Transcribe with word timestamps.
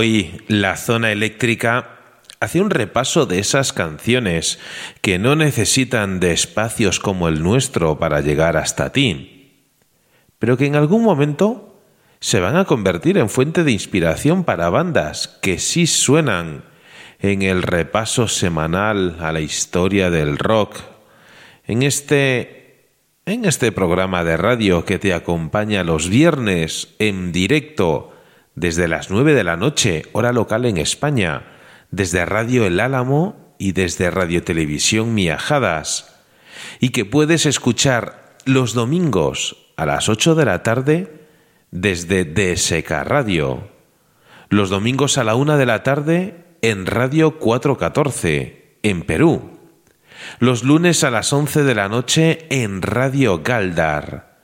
Hoy 0.00 0.30
la 0.46 0.76
zona 0.76 1.10
eléctrica 1.10 1.98
hace 2.38 2.60
un 2.60 2.70
repaso 2.70 3.26
de 3.26 3.40
esas 3.40 3.72
canciones 3.72 4.60
que 5.00 5.18
no 5.18 5.34
necesitan 5.34 6.20
de 6.20 6.30
espacios 6.30 7.00
como 7.00 7.26
el 7.26 7.42
nuestro 7.42 7.98
para 7.98 8.20
llegar 8.20 8.56
hasta 8.56 8.92
ti, 8.92 9.64
pero 10.38 10.56
que 10.56 10.66
en 10.66 10.76
algún 10.76 11.02
momento 11.02 11.82
se 12.20 12.38
van 12.38 12.56
a 12.56 12.64
convertir 12.64 13.18
en 13.18 13.28
fuente 13.28 13.64
de 13.64 13.72
inspiración 13.72 14.44
para 14.44 14.70
bandas 14.70 15.36
que 15.42 15.58
sí 15.58 15.88
suenan 15.88 16.62
en 17.18 17.42
el 17.42 17.64
repaso 17.64 18.28
semanal 18.28 19.16
a 19.18 19.32
la 19.32 19.40
historia 19.40 20.10
del 20.10 20.38
rock, 20.38 20.76
en 21.66 21.82
este 21.82 22.86
en 23.26 23.46
este 23.46 23.72
programa 23.72 24.22
de 24.22 24.36
radio 24.36 24.84
que 24.84 25.00
te 25.00 25.12
acompaña 25.12 25.82
los 25.82 26.08
viernes 26.08 26.94
en 27.00 27.32
directo 27.32 28.12
desde 28.58 28.88
las 28.88 29.10
9 29.10 29.34
de 29.34 29.44
la 29.44 29.56
noche, 29.56 30.02
hora 30.12 30.32
local 30.32 30.64
en 30.64 30.78
España, 30.78 31.44
desde 31.90 32.24
Radio 32.24 32.66
El 32.66 32.80
Álamo 32.80 33.54
y 33.58 33.72
desde 33.72 34.10
Radio 34.10 34.42
Televisión 34.42 35.14
Miajadas, 35.14 36.16
y 36.80 36.90
que 36.90 37.04
puedes 37.04 37.46
escuchar 37.46 38.36
los 38.44 38.74
domingos 38.74 39.72
a 39.76 39.86
las 39.86 40.08
8 40.08 40.34
de 40.34 40.44
la 40.44 40.62
tarde 40.62 41.26
desde 41.70 42.24
DSK 42.24 42.90
Radio, 43.04 43.68
los 44.48 44.70
domingos 44.70 45.18
a 45.18 45.24
la 45.24 45.36
1 45.36 45.56
de 45.56 45.66
la 45.66 45.82
tarde 45.84 46.44
en 46.60 46.86
Radio 46.86 47.38
414 47.38 48.78
en 48.82 49.02
Perú, 49.02 49.52
los 50.40 50.64
lunes 50.64 51.04
a 51.04 51.10
las 51.12 51.32
11 51.32 51.62
de 51.62 51.74
la 51.76 51.88
noche 51.88 52.46
en 52.50 52.82
Radio 52.82 53.40
Galdar, 53.44 54.40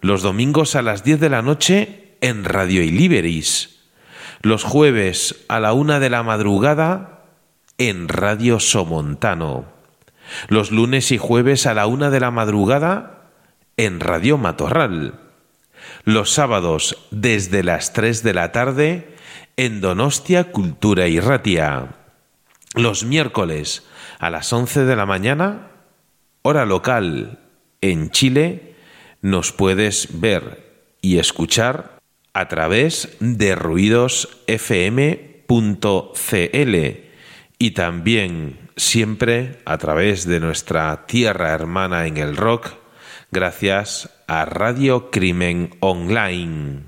los 0.00 0.20
domingos 0.20 0.76
a 0.76 0.82
las 0.82 1.02
10 1.02 1.20
de 1.20 1.30
la 1.30 1.40
noche 1.40 2.03
en 2.24 2.44
Radio 2.44 2.82
Iliberis, 2.82 3.80
los 4.40 4.64
jueves 4.64 5.44
a 5.48 5.60
la 5.60 5.74
una 5.74 6.00
de 6.00 6.08
la 6.08 6.22
madrugada 6.22 7.26
en 7.76 8.08
Radio 8.08 8.60
Somontano, 8.60 9.66
los 10.48 10.70
lunes 10.70 11.12
y 11.12 11.18
jueves 11.18 11.66
a 11.66 11.74
la 11.74 11.86
una 11.86 12.08
de 12.08 12.20
la 12.20 12.30
madrugada 12.30 13.28
en 13.76 14.00
Radio 14.00 14.38
Matorral, 14.38 15.20
los 16.04 16.30
sábados 16.30 16.96
desde 17.10 17.62
las 17.62 17.92
3 17.92 18.22
de 18.22 18.32
la 18.32 18.52
tarde 18.52 19.16
en 19.58 19.82
Donostia 19.82 20.44
Cultura 20.50 21.08
y 21.08 21.20
Ratia, 21.20 21.88
los 22.74 23.04
miércoles 23.04 23.86
a 24.18 24.30
las 24.30 24.50
11 24.50 24.86
de 24.86 24.96
la 24.96 25.04
mañana, 25.04 25.72
hora 26.40 26.64
local 26.64 27.40
en 27.82 28.08
Chile, 28.08 28.76
nos 29.20 29.52
puedes 29.52 30.20
ver 30.22 30.96
y 31.02 31.18
escuchar 31.18 31.93
a 32.34 32.48
través 32.48 33.16
de 33.20 33.54
ruidosfm.cl 33.54 34.54
y 37.58 37.70
también 37.70 38.58
siempre 38.76 39.60
a 39.64 39.78
través 39.78 40.26
de 40.26 40.40
nuestra 40.40 41.06
tierra 41.06 41.54
hermana 41.54 42.08
en 42.08 42.16
el 42.16 42.36
rock, 42.36 42.74
gracias 43.30 44.10
a 44.26 44.44
Radio 44.44 45.12
Crimen 45.12 45.76
Online. 45.78 46.80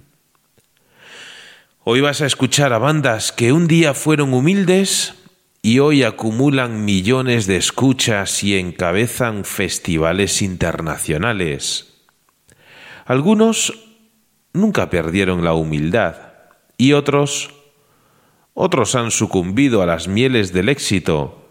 Hoy 1.84 2.00
vas 2.00 2.20
a 2.20 2.26
escuchar 2.26 2.72
a 2.72 2.78
bandas 2.78 3.30
que 3.30 3.52
un 3.52 3.68
día 3.68 3.94
fueron 3.94 4.34
humildes 4.34 5.14
y 5.62 5.78
hoy 5.78 6.02
acumulan 6.02 6.84
millones 6.84 7.46
de 7.46 7.56
escuchas 7.56 8.42
y 8.42 8.58
encabezan 8.58 9.44
festivales 9.44 10.42
internacionales. 10.42 11.92
Algunos 13.04 13.85
nunca 14.56 14.91
perdieron 14.91 15.44
la 15.44 15.55
humildad 15.55 16.17
y 16.77 16.93
otros 16.93 17.50
otros 18.59 18.94
han 18.94 19.11
sucumbido 19.11 19.83
a 19.83 19.87
las 19.87 20.09
mieles 20.09 20.55
del 20.55 20.71
éxito, 20.71 21.47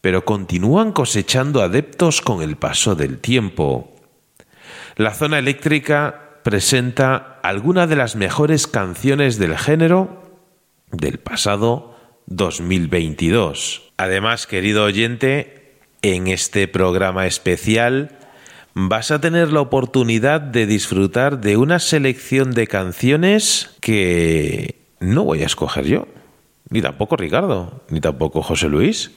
pero 0.00 0.24
continúan 0.24 0.90
cosechando 0.90 1.62
adeptos 1.62 2.20
con 2.20 2.42
el 2.42 2.56
paso 2.56 2.96
del 2.96 3.20
tiempo. 3.20 3.94
La 4.96 5.14
zona 5.14 5.38
eléctrica 5.38 6.40
presenta 6.42 7.38
algunas 7.44 7.88
de 7.88 7.94
las 7.94 8.16
mejores 8.16 8.66
canciones 8.66 9.38
del 9.38 9.56
género 9.56 10.40
del 10.90 11.18
pasado 11.18 11.96
2022. 12.26 13.92
Además, 13.96 14.48
querido 14.48 14.82
oyente, 14.82 15.78
en 16.02 16.26
este 16.26 16.66
programa 16.66 17.26
especial 17.26 18.18
vas 18.78 19.10
a 19.10 19.22
tener 19.22 19.54
la 19.54 19.62
oportunidad 19.62 20.38
de 20.38 20.66
disfrutar 20.66 21.40
de 21.40 21.56
una 21.56 21.78
selección 21.78 22.50
de 22.50 22.66
canciones 22.66 23.74
que 23.80 24.82
no 25.00 25.24
voy 25.24 25.42
a 25.42 25.46
escoger 25.46 25.86
yo, 25.86 26.06
ni 26.68 26.82
tampoco 26.82 27.16
Ricardo, 27.16 27.82
ni 27.88 28.02
tampoco 28.02 28.42
José 28.42 28.68
Luis. 28.68 29.12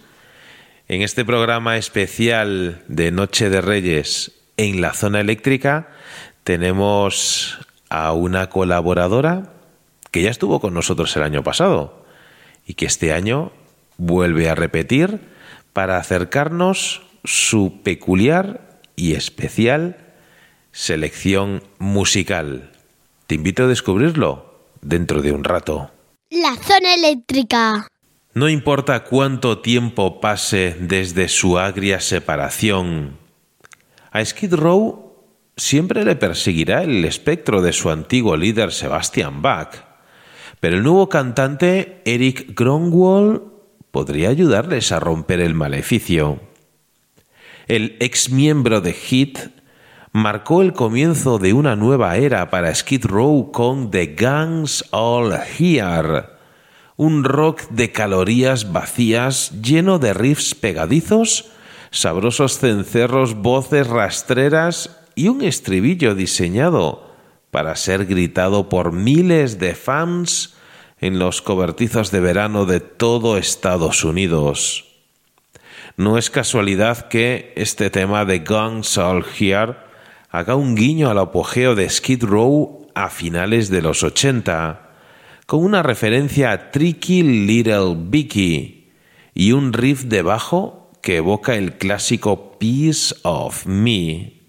En 0.87 1.01
este 1.01 1.25
programa 1.25 1.75
especial 1.75 2.83
de 2.87 3.11
Noche 3.11 3.49
de 3.49 3.59
Reyes 3.59 4.31
en 4.55 4.79
la 4.79 4.93
zona 4.93 5.19
eléctrica 5.19 5.89
tenemos 6.45 7.59
a 7.89 8.13
una 8.13 8.47
colaboradora 8.47 9.51
que 10.11 10.21
ya 10.21 10.29
estuvo 10.29 10.61
con 10.61 10.73
nosotros 10.73 11.13
el 11.17 11.23
año 11.23 11.43
pasado 11.43 12.05
y 12.65 12.75
que 12.75 12.85
este 12.85 13.11
año 13.11 13.51
vuelve 13.97 14.49
a 14.49 14.55
repetir 14.55 15.19
para 15.73 15.97
acercarnos 15.97 17.01
su 17.25 17.81
peculiar 17.83 18.68
y 18.99 19.13
especial 19.13 19.97
selección 20.71 21.63
musical. 21.79 22.71
Te 23.27 23.35
invito 23.35 23.63
a 23.63 23.67
descubrirlo 23.67 24.67
dentro 24.81 25.21
de 25.21 25.31
un 25.31 25.43
rato. 25.43 25.91
La 26.29 26.55
zona 26.57 26.93
eléctrica. 26.93 27.87
No 28.33 28.49
importa 28.49 29.05
cuánto 29.05 29.59
tiempo 29.59 30.19
pase 30.19 30.75
desde 30.79 31.29
su 31.29 31.57
agria 31.57 31.99
separación, 31.99 33.17
a 34.11 34.23
Skid 34.23 34.53
Row 34.53 35.25
siempre 35.55 36.03
le 36.03 36.15
perseguirá 36.15 36.83
el 36.83 37.05
espectro 37.05 37.61
de 37.61 37.73
su 37.73 37.89
antiguo 37.89 38.37
líder 38.37 38.71
Sebastian 38.71 39.41
Bach, 39.41 39.75
pero 40.59 40.77
el 40.77 40.83
nuevo 40.83 41.09
cantante 41.09 42.01
Eric 42.05 42.53
Gronwall 42.55 43.53
podría 43.91 44.29
ayudarles 44.29 44.91
a 44.91 44.99
romper 44.99 45.39
el 45.39 45.53
maleficio. 45.53 46.48
El 47.69 47.97
ex 47.99 48.31
miembro 48.31 48.81
de 48.81 48.93
Hit 48.93 49.37
marcó 50.11 50.63
el 50.63 50.73
comienzo 50.73 51.37
de 51.37 51.53
una 51.53 51.75
nueva 51.75 52.17
era 52.17 52.49
para 52.49 52.73
Skid 52.73 53.05
Row 53.05 53.51
con 53.51 53.91
The 53.91 54.15
Guns 54.19 54.85
All 54.89 55.31
Here, 55.59 56.23
un 56.97 57.23
rock 57.23 57.61
de 57.69 57.91
calorías 57.91 58.71
vacías 58.71 59.61
lleno 59.61 59.99
de 59.99 60.15
riffs 60.15 60.55
pegadizos, 60.55 61.51
sabrosos 61.91 62.57
cencerros, 62.57 63.35
voces 63.35 63.85
rastreras 63.85 65.03
y 65.13 65.27
un 65.27 65.43
estribillo 65.43 66.15
diseñado 66.15 67.13
para 67.51 67.75
ser 67.75 68.07
gritado 68.07 68.67
por 68.67 68.93
miles 68.93 69.59
de 69.59 69.75
fans 69.75 70.55
en 70.99 71.19
los 71.19 71.43
cobertizos 71.43 72.09
de 72.09 72.19
verano 72.19 72.65
de 72.65 72.79
todo 72.79 73.37
Estados 73.37 74.03
Unidos. 74.03 74.88
No 75.99 76.17
es 76.17 76.29
casualidad 76.29 77.09
que 77.09 77.51
este 77.57 77.89
tema 77.89 78.23
de 78.23 78.39
Guns 78.39 78.97
All 78.97 79.25
Here 79.37 79.75
haga 80.29 80.55
un 80.55 80.73
guiño 80.73 81.09
al 81.09 81.19
apogeo 81.19 81.75
de 81.75 81.89
Skid 81.89 82.23
Row 82.23 82.87
a 82.95 83.09
finales 83.09 83.69
de 83.69 83.81
los 83.81 84.01
80, 84.01 84.91
con 85.45 85.61
una 85.61 85.83
referencia 85.83 86.53
a 86.53 86.71
Tricky 86.71 87.21
Little 87.21 87.97
Vicky 87.97 88.93
y 89.33 89.51
un 89.51 89.73
riff 89.73 90.03
de 90.03 90.21
bajo 90.21 90.89
que 91.01 91.17
evoca 91.17 91.55
el 91.55 91.73
clásico 91.77 92.57
Piece 92.57 93.13
of 93.23 93.65
Me. 93.65 94.43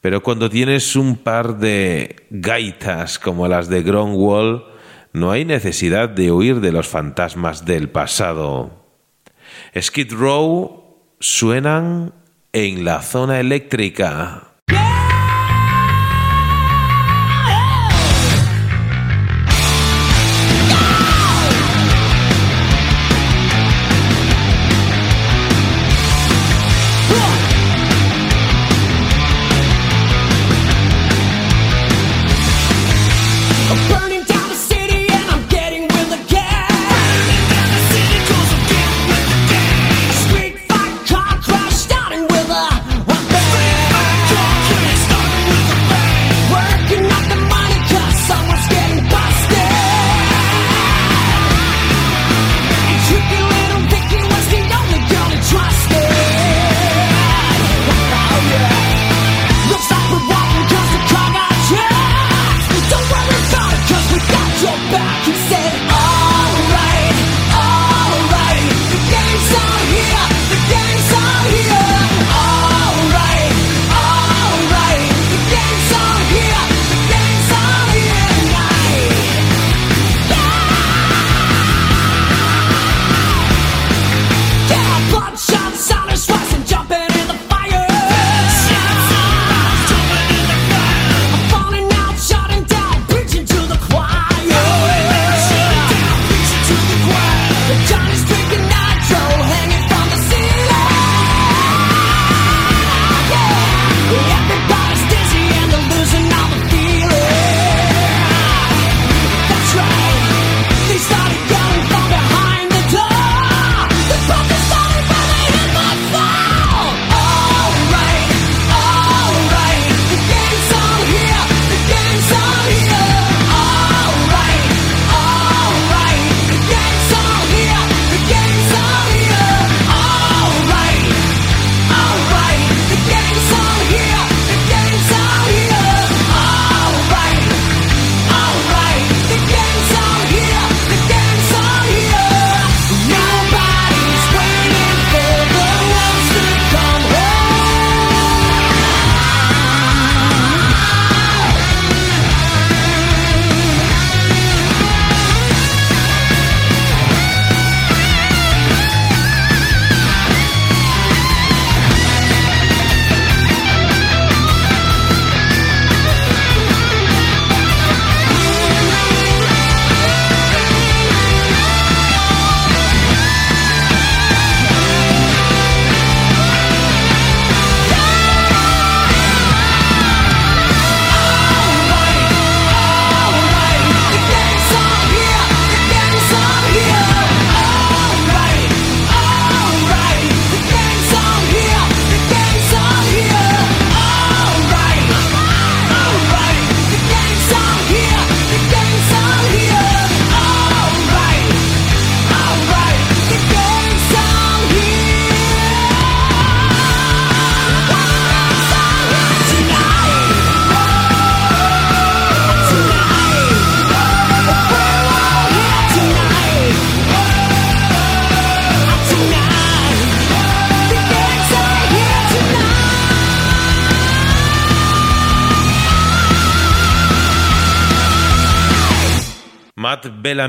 Pero 0.00 0.24
cuando 0.24 0.50
tienes 0.50 0.96
un 0.96 1.18
par 1.18 1.58
de 1.58 2.26
gaitas 2.30 3.20
como 3.20 3.46
las 3.46 3.68
de 3.68 3.84
Gronwall, 3.84 4.64
no 5.12 5.30
hay 5.30 5.44
necesidad 5.44 6.08
de 6.08 6.32
huir 6.32 6.58
de 6.58 6.72
los 6.72 6.88
fantasmas 6.88 7.64
del 7.64 7.88
pasado. 7.88 8.85
Skid 9.82 10.12
Row 10.12 10.84
suenan 11.20 12.14
en 12.52 12.84
la 12.84 13.02
zona 13.02 13.40
eléctrica. 13.40 14.45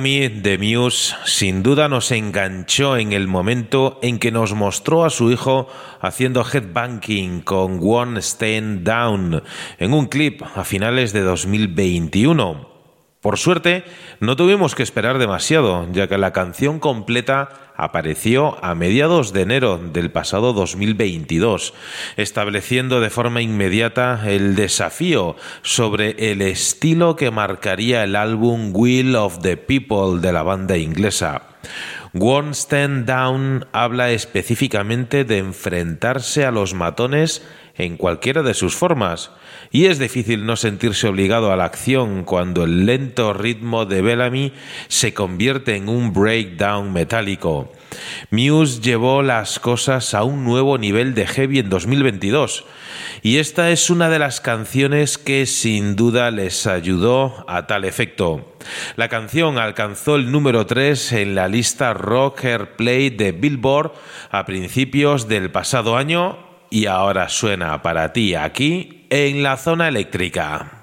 Bellamy 0.08 0.30
de 0.30 0.58
Muse 0.58 1.16
sin 1.26 1.64
duda 1.64 1.90
nos 1.90 2.12
enganchó 2.12 2.96
en 2.96 3.12
el 3.12 3.28
momento 3.28 4.00
en 4.02 4.20
que 4.20 4.32
nos 4.32 4.54
mostró 4.54 5.04
a 5.04 5.10
su 5.10 5.32
hijo 5.32 5.68
haciendo 6.00 6.46
headbanking 6.46 7.42
con 7.42 7.80
One 7.84 8.22
Stand 8.22 8.84
Down 8.84 9.44
en 9.78 9.94
un 9.94 10.06
clip 10.06 10.44
a 10.56 10.64
finales 10.64 11.12
de 11.12 11.22
2021. 11.22 12.77
Por 13.28 13.38
suerte, 13.38 13.84
no 14.22 14.38
tuvimos 14.38 14.74
que 14.74 14.84
esperar 14.84 15.18
demasiado, 15.18 15.86
ya 15.92 16.08
que 16.08 16.18
la 16.18 16.32
canción 16.32 16.80
completa 16.80 17.50
apareció 17.76 18.58
a 18.64 18.74
mediados 18.74 19.34
de 19.34 19.42
enero 19.42 19.78
del 19.80 20.12
pasado 20.12 20.54
2022, 20.54 21.74
estableciendo 22.16 23.02
de 23.02 23.10
forma 23.10 23.42
inmediata 23.42 24.22
el 24.28 24.56
desafío 24.56 25.36
sobre 25.62 26.32
el 26.32 26.42
estilo 26.42 27.18
que 27.18 27.30
marcaría 27.30 28.06
el 28.06 28.16
álbum 28.16 28.72
Will 28.74 29.18
of 29.18 29.40
the 29.42 29.58
People 29.58 30.22
de 30.22 30.32
la 30.32 30.44
banda 30.44 30.78
inglesa. 30.78 31.42
One 32.18 32.52
Stand 32.52 33.08
Down 33.08 33.66
habla 33.74 34.12
específicamente 34.12 35.26
de 35.26 35.40
enfrentarse 35.40 36.46
a 36.46 36.52
los 36.52 36.74
matones 36.74 37.46
en 37.76 37.98
cualquiera 37.98 38.42
de 38.42 38.54
sus 38.54 38.74
formas, 38.74 39.32
y 39.72 39.86
es 39.86 40.00
difícil 40.00 40.46
no 40.46 40.56
sentirse 40.56 41.08
obligado 41.08 41.52
a 41.52 41.56
la 41.56 41.66
acción 41.66 42.24
cuando 42.24 42.64
el 42.64 42.86
lento 42.86 43.34
ritmo 43.34 43.86
de 43.86 44.02
Bellamy 44.02 44.54
se 44.88 45.14
convierte 45.14 45.76
en 45.76 45.90
un 45.90 46.14
breakdown 46.14 46.94
metálico. 46.94 47.72
Muse 48.32 48.82
llevó 48.82 49.22
las 49.22 49.60
cosas 49.60 50.14
a 50.14 50.24
un 50.24 50.44
nuevo 50.44 50.78
nivel 50.78 51.14
de 51.14 51.26
heavy 51.26 51.60
en 51.60 51.70
2022 51.70 52.66
y 53.22 53.38
esta 53.38 53.72
es 53.72 53.90
una 53.90 54.10
de 54.10 54.20
las 54.20 54.42
canciones 54.42 55.18
que 55.18 55.46
sin 55.46 55.96
duda 55.96 56.32
les 56.32 56.68
ayudó 56.68 57.46
a 57.48 57.68
tal 57.68 57.86
efecto. 57.86 58.58
La 58.96 59.10
canción 59.10 59.58
alcanzó 59.58 60.16
el 60.16 60.32
número 60.32 60.66
3 60.66 61.14
en 61.14 61.36
la 61.36 61.48
lista 61.48 61.94
Rocker 61.94 62.76
Play 62.76 63.10
de 63.10 63.32
Billboard 63.32 63.94
a 64.30 64.46
principios 64.46 65.28
del 65.28 65.52
pasado 65.52 65.98
año 65.98 66.38
y 66.70 66.86
ahora 66.86 67.30
suena 67.30 67.82
para 67.82 68.14
ti 68.14 68.36
aquí 68.36 68.97
en 69.10 69.44
la 69.44 69.58
zona 69.58 69.88
eléctrica. 69.88 70.78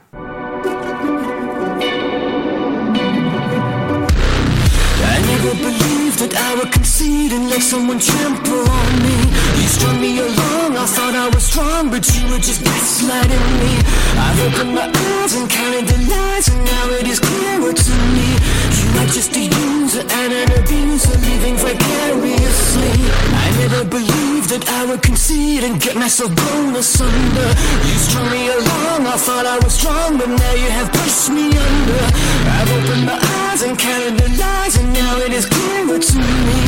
I 11.25 11.28
was 11.28 11.45
strong, 11.45 11.88
but 11.88 12.04
you 12.12 12.28
were 12.28 12.37
just 12.38 12.61
gaslighting 12.61 13.47
me. 13.57 13.73
I've 14.12 14.40
opened 14.45 14.75
my 14.76 14.93
eyes 14.93 15.33
and 15.33 15.49
counted 15.49 15.88
the 15.88 15.97
lies, 16.12 16.49
and 16.52 16.61
now 16.61 16.85
it 17.00 17.09
is 17.09 17.19
clearer 17.19 17.73
to 17.73 17.95
me. 18.12 18.28
You 18.76 18.88
are 19.00 19.09
just 19.09 19.33
a 19.33 19.40
user 19.40 20.04
and 20.04 20.31
an 20.37 20.52
abuser, 20.61 21.16
living 21.25 21.57
vicariously. 21.57 22.93
I 23.40 23.47
never 23.57 23.88
believed 23.88 24.52
that 24.52 24.69
I 24.69 24.85
would 24.85 25.00
concede 25.00 25.64
and 25.64 25.81
get 25.81 25.97
myself 25.97 26.28
blown 26.37 26.76
asunder. 26.76 27.49
You 27.88 27.97
strung 28.04 28.28
me 28.28 28.52
along, 28.52 29.09
I 29.09 29.16
thought 29.16 29.47
I 29.49 29.57
was 29.64 29.73
strong, 29.73 30.19
but 30.19 30.28
now 30.28 30.54
you 30.61 30.69
have 30.76 30.93
pushed 30.93 31.31
me 31.33 31.57
under. 31.57 32.04
I've 32.52 32.69
opened 32.69 33.07
my 33.09 33.16
eyes 33.49 33.62
and 33.62 33.78
counted 33.78 34.21
the 34.21 34.28
lies, 34.37 34.76
and 34.76 34.93
now 34.93 35.16
it 35.25 35.33
is 35.33 35.47
clearer 35.47 35.99
to 35.99 36.16
me. 36.21 36.59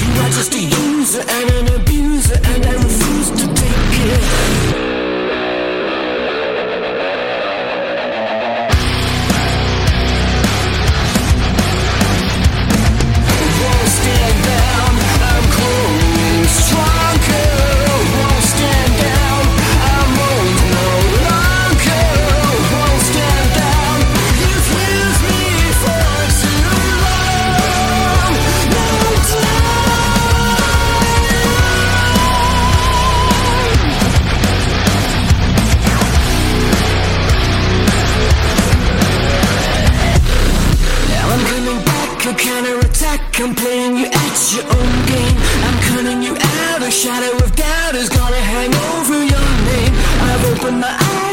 You 0.00 0.08
are 0.24 0.32
just 0.32 0.54
a 0.56 0.62
user 0.64 1.20
and 1.20 1.50
an 1.60 1.66
abuser, 1.76 2.40
and 2.48 2.64
I 2.64 2.72
refuse 2.80 3.28
to 3.44 3.55
you. 3.98 4.95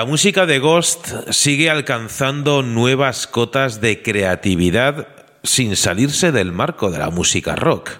La 0.00 0.06
música 0.06 0.46
de 0.46 0.60
Ghost 0.60 1.08
sigue 1.28 1.68
alcanzando 1.68 2.62
nuevas 2.62 3.26
cotas 3.26 3.82
de 3.82 4.00
creatividad 4.00 5.08
sin 5.42 5.76
salirse 5.76 6.32
del 6.32 6.52
marco 6.52 6.90
de 6.90 6.98
la 6.98 7.10
música 7.10 7.54
rock. 7.54 7.90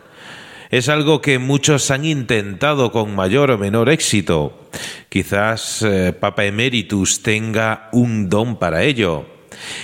Es 0.70 0.88
algo 0.88 1.20
que 1.20 1.38
muchos 1.38 1.90
han 1.90 2.06
intentado 2.06 2.90
con 2.90 3.14
mayor 3.14 3.50
o 3.50 3.58
menor 3.58 3.90
éxito. 3.90 4.70
Quizás 5.10 5.82
eh, 5.82 6.14
Papa 6.18 6.46
Emeritus 6.46 7.22
tenga 7.22 7.90
un 7.92 8.30
don 8.30 8.58
para 8.58 8.82
ello. 8.82 9.26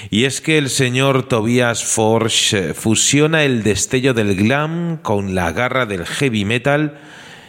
Y 0.09 0.25
es 0.25 0.41
que 0.41 0.57
el 0.57 0.71
señor 0.71 1.29
Tobias 1.29 1.85
Forge 1.85 2.73
fusiona 2.73 3.45
el 3.45 3.63
destello 3.63 4.15
del 4.15 4.37
glam 4.37 5.03
con 5.03 5.35
la 5.35 5.53
garra 5.53 5.85
del 5.85 6.07
heavy 6.07 6.47
metal 6.47 6.99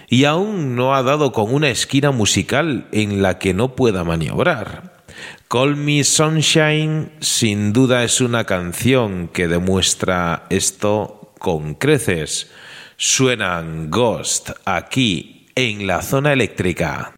y 0.07 0.23
aún 0.23 0.75
no 0.75 0.95
ha 0.95 1.03
dado 1.03 1.31
con 1.31 1.53
una 1.53 1.69
esquina 1.69 2.11
musical 2.11 2.87
en 2.91 3.21
la 3.21 3.39
que 3.39 3.53
no 3.53 3.75
pueda 3.75 4.03
maniobrar. 4.03 5.03
Call 5.49 5.75
Me 5.75 6.03
Sunshine 6.03 7.11
sin 7.19 7.73
duda 7.73 8.03
es 8.03 8.21
una 8.21 8.45
canción 8.45 9.27
que 9.27 9.47
demuestra 9.47 10.45
esto 10.49 11.33
con 11.39 11.75
creces. 11.75 12.51
Suenan 12.97 13.89
Ghost 13.89 14.51
aquí 14.65 15.47
en 15.55 15.87
la 15.87 16.01
zona 16.01 16.33
eléctrica. 16.33 17.16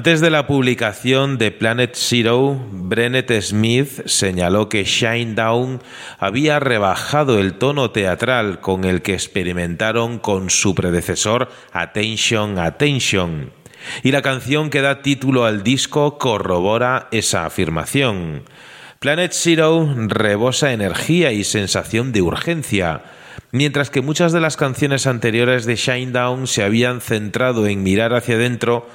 Antes 0.00 0.22
de 0.22 0.30
la 0.30 0.46
publicación 0.46 1.36
de 1.36 1.50
Planet 1.50 1.94
Zero, 1.94 2.58
Brennett 2.72 3.38
Smith 3.42 4.00
señaló 4.06 4.70
que 4.70 4.84
Shinedown 4.84 5.82
había 6.18 6.58
rebajado 6.58 7.38
el 7.38 7.58
tono 7.58 7.90
teatral 7.90 8.60
con 8.60 8.84
el 8.84 9.02
que 9.02 9.12
experimentaron 9.12 10.18
con 10.18 10.48
su 10.48 10.74
predecesor 10.74 11.50
Attention, 11.74 12.58
Attention. 12.58 13.52
Y 14.02 14.12
la 14.12 14.22
canción 14.22 14.70
que 14.70 14.80
da 14.80 15.02
título 15.02 15.44
al 15.44 15.62
disco 15.62 16.16
corrobora 16.16 17.08
esa 17.10 17.44
afirmación. 17.44 18.44
Planet 19.00 19.32
Zero 19.34 19.86
rebosa 20.06 20.72
energía 20.72 21.32
y 21.32 21.44
sensación 21.44 22.12
de 22.12 22.22
urgencia, 22.22 23.02
mientras 23.52 23.90
que 23.90 24.00
muchas 24.00 24.32
de 24.32 24.40
las 24.40 24.56
canciones 24.56 25.06
anteriores 25.06 25.66
de 25.66 25.76
Shinedown 25.76 26.46
se 26.46 26.62
habían 26.62 27.02
centrado 27.02 27.66
en 27.66 27.82
mirar 27.82 28.14
hacia 28.14 28.36
adentro, 28.36 28.88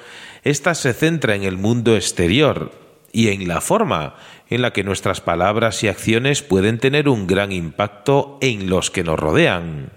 esta 0.45 0.75
se 0.75 0.93
centra 0.93 1.35
en 1.35 1.43
el 1.43 1.57
mundo 1.57 1.95
exterior 1.95 2.71
y 3.11 3.29
en 3.29 3.47
la 3.47 3.61
forma 3.61 4.15
en 4.47 4.61
la 4.61 4.71
que 4.71 4.83
nuestras 4.83 5.19
palabras 5.19 5.83
y 5.83 5.87
acciones 5.87 6.43
pueden 6.43 6.77
tener 6.77 7.09
un 7.09 7.25
gran 7.25 7.51
impacto 7.51 8.37
en 8.41 8.69
los 8.69 8.91
que 8.91 9.03
nos 9.03 9.19
rodean. 9.19 9.91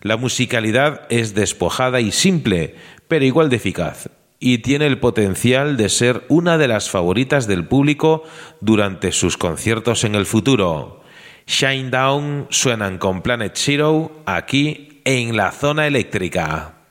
La 0.00 0.16
musicalidad 0.16 1.06
es 1.10 1.34
despojada 1.34 2.00
y 2.00 2.10
simple, 2.10 2.74
pero 3.06 3.24
igual 3.24 3.50
de 3.50 3.56
eficaz, 3.56 4.08
y 4.40 4.58
tiene 4.58 4.86
el 4.86 4.98
potencial 4.98 5.76
de 5.76 5.88
ser 5.88 6.24
una 6.28 6.58
de 6.58 6.66
las 6.66 6.90
favoritas 6.90 7.46
del 7.46 7.64
público 7.68 8.24
durante 8.60 9.12
sus 9.12 9.36
conciertos 9.36 10.02
en 10.02 10.16
el 10.16 10.26
futuro. 10.26 11.04
Shinedown 11.46 12.48
suenan 12.50 12.98
con 12.98 13.22
Planet 13.22 13.52
Zero 13.54 14.22
aquí 14.26 15.00
en 15.04 15.36
la 15.36 15.52
zona 15.52 15.86
eléctrica. 15.86 16.81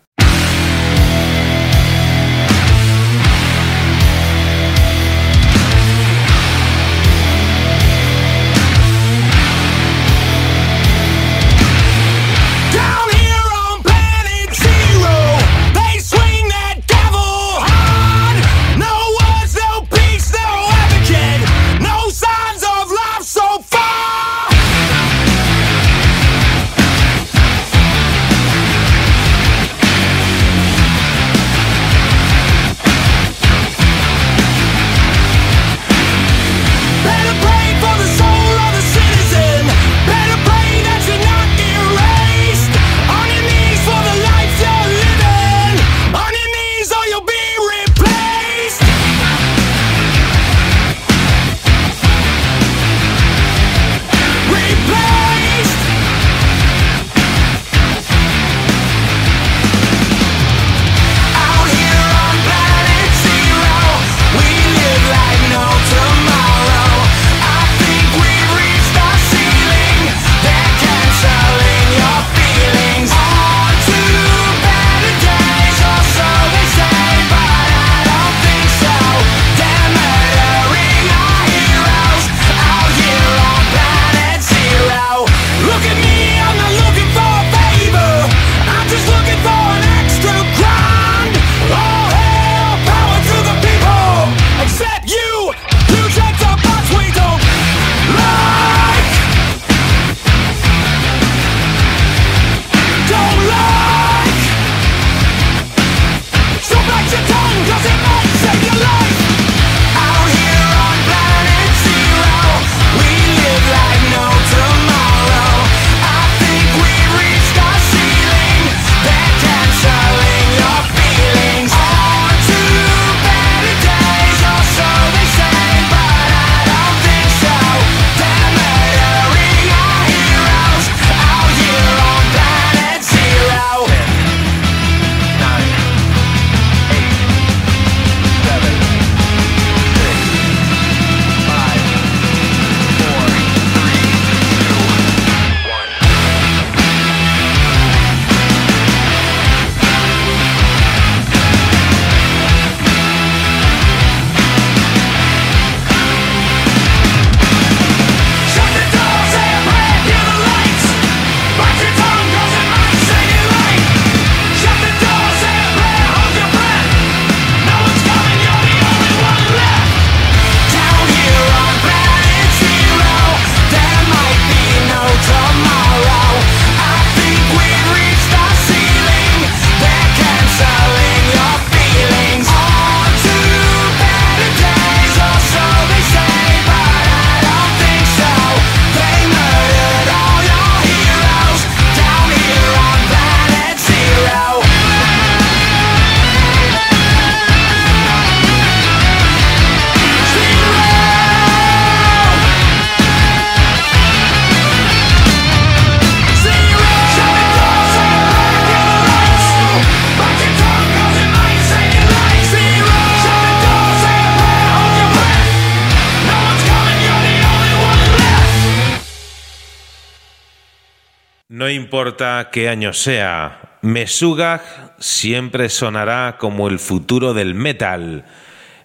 Importa 221.91 222.51
qué 222.53 222.69
año 222.69 222.93
sea, 222.93 223.77
Mesugag 223.81 224.61
siempre 224.99 225.67
sonará 225.67 226.37
como 226.39 226.69
el 226.69 226.79
futuro 226.79 227.33
del 227.33 227.53
metal, 227.53 228.23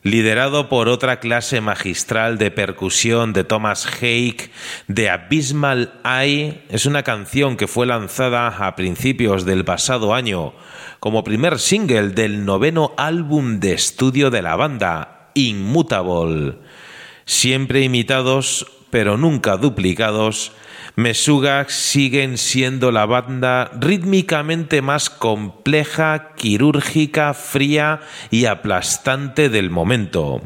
liderado 0.03 0.69
por 0.69 0.89
otra 0.89 1.21
clase 1.21 1.61
magistral 1.61 2.37
de 2.37 2.51
percusión 2.51 3.33
de 3.33 3.45
Thomas 3.45 3.87
Hake, 3.87 4.51
de 4.89 5.09
Abysmal 5.09 5.93
Eye, 6.05 6.65
es 6.69 6.85
una 6.85 7.05
canción 7.05 7.57
que 7.57 7.69
fue 7.69 7.87
lanzada 7.87 8.49
a 8.49 8.75
principios 8.75 9.45
del 9.45 9.65
pasado 9.65 10.13
año 10.13 10.55
como 10.99 11.23
primer 11.23 11.61
single 11.61 12.09
del 12.09 12.45
noveno 12.45 12.93
álbum 12.97 13.61
de 13.61 13.75
estudio 13.75 14.31
de 14.31 14.43
la 14.43 14.57
banda, 14.57 15.31
Immutable. 15.35 16.57
Siempre 17.25 17.83
imitados, 17.83 18.67
pero 18.91 19.17
nunca 19.17 19.57
duplicados, 19.59 20.51
Mesugag 20.97 21.71
siguen 21.71 22.39
siendo 22.39 22.91
la 22.91 23.05
banda 23.05 23.71
rítmicamente 23.79 24.81
más 24.81 25.11
compleja, 25.11 26.33
quirúrgica, 26.37 27.35
fría 27.35 28.01
y 28.31 28.47
aplastante 28.47 29.51
del 29.51 29.69
momento. 29.69 30.41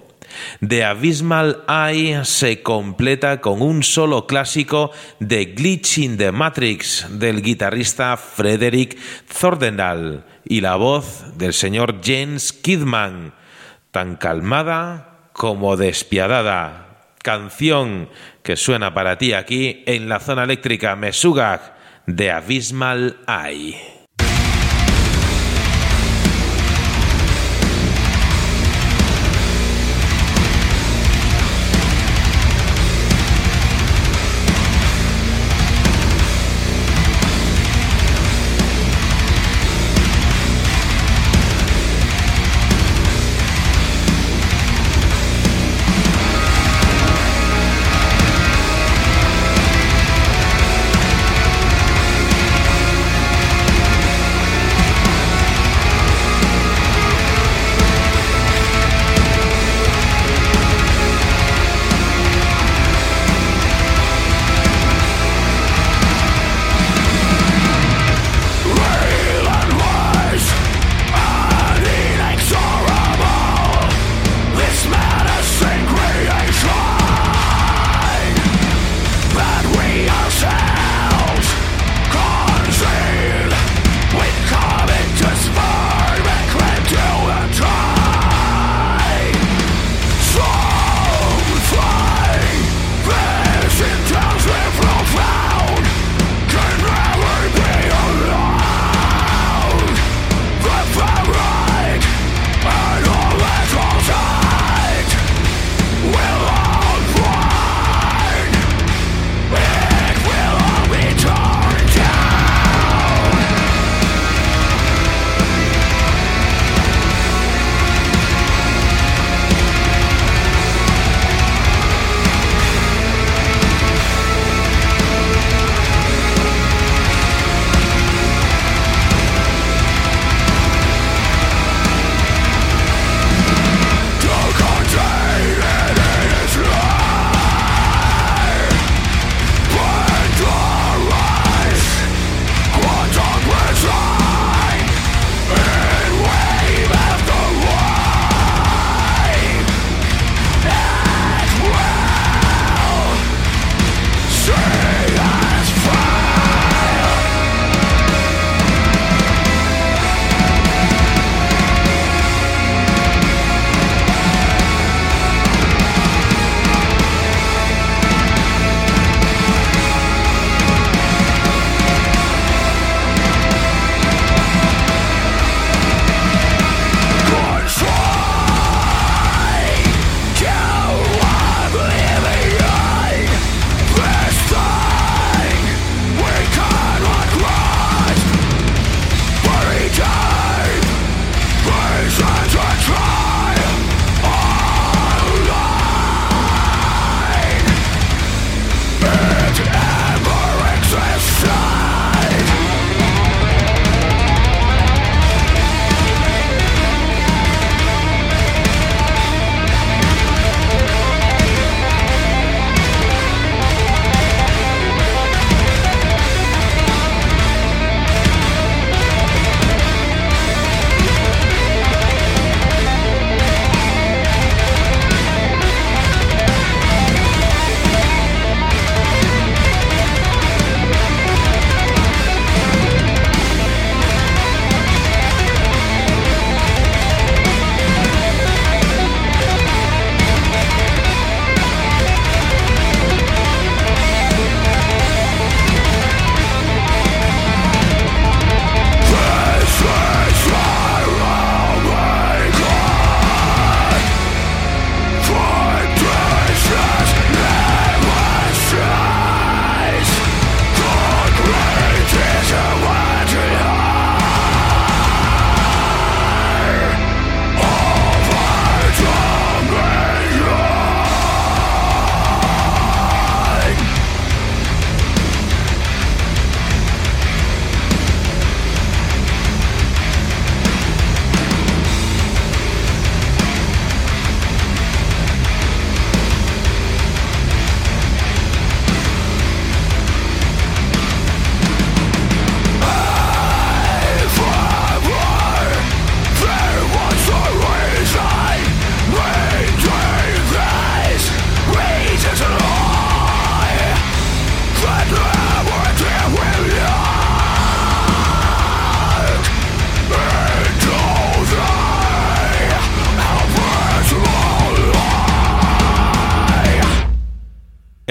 The 0.60 0.84
Abysmal 0.84 1.62
Eye 1.68 2.24
se 2.24 2.62
completa 2.62 3.40
con 3.40 3.62
un 3.62 3.84
solo 3.84 4.26
clásico 4.26 4.90
de 5.20 5.44
Glitch 5.46 5.98
in 5.98 6.16
the 6.16 6.32
Matrix 6.32 7.06
del 7.08 7.42
guitarrista 7.42 8.16
Frederick 8.16 8.98
Thorndal 9.28 10.24
y 10.44 10.62
la 10.62 10.74
voz 10.74 11.38
del 11.38 11.52
señor 11.52 12.00
James 12.02 12.52
Kidman, 12.52 13.34
tan 13.92 14.16
calmada 14.16 15.30
como 15.32 15.76
despiadada 15.76 16.90
canción 17.22 18.08
que 18.42 18.56
suena 18.56 18.94
para 18.94 19.18
ti 19.18 19.32
aquí 19.32 19.82
en 19.86 20.08
la 20.08 20.20
zona 20.20 20.44
eléctrica 20.44 20.96
Mesugag 20.96 21.74
de 22.06 22.30
Abysmal 22.30 23.16
Eye. 23.26 23.89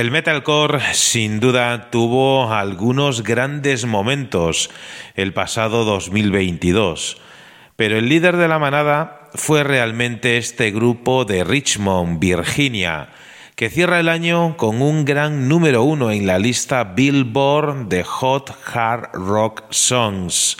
El 0.10 0.14
metalcore 0.14 0.80
sin 0.94 1.40
duda 1.40 1.92
tuvo 1.92 2.52
algunos 2.52 3.22
grandes 3.22 3.86
momentos 3.86 4.72
el 5.14 5.34
pasado 5.34 5.86
2022, 5.86 7.18
pero 7.76 7.96
el 7.96 8.10
líder 8.10 8.36
de 8.38 8.48
la 8.48 8.58
manada 8.58 9.30
fue 9.36 9.64
realmente 9.64 10.38
este 10.40 10.72
grupo 10.72 11.26
de 11.26 11.44
Richmond, 11.44 12.20
Virginia, 12.20 13.10
que 13.54 13.70
cierra 13.70 14.00
el 14.00 14.10
año 14.10 14.58
con 14.58 14.82
un 14.82 15.06
gran 15.06 15.48
número 15.48 15.84
uno 15.84 16.10
en 16.10 16.26
la 16.26 16.40
lista 16.40 16.84
Billboard 16.86 17.88
de 17.88 18.04
Hot 18.04 18.52
Hard 18.74 19.12
Rock 19.14 19.66
Songs. 19.70 20.58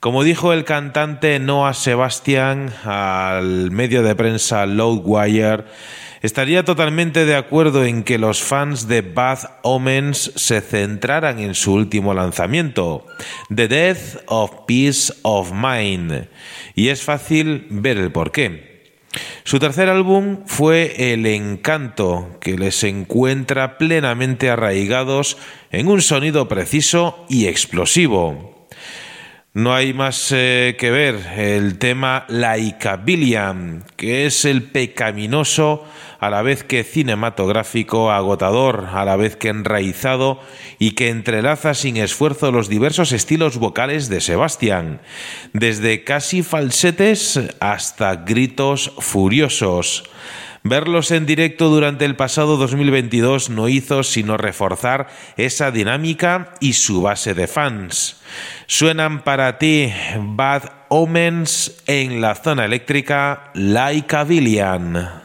Como 0.00 0.24
dijo 0.24 0.52
el 0.52 0.64
cantante 0.64 1.38
Noah 1.38 1.74
Sebastian 1.74 2.74
al 2.82 3.70
medio 3.70 4.02
de 4.02 4.16
prensa 4.16 4.66
Loudwire, 4.66 5.66
estaría 6.22 6.64
totalmente 6.64 7.26
de 7.26 7.34
acuerdo 7.34 7.84
en 7.84 8.04
que 8.04 8.18
los 8.18 8.42
fans 8.42 8.88
de 8.88 9.02
Bad 9.02 9.40
Omens 9.62 10.32
se 10.36 10.60
centraran 10.60 11.40
en 11.40 11.54
su 11.54 11.74
último 11.74 12.14
lanzamiento, 12.14 13.06
The 13.54 13.68
Death 13.68 14.22
of 14.26 14.52
Peace 14.66 15.12
of 15.22 15.52
Mind, 15.52 16.28
y 16.74 16.88
es 16.88 17.02
fácil 17.02 17.66
ver 17.70 17.98
el 17.98 18.12
porqué. 18.12 18.72
Su 19.44 19.58
tercer 19.58 19.90
álbum 19.90 20.44
fue 20.46 21.12
El 21.12 21.26
Encanto, 21.26 22.38
que 22.40 22.56
les 22.56 22.82
encuentra 22.84 23.76
plenamente 23.76 24.48
arraigados 24.48 25.36
en 25.70 25.88
un 25.88 26.00
sonido 26.00 26.48
preciso 26.48 27.26
y 27.28 27.46
explosivo. 27.46 28.68
No 29.54 29.74
hay 29.74 29.92
más 29.92 30.32
eh, 30.32 30.76
que 30.78 30.90
ver 30.90 31.16
el 31.36 31.76
tema 31.76 32.24
Laika 32.28 32.96
Billiam, 32.96 33.84
que 33.96 34.24
es 34.24 34.46
el 34.46 34.62
pecaminoso 34.62 35.84
a 36.22 36.30
la 36.30 36.42
vez 36.42 36.62
que 36.62 36.84
cinematográfico, 36.84 38.12
agotador, 38.12 38.86
a 38.92 39.04
la 39.04 39.16
vez 39.16 39.34
que 39.34 39.48
enraizado 39.48 40.38
y 40.78 40.92
que 40.92 41.08
entrelaza 41.08 41.74
sin 41.74 41.96
esfuerzo 41.96 42.52
los 42.52 42.68
diversos 42.68 43.10
estilos 43.10 43.56
vocales 43.58 44.08
de 44.08 44.20
Sebastián, 44.20 45.00
desde 45.52 46.04
casi 46.04 46.44
falsetes 46.44 47.40
hasta 47.58 48.14
gritos 48.14 48.92
furiosos. 49.00 50.04
Verlos 50.62 51.10
en 51.10 51.26
directo 51.26 51.70
durante 51.70 52.04
el 52.04 52.14
pasado 52.14 52.56
2022 52.56 53.50
no 53.50 53.68
hizo 53.68 54.04
sino 54.04 54.36
reforzar 54.36 55.08
esa 55.36 55.72
dinámica 55.72 56.54
y 56.60 56.74
su 56.74 57.02
base 57.02 57.34
de 57.34 57.48
fans. 57.48 58.22
Suenan 58.68 59.24
para 59.24 59.58
ti 59.58 59.92
Bad 60.20 60.70
Omens 60.88 61.82
en 61.88 62.20
la 62.20 62.36
zona 62.36 62.64
eléctrica 62.64 63.50
Like 63.54 64.14
a 64.14 64.22
Villian. 64.22 65.21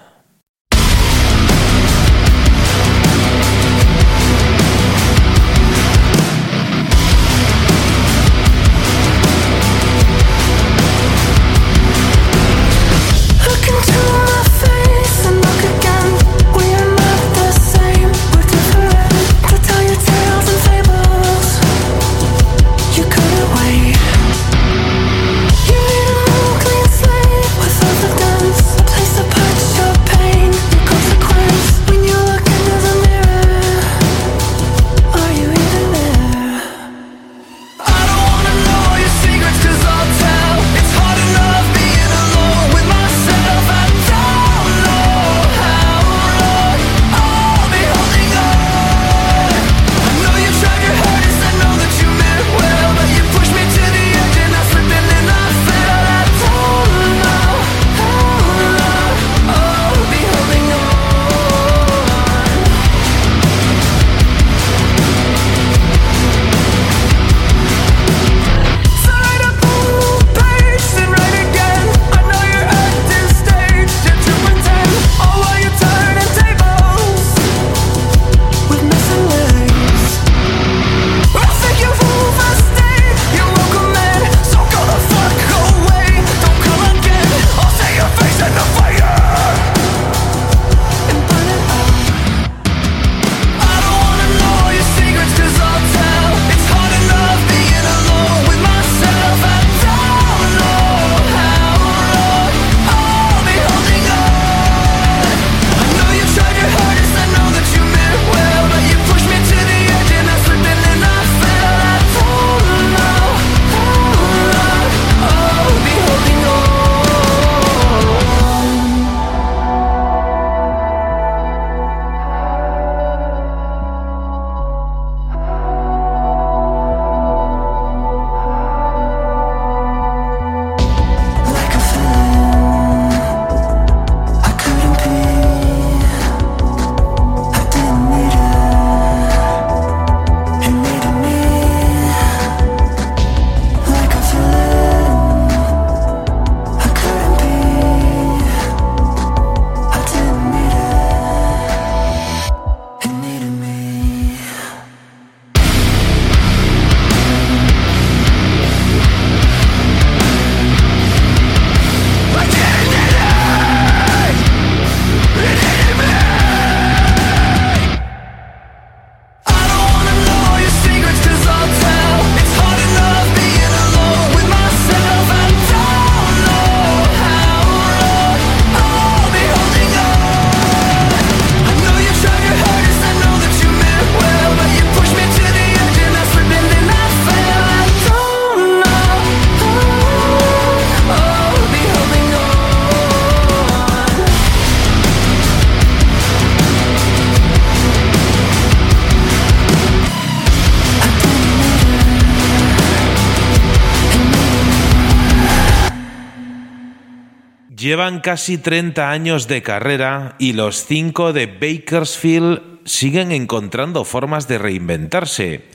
Casi 208.24 208.58
30 208.58 209.12
años 209.12 209.49
de 209.49 209.62
carrera 209.62 210.36
y 210.39 210.53
los 210.53 210.86
cinco 210.86 211.34
de 211.34 211.45
Bakersfield 211.45 212.80
siguen 212.86 213.34
encontrando 213.34 214.05
formas 214.05 214.47
de 214.47 214.58
reinventarse. 214.58 215.66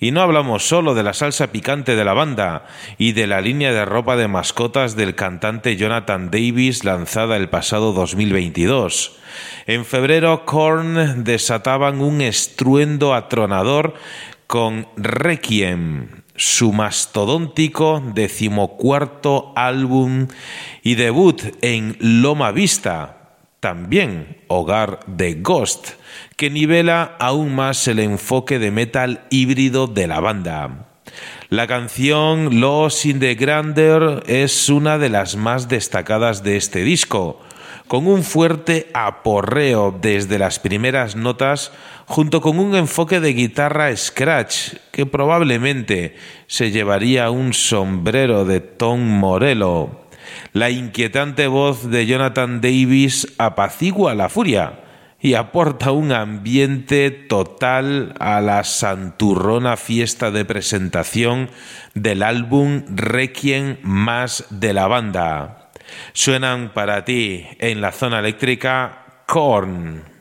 Y 0.00 0.10
no 0.10 0.22
hablamos 0.22 0.66
solo 0.66 0.94
de 0.94 1.02
la 1.02 1.12
salsa 1.12 1.52
picante 1.52 1.94
de 1.94 2.04
la 2.04 2.14
banda 2.14 2.64
y 2.96 3.12
de 3.12 3.26
la 3.26 3.42
línea 3.42 3.72
de 3.72 3.84
ropa 3.84 4.16
de 4.16 4.26
mascotas 4.26 4.96
del 4.96 5.14
cantante 5.14 5.76
Jonathan 5.76 6.30
Davis 6.30 6.82
lanzada 6.82 7.36
el 7.36 7.50
pasado 7.50 7.92
2022. 7.92 9.18
En 9.66 9.84
febrero, 9.84 10.46
Korn 10.46 11.24
desataban 11.24 12.00
un 12.00 12.22
estruendo 12.22 13.12
atronador 13.12 13.94
con 14.46 14.88
Requiem, 14.96 16.22
su 16.36 16.72
mastodóntico 16.72 18.02
decimocuarto 18.14 19.52
álbum 19.56 20.28
y 20.82 20.94
debut 20.94 21.42
en 21.62 21.96
Loma 22.00 22.52
Vista, 22.52 23.36
también 23.60 24.38
hogar 24.48 25.00
de 25.06 25.34
Ghost, 25.34 25.90
que 26.36 26.50
nivela 26.50 27.16
aún 27.18 27.54
más 27.54 27.88
el 27.88 27.98
enfoque 27.98 28.58
de 28.58 28.70
metal 28.70 29.24
híbrido 29.30 29.86
de 29.86 30.06
la 30.06 30.20
banda. 30.20 30.86
La 31.48 31.66
canción 31.66 32.60
Lost 32.60 33.06
in 33.06 33.20
the 33.20 33.34
Grander 33.36 34.24
es 34.26 34.68
una 34.68 34.98
de 34.98 35.08
las 35.08 35.36
más 35.36 35.68
destacadas 35.68 36.42
de 36.42 36.56
este 36.56 36.80
disco, 36.80 37.40
con 37.88 38.06
un 38.06 38.22
fuerte 38.22 38.88
aporreo 38.94 39.96
desde 40.00 40.38
las 40.38 40.58
primeras 40.58 41.16
notas 41.16 41.72
junto 42.06 42.40
con 42.40 42.58
un 42.58 42.74
enfoque 42.74 43.20
de 43.20 43.32
guitarra 43.32 43.94
scratch 43.96 44.74
que 44.92 45.06
probablemente 45.06 46.16
se 46.46 46.70
llevaría 46.70 47.30
un 47.30 47.52
sombrero 47.52 48.44
de 48.44 48.60
Tom 48.60 49.00
Morello. 49.00 50.06
La 50.52 50.70
inquietante 50.70 51.46
voz 51.46 51.90
de 51.90 52.06
Jonathan 52.06 52.60
Davis 52.60 53.28
apacigua 53.38 54.14
la 54.14 54.28
furia 54.28 54.80
y 55.20 55.34
aporta 55.34 55.92
un 55.92 56.12
ambiente 56.12 57.10
total 57.10 58.14
a 58.20 58.40
la 58.40 58.64
santurrona 58.64 59.76
fiesta 59.76 60.30
de 60.30 60.44
presentación 60.44 61.50
del 61.94 62.22
álbum 62.22 62.84
Requiem 62.88 63.78
más 63.82 64.44
de 64.50 64.72
la 64.72 64.86
banda. 64.86 65.65
Suenan 66.12 66.70
para 66.72 67.04
ti 67.04 67.46
en 67.58 67.80
la 67.80 67.92
zona 67.92 68.18
eléctrica 68.18 69.22
Korn. 69.26 70.15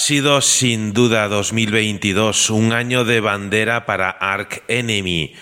Sido 0.00 0.40
sin 0.40 0.94
duda 0.94 1.28
2022 1.28 2.48
un 2.50 2.72
año 2.72 3.04
de 3.04 3.20
bandera 3.20 3.84
para 3.84 4.08
Ark 4.08 4.62
Enemy. 4.66 5.34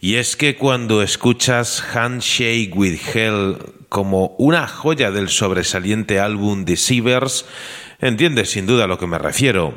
Y 0.00 0.16
es 0.16 0.36
que 0.36 0.56
cuando 0.56 1.02
escuchas 1.02 1.82
Handshake 1.94 2.72
with 2.74 3.00
Hell 3.14 3.56
como 3.88 4.36
una 4.38 4.68
joya 4.68 5.10
del 5.10 5.30
sobresaliente 5.30 6.20
álbum 6.20 6.66
Deceivers, 6.66 7.46
entiendes 8.00 8.50
sin 8.50 8.66
duda 8.66 8.84
a 8.84 8.86
lo 8.86 8.98
que 8.98 9.06
me 9.06 9.18
refiero. 9.18 9.74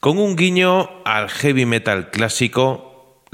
Con 0.00 0.18
un 0.18 0.36
guiño 0.36 0.90
al 1.04 1.30
heavy 1.30 1.64
metal 1.64 2.10
clásico, 2.10 2.85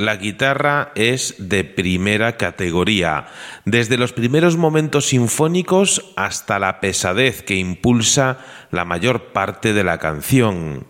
la 0.03 0.17
guitarra 0.17 0.93
es 0.95 1.37
de 1.39 1.65
primera 1.65 2.37
categoría, 2.37 3.27
desde 3.65 3.97
los 3.97 4.13
primeros 4.13 4.57
momentos 4.57 5.07
sinfónicos 5.07 6.13
hasta 6.17 6.59
la 6.59 6.81
pesadez 6.81 7.43
que 7.43 7.57
impulsa 7.57 8.39
la 8.71 8.85
mayor 8.85 9.33
parte 9.33 9.73
de 9.73 9.85
la 9.85 9.99
canción. 9.99 10.87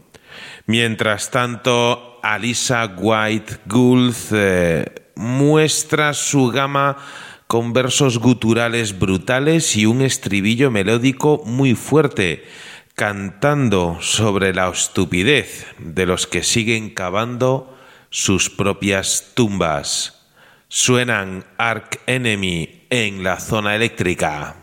Mientras 0.67 1.31
tanto, 1.31 2.21
Alisa 2.23 2.95
White 2.97 3.59
Gould 3.67 4.15
eh, 4.33 4.87
muestra 5.15 6.15
su 6.15 6.49
gama 6.49 6.97
con 7.47 7.73
versos 7.75 8.19
guturales 8.19 8.99
brutales 8.99 9.77
y 9.77 9.85
un 9.85 10.01
estribillo 10.01 10.71
melódico 10.71 11.43
muy 11.45 11.75
fuerte, 11.75 12.45
cantando 12.95 13.99
sobre 14.01 14.55
la 14.55 14.71
estupidez 14.71 15.67
de 15.79 16.07
los 16.07 16.27
que 16.27 16.43
siguen 16.43 16.91
cavando 16.91 17.72
sus 18.13 18.51
propias 18.51 19.33
tumbas. 19.35 20.29
Suenan 20.69 21.47
Ark 21.57 22.03
Enemy 22.07 22.87
en 22.91 23.25
la 23.25 23.41
zona 23.41 23.75
eléctrica. 23.75 24.62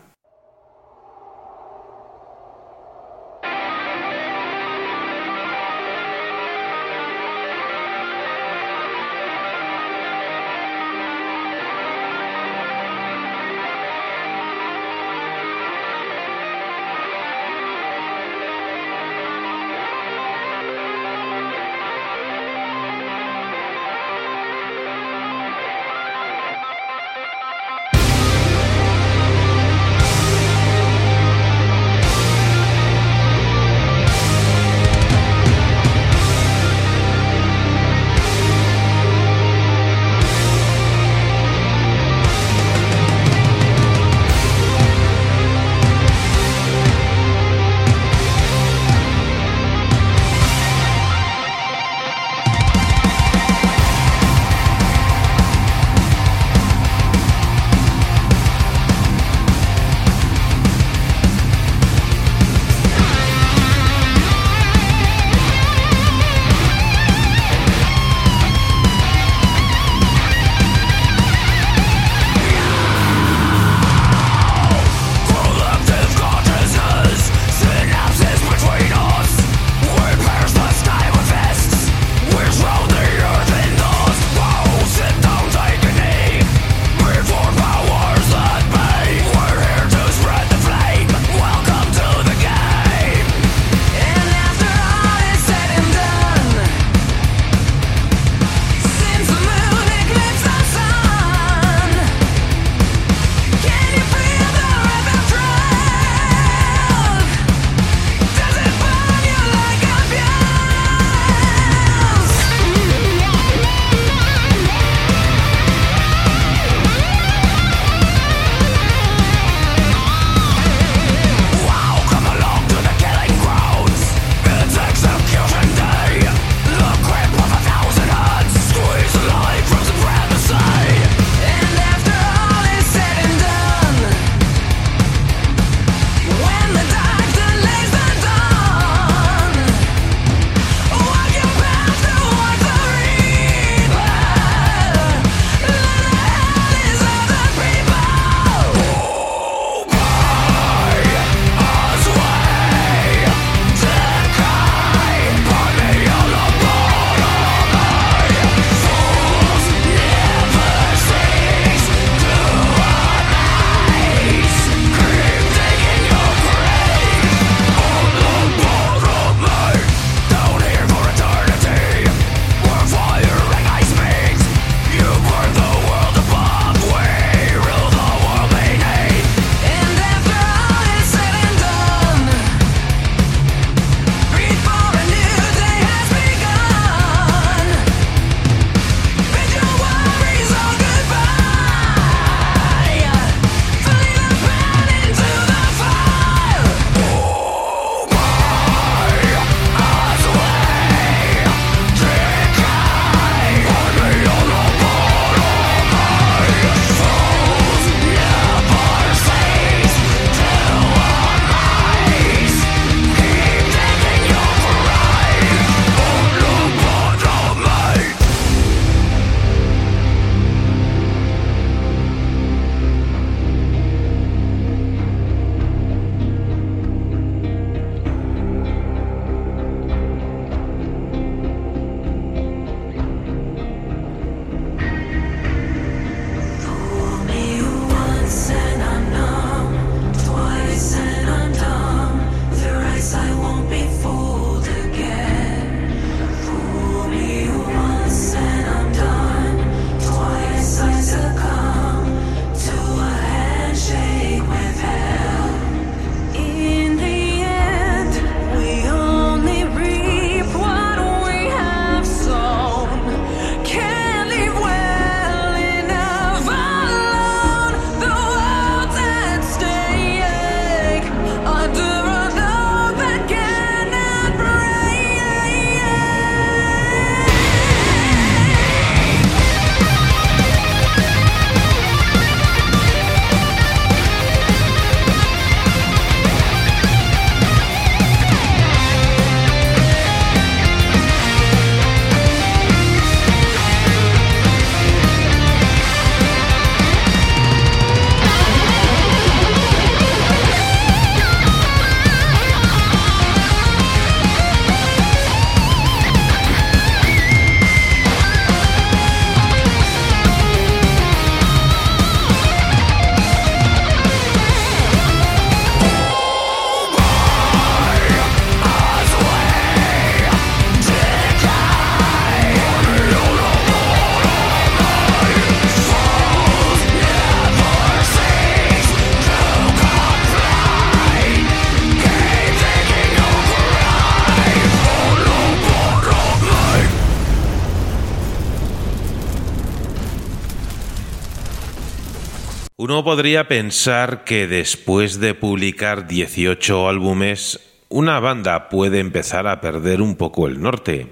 Podría 343.04 343.48
pensar 343.48 344.24
que 344.24 344.46
después 344.46 345.20
de 345.20 345.34
publicar 345.34 346.06
18 346.06 346.88
álbumes, 346.88 347.58
una 347.88 348.20
banda 348.20 348.68
puede 348.68 349.00
empezar 349.00 349.46
a 349.46 349.60
perder 349.60 350.02
un 350.02 350.16
poco 350.16 350.46
el 350.46 350.60
norte, 350.60 351.06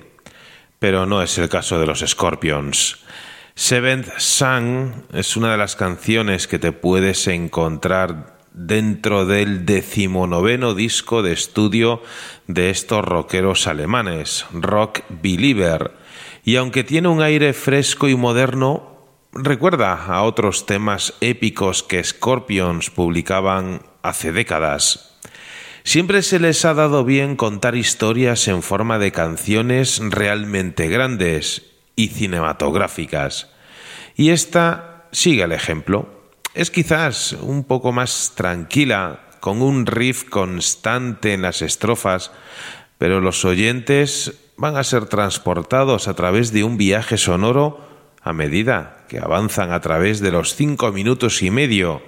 pero 0.78 1.06
no 1.06 1.22
es 1.22 1.38
el 1.38 1.48
caso 1.48 1.80
de 1.80 1.86
los 1.86 2.00
Scorpions. 2.06 2.98
Seventh 3.54 4.10
Sun 4.18 5.06
es 5.12 5.36
una 5.36 5.52
de 5.52 5.56
las 5.56 5.76
canciones 5.76 6.46
que 6.46 6.58
te 6.58 6.72
puedes 6.72 7.26
encontrar 7.26 8.38
dentro 8.52 9.24
del 9.24 9.64
decimonoveno 9.64 10.74
disco 10.74 11.22
de 11.22 11.32
estudio 11.32 12.02
de 12.46 12.70
estos 12.70 13.04
rockeros 13.04 13.66
alemanes, 13.66 14.44
Rock 14.52 15.00
Believer, 15.08 15.92
y 16.44 16.56
aunque 16.56 16.84
tiene 16.84 17.08
un 17.08 17.22
aire 17.22 17.54
fresco 17.54 18.08
y 18.08 18.14
moderno, 18.14 18.97
recuerda 19.32 20.06
a 20.06 20.22
otros 20.22 20.66
temas 20.66 21.14
épicos 21.20 21.82
que 21.82 22.02
Scorpions 22.02 22.90
publicaban 22.90 23.82
hace 24.02 24.32
décadas. 24.32 25.16
Siempre 25.84 26.22
se 26.22 26.38
les 26.38 26.64
ha 26.64 26.74
dado 26.74 27.04
bien 27.04 27.36
contar 27.36 27.74
historias 27.74 28.46
en 28.48 28.62
forma 28.62 28.98
de 28.98 29.12
canciones 29.12 30.00
realmente 30.02 30.88
grandes 30.88 31.64
y 31.96 32.08
cinematográficas. 32.08 33.48
Y 34.14 34.30
esta 34.30 35.06
sigue 35.12 35.44
el 35.44 35.52
ejemplo. 35.52 36.30
Es 36.54 36.70
quizás 36.70 37.32
un 37.40 37.64
poco 37.64 37.92
más 37.92 38.32
tranquila, 38.34 39.20
con 39.40 39.62
un 39.62 39.86
riff 39.86 40.24
constante 40.24 41.32
en 41.32 41.42
las 41.42 41.62
estrofas, 41.62 42.32
pero 42.98 43.20
los 43.20 43.44
oyentes 43.44 44.34
van 44.56 44.76
a 44.76 44.84
ser 44.84 45.06
transportados 45.06 46.08
a 46.08 46.14
través 46.14 46.52
de 46.52 46.64
un 46.64 46.76
viaje 46.76 47.16
sonoro 47.16 47.80
a 48.22 48.32
medida 48.32 49.04
que 49.08 49.18
avanzan 49.18 49.72
a 49.72 49.80
través 49.80 50.20
de 50.20 50.30
los 50.30 50.54
cinco 50.54 50.92
minutos 50.92 51.42
y 51.42 51.50
medio. 51.50 52.02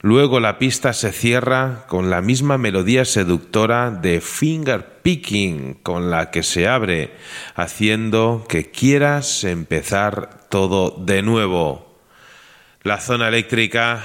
Luego 0.00 0.40
la 0.40 0.58
pista 0.58 0.92
se 0.92 1.10
cierra 1.10 1.86
con 1.88 2.10
la 2.10 2.20
misma 2.20 2.58
melodía 2.58 3.04
seductora 3.04 3.90
de 3.90 4.20
finger 4.20 5.00
picking 5.02 5.74
con 5.82 6.10
la 6.10 6.30
que 6.30 6.42
se 6.42 6.68
abre, 6.68 7.14
haciendo 7.54 8.44
que 8.48 8.70
quieras 8.70 9.44
empezar 9.44 10.48
todo 10.48 10.90
de 10.90 11.22
nuevo. 11.22 11.96
La 12.82 13.00
zona 13.00 13.28
eléctrica 13.28 14.04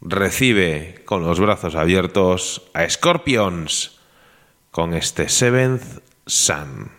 recibe 0.00 1.02
con 1.04 1.24
los 1.24 1.40
brazos 1.40 1.74
abiertos 1.74 2.62
a 2.74 2.88
Scorpions 2.88 3.98
con 4.70 4.94
este 4.94 5.28
Seventh 5.28 6.02
Sun. 6.26 6.97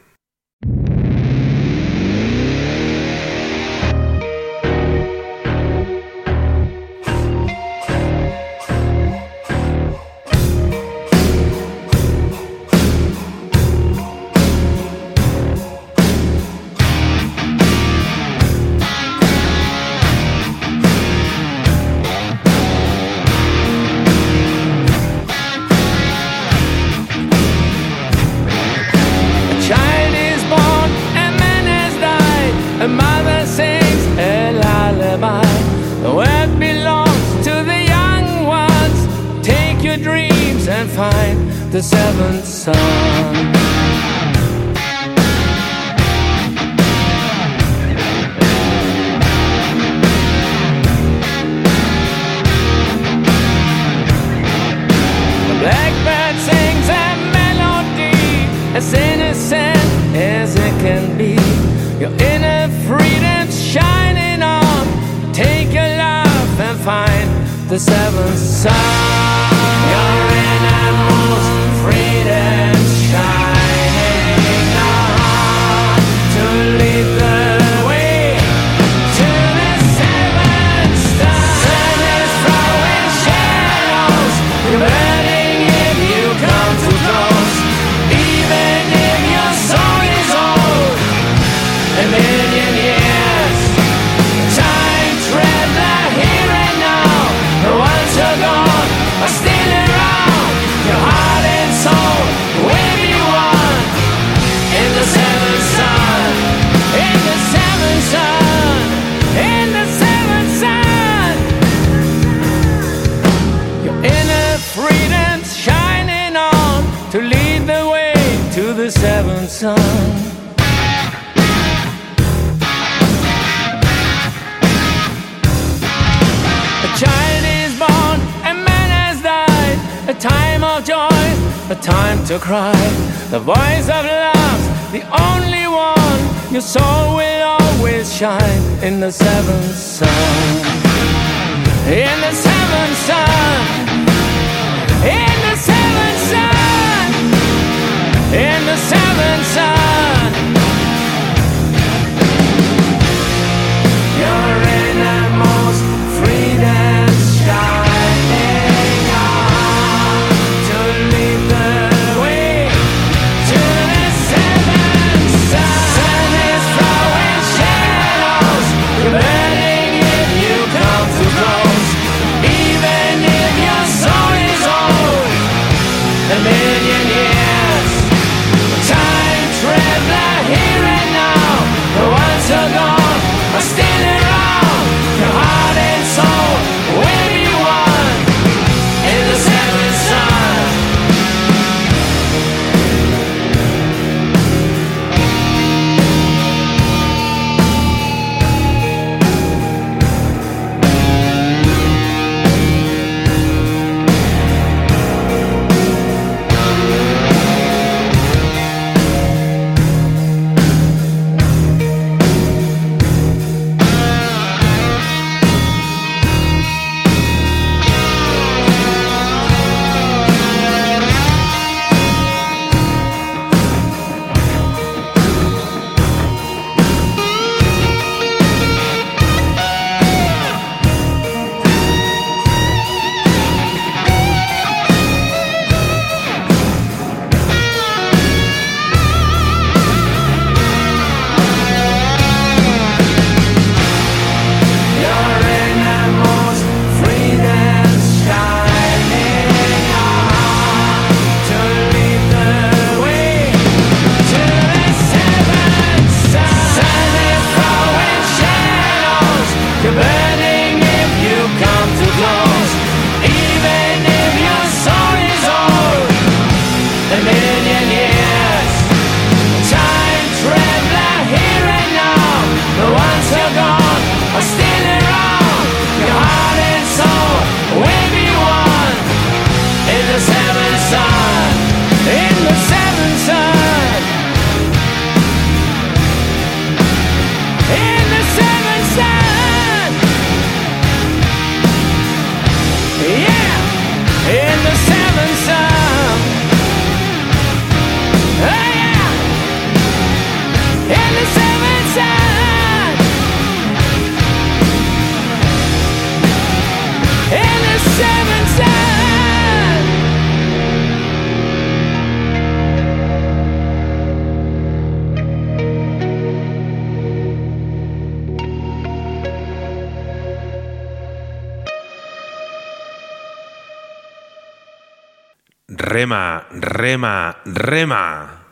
Rema, 325.99 326.47
rema, 326.51 327.39
rema. 327.43 328.45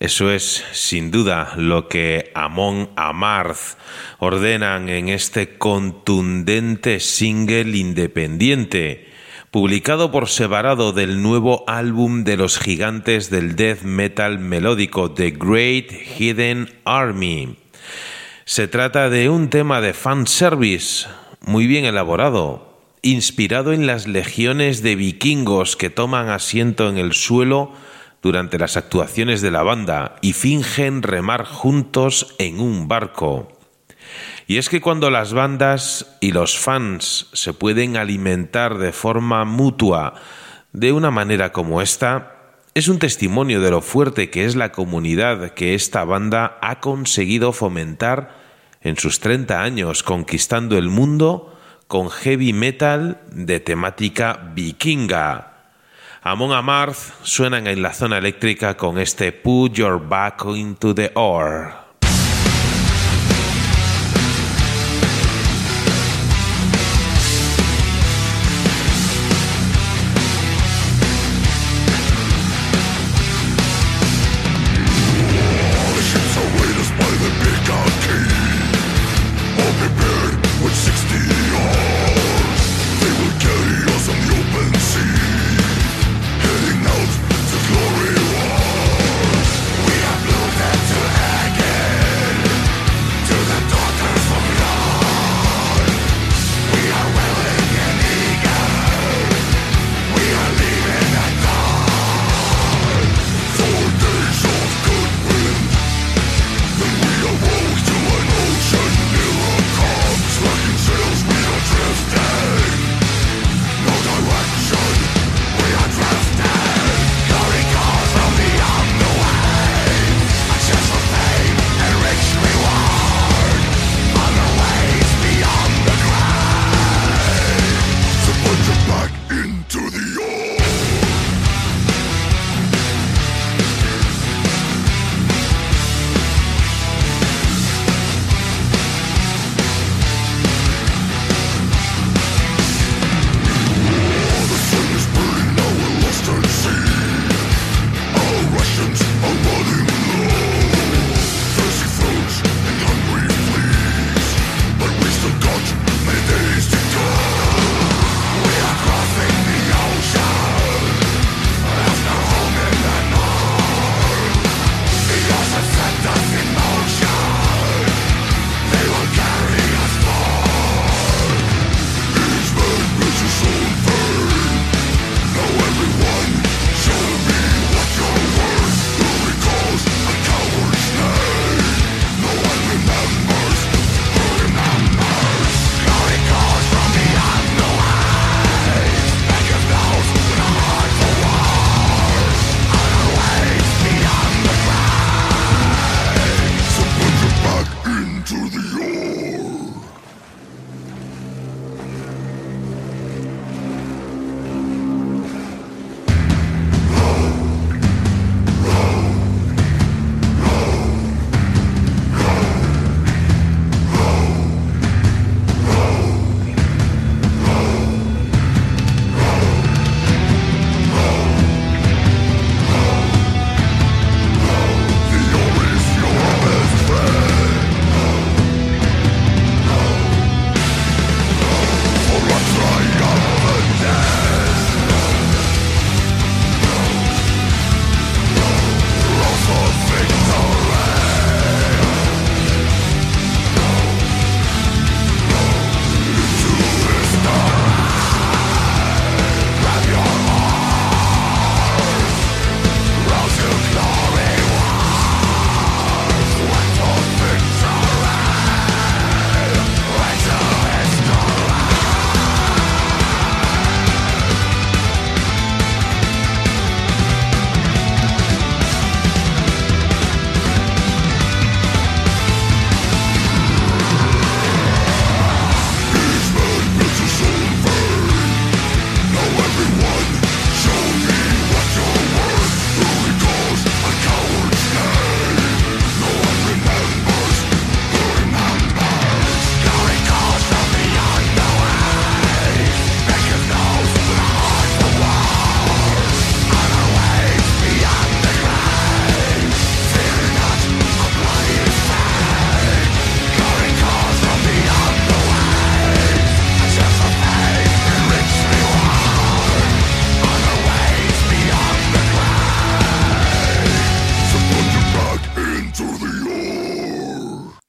Eso 0.00 0.32
es, 0.32 0.64
sin 0.72 1.12
duda, 1.12 1.52
lo 1.56 1.86
que 1.86 2.32
Amon 2.34 2.90
Amarth 2.96 3.78
ordenan 4.18 4.88
en 4.88 5.08
este 5.08 5.56
contundente 5.56 6.98
single 6.98 7.78
independiente, 7.78 9.06
publicado 9.52 10.10
por 10.10 10.28
separado 10.28 10.92
del 10.92 11.22
nuevo 11.22 11.62
álbum 11.68 12.24
de 12.24 12.36
los 12.36 12.58
gigantes 12.58 13.30
del 13.30 13.54
death 13.54 13.82
metal 13.82 14.40
melódico 14.40 15.12
The 15.12 15.30
Great 15.30 15.92
Hidden 16.18 16.70
Army. 16.84 17.56
Se 18.46 18.66
trata 18.66 19.10
de 19.10 19.28
un 19.28 19.48
tema 19.48 19.80
de 19.80 19.94
fanservice 19.94 21.06
muy 21.40 21.68
bien 21.68 21.84
elaborado, 21.84 22.67
inspirado 23.02 23.72
en 23.72 23.86
las 23.86 24.06
legiones 24.06 24.82
de 24.82 24.96
vikingos 24.96 25.76
que 25.76 25.90
toman 25.90 26.28
asiento 26.28 26.88
en 26.88 26.98
el 26.98 27.12
suelo 27.12 27.72
durante 28.22 28.58
las 28.58 28.76
actuaciones 28.76 29.42
de 29.42 29.50
la 29.50 29.62
banda 29.62 30.16
y 30.20 30.32
fingen 30.32 31.02
remar 31.02 31.44
juntos 31.44 32.34
en 32.38 32.60
un 32.60 32.88
barco. 32.88 33.52
Y 34.46 34.56
es 34.56 34.68
que 34.68 34.80
cuando 34.80 35.10
las 35.10 35.32
bandas 35.32 36.16
y 36.20 36.32
los 36.32 36.58
fans 36.58 37.28
se 37.32 37.52
pueden 37.52 37.96
alimentar 37.96 38.78
de 38.78 38.92
forma 38.92 39.44
mutua 39.44 40.14
de 40.72 40.92
una 40.92 41.10
manera 41.10 41.52
como 41.52 41.82
esta, 41.82 42.34
es 42.74 42.88
un 42.88 42.98
testimonio 42.98 43.60
de 43.60 43.70
lo 43.70 43.82
fuerte 43.82 44.30
que 44.30 44.44
es 44.44 44.56
la 44.56 44.72
comunidad 44.72 45.50
que 45.50 45.74
esta 45.74 46.04
banda 46.04 46.58
ha 46.62 46.80
conseguido 46.80 47.52
fomentar 47.52 48.36
en 48.80 48.96
sus 48.96 49.20
30 49.20 49.62
años 49.62 50.02
conquistando 50.02 50.78
el 50.78 50.88
mundo 50.88 51.57
con 51.88 52.10
heavy 52.10 52.52
metal 52.52 53.18
de 53.32 53.60
temática 53.60 54.38
vikinga. 54.54 55.54
Amon 56.22 56.52
Amarth 56.52 57.14
suenan 57.22 57.66
en 57.66 57.82
la 57.82 57.94
zona 57.94 58.18
eléctrica 58.18 58.76
con 58.76 58.98
este 58.98 59.32
Put 59.32 59.72
Your 59.72 59.98
Back 59.98 60.44
into 60.54 60.94
the 60.94 61.10
Ore. 61.14 61.87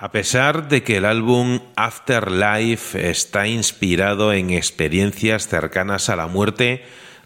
A 0.10 0.12
pesar 0.12 0.70
de 0.70 0.82
que 0.82 0.97
el 0.97 1.05
álbum 1.05 1.60
Afterlife 1.76 3.12
está 3.12 3.45
inspirado 3.45 4.34
en 4.34 4.49
experiencias 4.49 5.47
cercanas 5.47 6.10
a 6.10 6.16
la 6.16 6.26
muerte, 6.26 6.84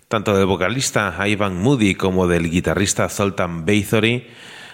tanto 0.09 0.35
del 0.35 0.47
vocalista 0.47 1.15
Ivan 1.25 1.61
Moody 1.61 1.95
como 1.95 2.27
del 2.27 2.51
guitarrista 2.51 3.07
Zoltan 3.07 3.65
Bathory, 3.65 4.27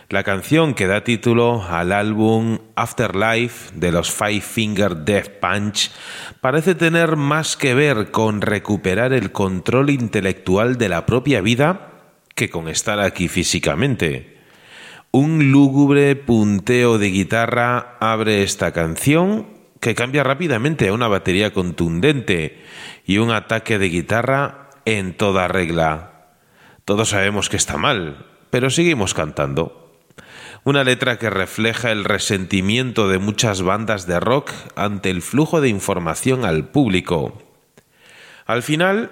la 0.09 0.23
canción 0.23 0.73
que 0.73 0.87
da 0.87 1.03
título 1.03 1.63
al 1.69 1.91
álbum 1.91 2.57
Afterlife 2.75 3.75
de 3.75 3.91
los 3.91 4.11
Five 4.11 4.41
Finger 4.41 4.95
Death 4.95 5.39
Punch 5.39 5.91
parece 6.41 6.73
tener 6.73 7.15
más 7.15 7.57
que 7.57 7.75
ver 7.75 8.09
con 8.09 8.41
recuperar 8.41 9.13
el 9.13 9.31
control 9.31 9.91
intelectual 9.91 10.79
de 10.79 10.89
la 10.89 11.05
propia 11.05 11.41
vida 11.41 11.91
que 12.33 12.49
con 12.49 12.69
estar 12.69 12.99
aquí 12.99 13.27
físicamente. 13.27 14.38
Un 15.11 15.51
lúgubre 15.51 16.15
punteo 16.15 16.99
de 16.99 17.07
guitarra 17.07 17.97
abre 17.99 18.43
esta 18.43 18.71
canción 18.73 19.47
que 19.79 19.95
cambia 19.95 20.23
rápidamente 20.23 20.87
a 20.87 20.93
una 20.93 21.07
batería 21.07 21.51
contundente 21.51 22.63
y 23.07 23.17
un 23.17 23.31
ataque 23.31 23.79
de 23.79 23.89
guitarra 23.89 24.69
en 24.85 25.17
toda 25.17 25.47
regla. 25.47 26.35
Todos 26.85 27.09
sabemos 27.09 27.49
que 27.49 27.57
está 27.57 27.77
mal, 27.77 28.27
pero 28.51 28.69
seguimos 28.69 29.15
cantando. 29.15 29.97
Una 30.63 30.83
letra 30.83 31.17
que 31.17 31.31
refleja 31.31 31.91
el 31.91 32.03
resentimiento 32.05 33.09
de 33.09 33.17
muchas 33.17 33.63
bandas 33.63 34.05
de 34.05 34.19
rock 34.19 34.51
ante 34.75 35.09
el 35.09 35.23
flujo 35.23 35.59
de 35.59 35.69
información 35.69 36.45
al 36.45 36.67
público. 36.67 37.41
Al 38.45 38.61
final, 38.61 39.11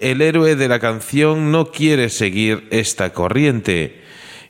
el 0.00 0.22
héroe 0.22 0.54
de 0.54 0.68
la 0.68 0.78
canción 0.78 1.50
no 1.50 1.72
quiere 1.72 2.10
seguir 2.10 2.68
esta 2.70 3.12
corriente, 3.12 4.02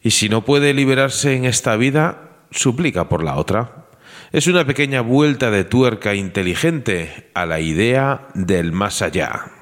y 0.02 0.10
si 0.10 0.28
no 0.28 0.44
puede 0.44 0.74
liberarse 0.74 1.36
en 1.36 1.44
esta 1.44 1.76
vida, 1.76 2.30
suplica 2.50 3.08
por 3.08 3.22
la 3.22 3.36
otra. 3.36 3.86
Es 4.32 4.46
una 4.46 4.66
pequeña 4.66 5.00
vuelta 5.00 5.50
de 5.50 5.64
tuerca 5.64 6.14
inteligente 6.14 7.30
a 7.34 7.46
la 7.46 7.60
idea 7.60 8.28
del 8.34 8.72
más 8.72 9.02
allá. 9.02 9.61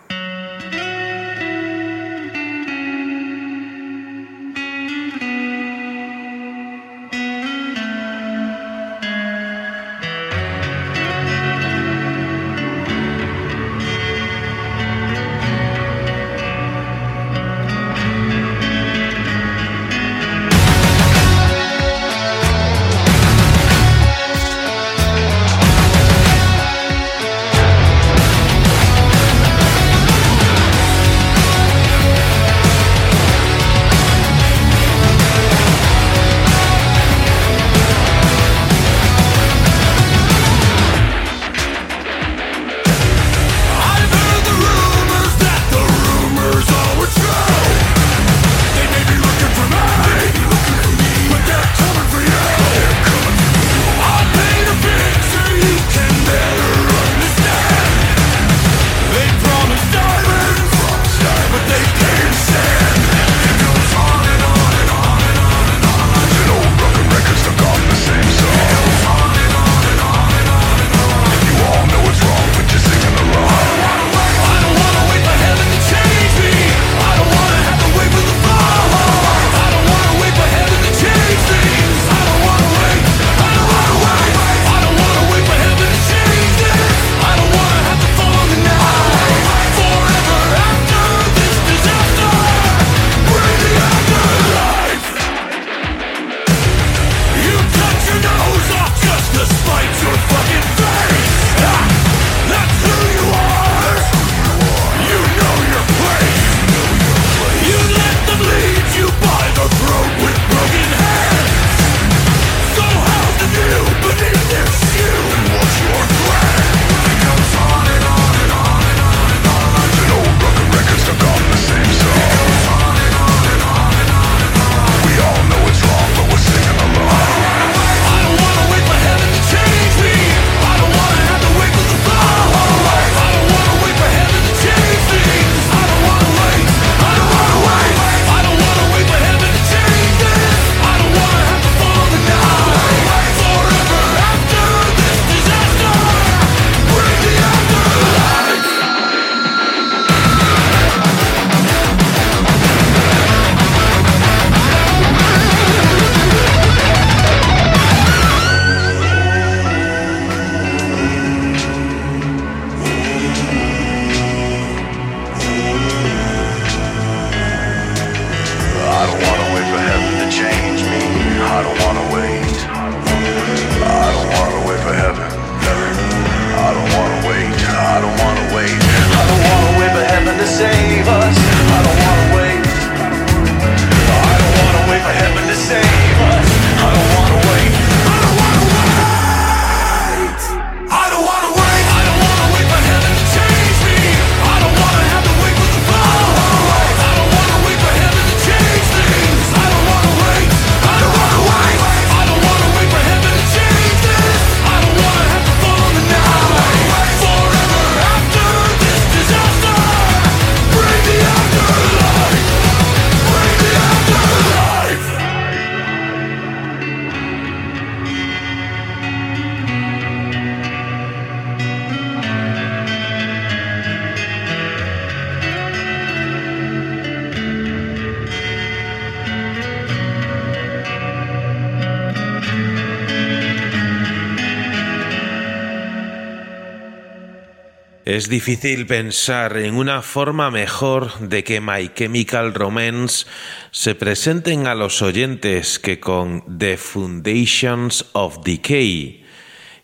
Difícil 238.30 238.86
pensar 238.86 239.56
en 239.56 239.74
una 239.74 240.02
forma 240.02 240.52
mejor 240.52 241.18
de 241.18 241.42
que 241.42 241.60
My 241.60 241.90
Chemical 241.92 242.54
Romance 242.54 243.26
se 243.72 243.96
presenten 243.96 244.68
a 244.68 244.76
los 244.76 245.02
oyentes 245.02 245.80
que 245.80 245.98
con 245.98 246.58
The 246.58 246.76
Foundations 246.76 248.06
of 248.12 248.38
Decay. 248.44 249.26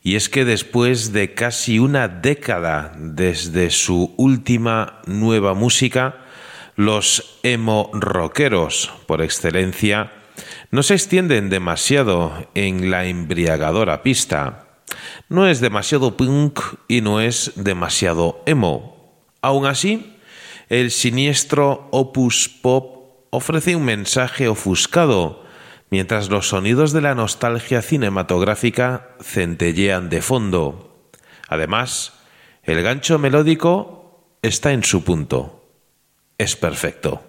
Y 0.05 0.15
es 0.15 0.29
que 0.29 0.45
después 0.45 1.13
de 1.13 1.35
casi 1.35 1.81
una 1.81 2.07
década 2.07 2.93
desde 2.97 3.71
su 3.71 4.15
última 4.17 5.03
nueva 5.07 5.55
música, 5.55 6.25
los 6.77 7.41
emo 7.43 7.91
rockeros 7.95 8.93
por 9.07 9.23
excelencia 9.23 10.13
no 10.71 10.85
se 10.85 10.95
extienden 10.95 11.51
demasiado 11.51 12.49
en 12.55 12.93
la 12.93 13.07
embriagadora 13.07 14.05
pista 14.05 14.66
no 15.29 15.47
es 15.47 15.61
demasiado 15.61 16.17
punk 16.17 16.61
y 16.89 17.01
no 17.01 17.21
es 17.21 17.53
demasiado 17.57 18.43
emo. 18.47 18.97
Aún 19.43 19.67
así, 19.67 20.17
el 20.69 20.91
siniestro 20.91 21.89
opus 21.93 22.49
pop 22.49 23.27
ofrece 23.31 23.77
un 23.77 23.85
mensaje 23.85 24.49
ofuscado, 24.49 25.45
mientras 25.91 26.29
los 26.31 26.49
sonidos 26.49 26.93
de 26.93 27.01
la 27.01 27.15
nostalgia 27.15 27.83
cinematográfica 27.83 29.17
centellean 29.21 30.09
de 30.09 30.23
fondo. 30.23 31.11
Además, 31.49 32.15
el 32.63 32.83
gancho 32.83 33.19
melódico 33.19 34.37
está 34.43 34.73
en 34.73 34.83
su 34.83 35.05
punto. 35.05 35.65
Es 36.39 36.57
perfecto. 36.57 37.23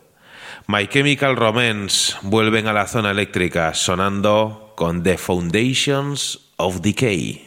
My 0.68 0.88
Chemical 0.88 1.36
Romance 1.36 2.16
vuelven 2.24 2.68
a 2.68 2.74
la 2.74 2.88
zona 2.88 3.12
eléctrica 3.12 3.74
sonando 3.74 4.74
con 4.76 5.03
The 5.03 5.18
Foundations 5.18 6.51
of 6.58 6.82
Decay. 6.82 7.47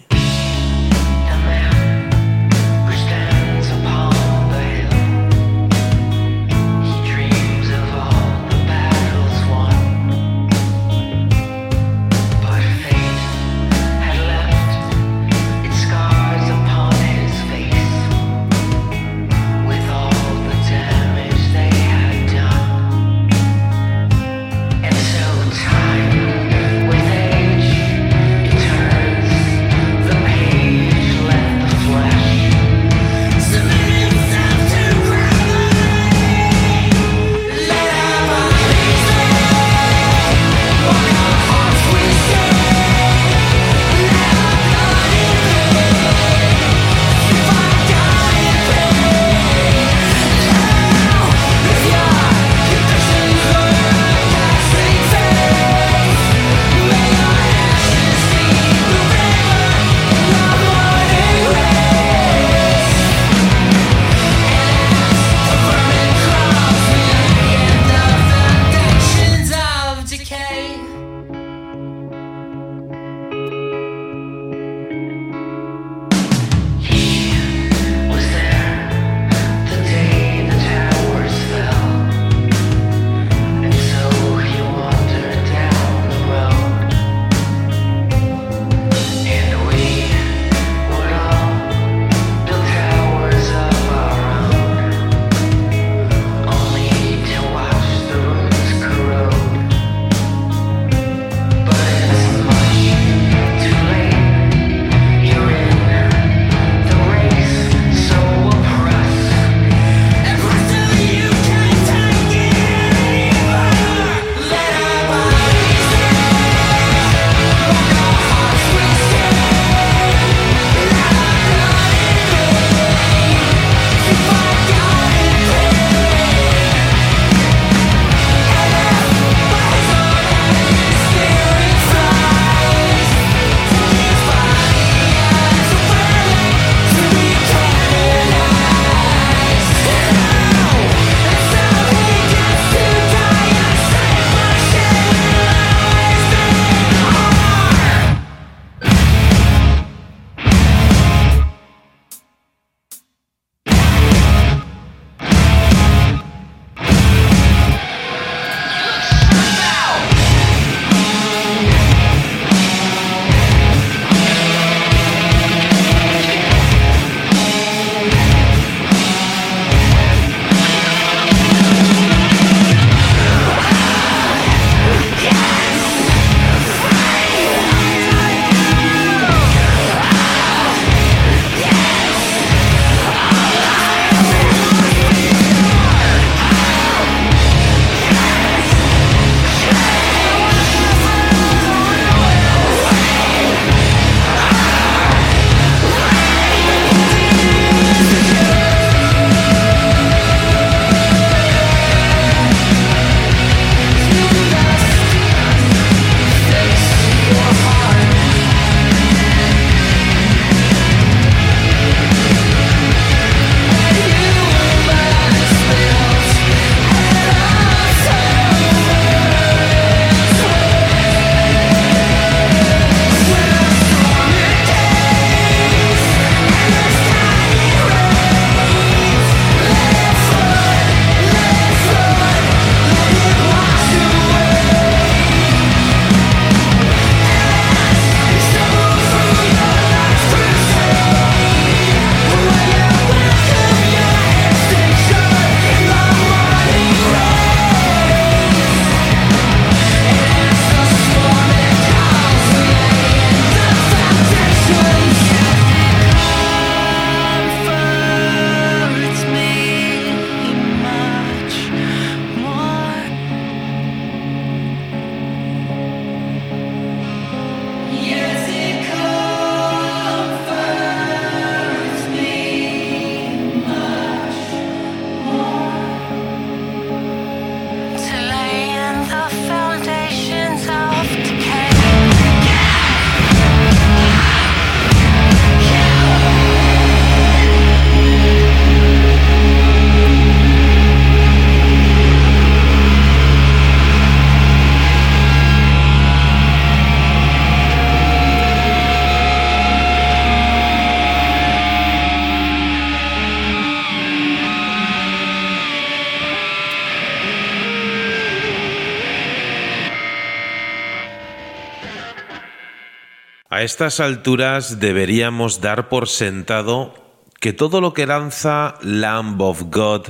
A 313.61 313.63
estas 313.63 314.01
alturas 314.01 314.81
deberíamos 314.81 315.61
dar 315.61 315.91
por 315.91 316.09
sentado 316.09 316.95
que 317.41 317.53
todo 317.53 317.83
lo 317.83 317.93
que 317.93 318.07
lanza 318.07 318.77
Lamb 318.81 319.39
of 319.43 319.65
God 319.67 320.07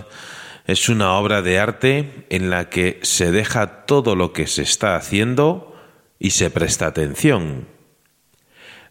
es 0.68 0.88
una 0.88 1.14
obra 1.14 1.42
de 1.42 1.58
arte 1.58 2.26
en 2.30 2.48
la 2.48 2.70
que 2.70 3.00
se 3.02 3.32
deja 3.32 3.86
todo 3.86 4.14
lo 4.14 4.32
que 4.32 4.46
se 4.46 4.62
está 4.62 4.94
haciendo 4.94 5.74
y 6.20 6.30
se 6.30 6.48
presta 6.50 6.86
atención. 6.86 7.66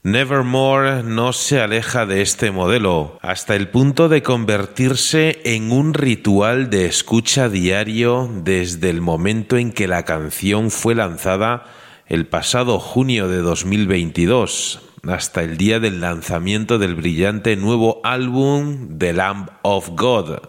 Nevermore 0.04 1.04
no 1.04 1.32
se 1.32 1.62
aleja 1.62 2.06
de 2.06 2.22
este 2.22 2.52
modelo 2.52 3.18
hasta 3.22 3.56
el 3.56 3.70
punto 3.70 4.10
de 4.10 4.24
convertirse 4.24 5.40
en 5.46 5.72
un 5.72 5.94
ritual 5.94 6.70
de 6.70 6.86
escucha 6.86 7.48
diario 7.48 8.30
desde 8.44 8.90
el 8.90 9.00
momento 9.00 9.56
en 9.56 9.72
que 9.72 9.88
la 9.88 10.04
canción 10.04 10.70
fue 10.70 10.96
lanzada 10.96 11.64
el 12.10 12.26
pasado 12.26 12.80
junio 12.80 13.28
de 13.28 13.38
2022 13.38 14.82
hasta 15.08 15.44
el 15.44 15.58
día 15.58 15.80
del 15.80 16.02
lanzamiento 16.02 16.80
del 16.80 16.96
brillante 16.96 17.56
nuevo 17.56 18.02
álbum 18.04 18.98
The 18.98 19.14
Lamb 19.14 19.50
of 19.62 19.90
God, 19.92 20.40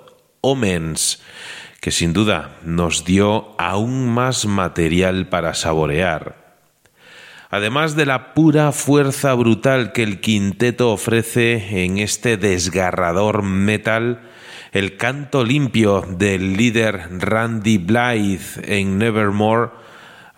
Omens, 0.41 1.23
que 1.83 1.91
sin 1.91 2.15
duda 2.15 2.57
nos 2.65 3.05
dio 3.05 3.55
aún 3.59 4.09
más 4.09 4.47
material 4.47 5.29
para 5.29 5.53
saborear. 5.53 6.57
Además 7.51 7.95
de 7.95 8.07
la 8.07 8.33
pura 8.33 8.73
fuerza 8.73 9.35
brutal 9.35 9.93
que 9.93 10.03
el 10.03 10.21
quinteto 10.21 10.91
ofrece 10.91 11.85
en 11.85 11.99
este 11.99 12.39
desgarrador 12.39 13.43
metal, 13.43 14.23
el 14.73 14.97
canto 14.97 15.45
limpio 15.45 16.07
del 16.09 16.57
líder 16.57 17.09
Randy 17.19 17.77
Blythe 17.77 18.79
en 18.79 18.97
Nevermore 18.97 19.81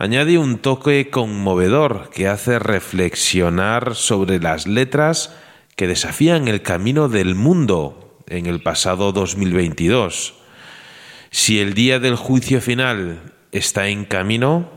añade 0.03 0.37
un 0.37 0.59
toque 0.59 1.11
conmovedor 1.11 2.11
que 2.11 2.27
hace 2.27 2.59
reflexionar 2.59 3.95
sobre 3.95 4.41
las 4.41 4.67
letras 4.67 5.33
que 5.77 5.87
desafían 5.87 6.49
el 6.49 6.61
camino 6.61 7.09
del 7.09 7.37
mundo 7.37 8.19
en 8.27 8.47
el 8.47 8.61
pasado 8.61 9.13
2022. 9.13 10.35
Si 11.31 11.61
el 11.61 11.75
día 11.75 12.01
del 12.01 12.17
juicio 12.17 12.61
final 12.61 13.33
está 13.53 13.87
en 13.87 14.05
camino, 14.05 14.69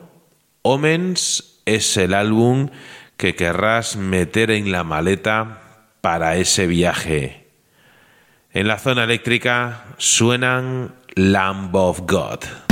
Omens 0.62 1.60
es 1.66 1.98
el 1.98 2.14
álbum 2.14 2.70
que 3.18 3.34
querrás 3.34 3.96
meter 3.96 4.52
en 4.52 4.72
la 4.72 4.84
maleta 4.84 5.88
para 6.02 6.38
ese 6.38 6.68
viaje. 6.68 7.48
En 8.54 8.68
la 8.68 8.78
zona 8.78 9.06
eléctrica 9.06 9.86
suenan 9.98 10.94
Lamb 11.16 11.76
of 11.76 12.02
God. 12.02 12.65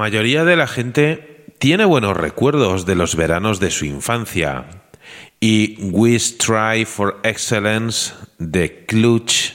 Mayoría 0.00 0.46
de 0.46 0.56
la 0.56 0.66
gente 0.66 1.44
tiene 1.58 1.84
buenos 1.84 2.16
recuerdos 2.16 2.86
de 2.86 2.94
los 2.94 3.16
veranos 3.16 3.60
de 3.60 3.70
su 3.70 3.84
infancia. 3.84 4.64
Y 5.40 5.76
We 5.90 6.18
Strive 6.18 6.86
for 6.86 7.20
Excellence 7.22 8.14
de 8.38 8.86
Clutch, 8.86 9.52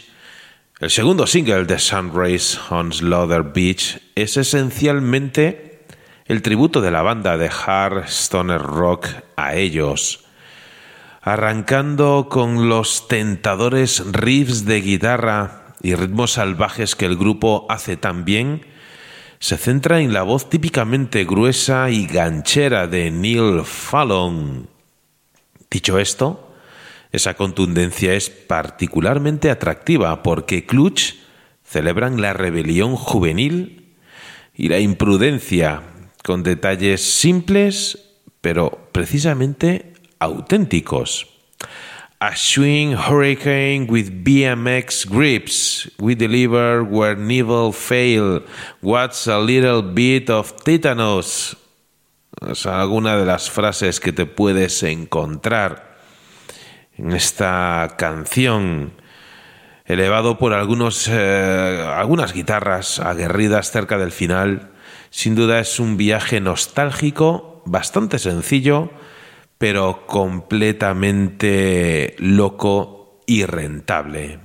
el 0.80 0.92
segundo 0.92 1.26
single 1.26 1.66
de 1.66 1.80
Sunrise 1.80 2.60
on 2.70 2.94
Slaughter 2.94 3.42
Beach, 3.42 4.00
es 4.14 4.38
esencialmente 4.38 5.84
el 6.26 6.44
tributo 6.44 6.80
de 6.80 6.92
la 6.92 7.02
banda 7.02 7.38
de 7.38 7.50
hard 7.50 8.04
stoner 8.06 8.62
rock 8.62 9.08
a 9.36 9.56
ellos. 9.56 10.26
Arrancando 11.24 12.28
con 12.30 12.70
los 12.70 13.08
tentadores 13.08 14.04
riffs 14.12 14.66
de 14.66 14.82
guitarra 14.82 15.74
y 15.82 15.96
ritmos 15.96 16.34
salvajes 16.34 16.96
que 16.96 17.08
el 17.08 17.18
grupo 17.18 17.66
hace 17.68 17.98
tan 17.98 18.26
bien, 18.26 18.75
se 19.40 19.58
centra 19.58 20.02
en 20.02 20.14
la 20.14 20.24
voz 20.24 20.50
típicamente 20.50 21.26
gruesa 21.26 21.90
y 21.90 22.06
ganchera 22.08 22.88
de 22.88 23.12
Neil 23.12 23.62
Fallon. 23.64 24.68
Dicho 25.70 26.00
esto, 26.00 26.54
esa 27.12 27.34
contundencia 27.34 28.14
es 28.14 28.30
particularmente 28.30 29.50
atractiva 29.50 30.24
porque 30.24 30.66
Clutch 30.66 31.16
celebran 31.64 32.22
la 32.22 32.34
rebelión 32.34 32.96
juvenil 32.96 33.96
y 34.54 34.70
la 34.70 34.80
imprudencia 34.80 35.82
con 36.24 36.44
detalles 36.44 37.02
simples 37.02 38.06
pero 38.42 38.90
precisamente 38.92 39.94
auténticos. 40.20 41.28
A 42.26 42.36
swing 42.36 42.94
hurricane 42.94 43.86
with 43.88 44.24
BMX 44.24 45.08
grips. 45.08 45.88
We 46.00 46.16
deliver 46.16 46.84
where 46.84 47.16
never 47.16 47.72
fail. 47.72 48.42
What's 48.82 49.28
a 49.28 49.38
little 49.38 49.84
bit 49.84 50.32
of 50.32 50.56
tetanus? 50.64 51.56
Es 52.50 52.66
alguna 52.66 53.16
de 53.16 53.28
las 53.28 53.52
frases 53.52 54.00
que 54.00 54.12
te 54.12 54.26
puedes 54.26 54.82
encontrar 54.82 56.00
en 56.98 57.12
esta 57.12 57.94
canción, 57.96 58.94
elevado 59.86 60.40
por 60.40 60.54
algunos, 60.54 61.08
eh, 61.08 61.86
algunas 61.96 62.34
guitarras 62.34 62.98
aguerridas 62.98 63.70
cerca 63.70 64.00
del 64.00 64.12
final. 64.12 64.72
Sin 65.12 65.36
duda 65.36 65.60
es 65.60 65.80
un 65.80 65.96
viaje 65.96 66.42
nostálgico, 66.42 67.62
bastante 67.68 68.18
sencillo, 68.18 68.90
pero 69.68 70.06
completamente 70.06 72.14
loco 72.20 73.24
y 73.26 73.46
rentable. 73.46 74.38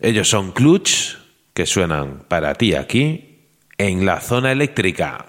Ellos 0.00 0.28
son 0.28 0.50
Clutch, 0.50 1.14
que 1.54 1.64
suenan 1.64 2.24
para 2.26 2.54
ti 2.54 2.74
aquí, 2.74 3.38
en 3.78 4.04
la 4.04 4.20
zona 4.20 4.50
eléctrica. 4.50 5.26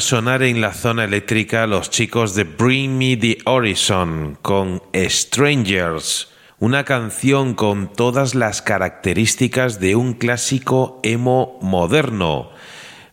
Sonar 0.00 0.42
en 0.42 0.60
la 0.60 0.72
zona 0.72 1.04
eléctrica 1.04 1.66
los 1.66 1.90
chicos 1.90 2.34
de 2.34 2.44
Bring 2.44 2.98
Me 2.98 3.16
the 3.16 3.38
Horizon 3.44 4.38
con 4.42 4.82
Strangers, 4.94 6.28
una 6.58 6.84
canción 6.84 7.54
con 7.54 7.92
todas 7.92 8.34
las 8.34 8.62
características 8.62 9.80
de 9.80 9.96
un 9.96 10.14
clásico 10.14 11.00
emo 11.02 11.58
moderno. 11.62 12.50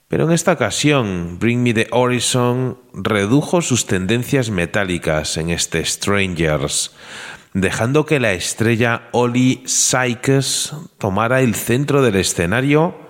Pero 0.08 0.26
en 0.26 0.32
esta 0.32 0.54
ocasión, 0.54 1.38
Bring 1.40 1.64
Me 1.64 1.74
the 1.74 1.88
Horizon 1.92 2.78
redujo 2.94 3.62
sus 3.62 3.86
tendencias 3.86 4.50
metálicas 4.50 5.38
en 5.38 5.50
este 5.50 5.84
Strangers, 5.84 6.96
dejando 7.54 8.06
que 8.06 8.20
la 8.20 8.34
estrella 8.34 9.10
Oli 9.12 9.64
Sykes 9.66 10.74
tomara 10.98 11.42
el 11.42 11.56
centro 11.56 12.02
del 12.02 12.16
escenario 12.16 13.05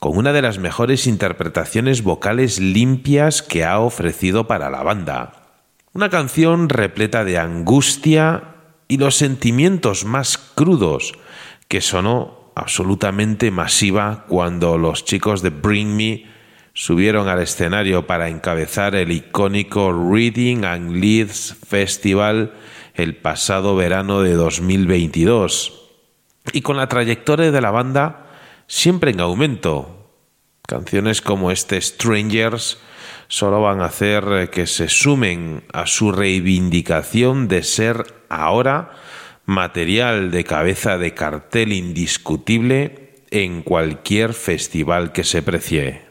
con 0.00 0.16
una 0.16 0.32
de 0.32 0.40
las 0.40 0.58
mejores 0.58 1.06
interpretaciones 1.06 2.02
vocales 2.02 2.58
limpias 2.58 3.42
que 3.42 3.64
ha 3.64 3.78
ofrecido 3.78 4.46
para 4.46 4.70
la 4.70 4.82
banda. 4.82 5.60
Una 5.92 6.08
canción 6.08 6.70
repleta 6.70 7.22
de 7.22 7.36
angustia 7.36 8.54
y 8.88 8.96
los 8.96 9.16
sentimientos 9.16 10.06
más 10.06 10.38
crudos 10.38 11.12
que 11.68 11.82
sonó 11.82 12.50
absolutamente 12.56 13.50
masiva 13.50 14.24
cuando 14.26 14.78
los 14.78 15.04
chicos 15.04 15.42
de 15.42 15.50
Bring 15.50 15.94
Me 15.94 16.26
subieron 16.72 17.28
al 17.28 17.42
escenario 17.42 18.06
para 18.06 18.30
encabezar 18.30 18.94
el 18.94 19.12
icónico 19.12 19.92
Reading 19.92 20.64
and 20.64 20.96
Leads 20.96 21.58
Festival 21.68 22.54
el 22.94 23.16
pasado 23.16 23.76
verano 23.76 24.22
de 24.22 24.32
2022. 24.32 25.90
Y 26.54 26.62
con 26.62 26.78
la 26.78 26.88
trayectoria 26.88 27.50
de 27.50 27.60
la 27.60 27.70
banda 27.70 28.19
siempre 28.70 29.10
en 29.10 29.20
aumento. 29.20 30.12
Canciones 30.66 31.20
como 31.20 31.50
este 31.50 31.80
Strangers 31.80 32.78
solo 33.26 33.60
van 33.60 33.80
a 33.80 33.86
hacer 33.86 34.48
que 34.50 34.68
se 34.68 34.88
sumen 34.88 35.64
a 35.72 35.86
su 35.86 36.12
reivindicación 36.12 37.48
de 37.48 37.64
ser 37.64 38.04
ahora 38.28 38.92
material 39.44 40.30
de 40.30 40.44
cabeza 40.44 40.98
de 40.98 41.14
cartel 41.14 41.72
indiscutible 41.72 43.24
en 43.32 43.62
cualquier 43.62 44.34
festival 44.34 45.10
que 45.10 45.24
se 45.24 45.42
precie. 45.42 46.09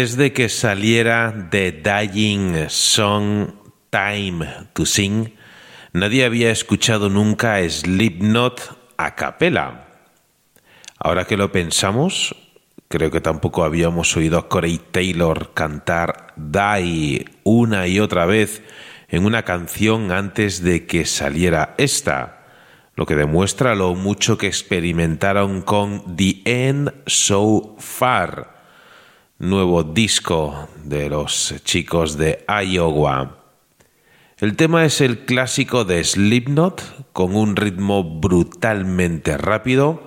Antes 0.00 0.16
de 0.16 0.32
que 0.32 0.48
saliera 0.48 1.48
The 1.50 1.72
Dying 1.72 2.70
Song 2.70 3.50
Time 3.90 4.48
to 4.72 4.86
Sing, 4.86 5.34
nadie 5.92 6.24
había 6.24 6.50
escuchado 6.50 7.10
nunca 7.10 7.60
Slipknot 7.68 8.94
a 8.96 9.14
capela. 9.14 9.88
Ahora 10.98 11.26
que 11.26 11.36
lo 11.36 11.52
pensamos, 11.52 12.34
creo 12.88 13.10
que 13.10 13.20
tampoco 13.20 13.62
habíamos 13.62 14.16
oído 14.16 14.38
a 14.38 14.48
Corey 14.48 14.80
Taylor 14.90 15.52
cantar 15.52 16.32
Die 16.34 17.26
una 17.44 17.86
y 17.86 18.00
otra 18.00 18.24
vez 18.24 18.62
en 19.08 19.26
una 19.26 19.42
canción 19.42 20.12
antes 20.12 20.64
de 20.64 20.86
que 20.86 21.04
saliera 21.04 21.74
esta, 21.76 22.46
lo 22.94 23.04
que 23.04 23.16
demuestra 23.16 23.74
lo 23.74 23.94
mucho 23.94 24.38
que 24.38 24.46
experimentaron 24.46 25.60
con 25.60 26.16
The 26.16 26.40
End 26.46 26.90
So 27.06 27.76
Far 27.78 28.59
nuevo 29.40 29.82
disco 29.82 30.68
de 30.84 31.08
los 31.08 31.54
chicos 31.64 32.18
de 32.18 32.44
Iowa. 32.46 33.38
El 34.36 34.54
tema 34.54 34.84
es 34.84 35.00
el 35.00 35.24
clásico 35.24 35.86
de 35.86 36.04
Slipknot 36.04 37.12
con 37.14 37.34
un 37.34 37.56
ritmo 37.56 38.04
brutalmente 38.04 39.38
rápido, 39.38 40.02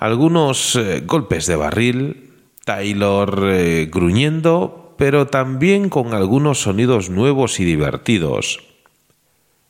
algunos 0.00 0.74
eh, 0.74 1.02
golpes 1.06 1.46
de 1.46 1.54
barril, 1.54 2.32
Taylor 2.64 3.48
eh, 3.52 3.88
gruñendo, 3.92 4.96
pero 4.98 5.28
también 5.28 5.88
con 5.88 6.12
algunos 6.12 6.62
sonidos 6.62 7.10
nuevos 7.10 7.60
y 7.60 7.64
divertidos. 7.64 8.58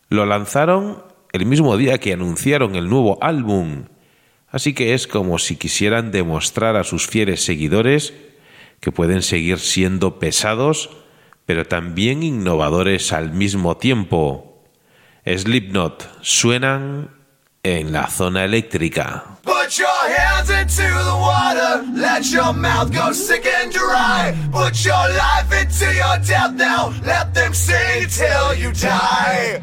Lo 0.09 0.25
lanzaron 0.25 1.03
el 1.33 1.45
mismo 1.45 1.77
día 1.77 1.99
que 1.99 2.15
anunciaron 2.15 2.75
el 2.75 2.89
nuevo 2.89 3.19
álbum, 3.21 3.85
Así 4.55 4.73
que 4.73 4.95
es 4.95 5.09
como 5.09 5.41
si 5.41 5.57
quisieran 5.57 6.13
demostrar 6.13 6.77
a 6.77 6.85
sus 6.85 7.09
fieles 7.09 7.45
seguidores 7.45 8.15
que 8.85 8.93
pueden 8.93 9.23
seguir 9.23 9.61
siendo 9.61 10.19
pesados, 10.19 10.91
pero 11.47 11.65
también 11.65 12.23
innovadores 12.23 13.15
al 13.15 13.33
mismo 13.33 13.79
tiempo. 13.79 14.63
Slipknot 15.25 16.07
suenan 16.21 17.09
en 17.63 17.93
la 17.93 18.09
zona 18.09 18.45
eléctrica. 18.45 19.39
Put 19.43 19.79
your 19.79 19.89
hands 19.89 20.51
into 20.51 20.83
the 20.83 21.17
water, 21.17 21.83
let 21.95 22.31
your 22.31 22.53
mouth 22.53 22.93
go 22.93 23.11
sick 23.15 23.47
and 23.47 23.73
dry. 23.73 24.35
Put 24.53 24.75
your 24.85 25.09
life 25.17 25.51
into 25.51 25.87
your 25.95 26.19
death 26.19 26.53
now, 26.53 26.93
let 27.07 27.33
them 27.33 27.55
sing 27.55 28.07
till 28.11 28.55
you 28.55 28.71
die. 28.73 29.63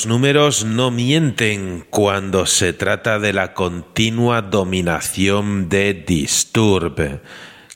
Los 0.00 0.06
números 0.06 0.64
no 0.64 0.90
mienten 0.90 1.84
cuando 1.90 2.46
se 2.46 2.72
trata 2.72 3.18
de 3.18 3.34
la 3.34 3.52
continua 3.52 4.40
dominación 4.40 5.68
de 5.68 5.92
Disturb, 5.92 7.20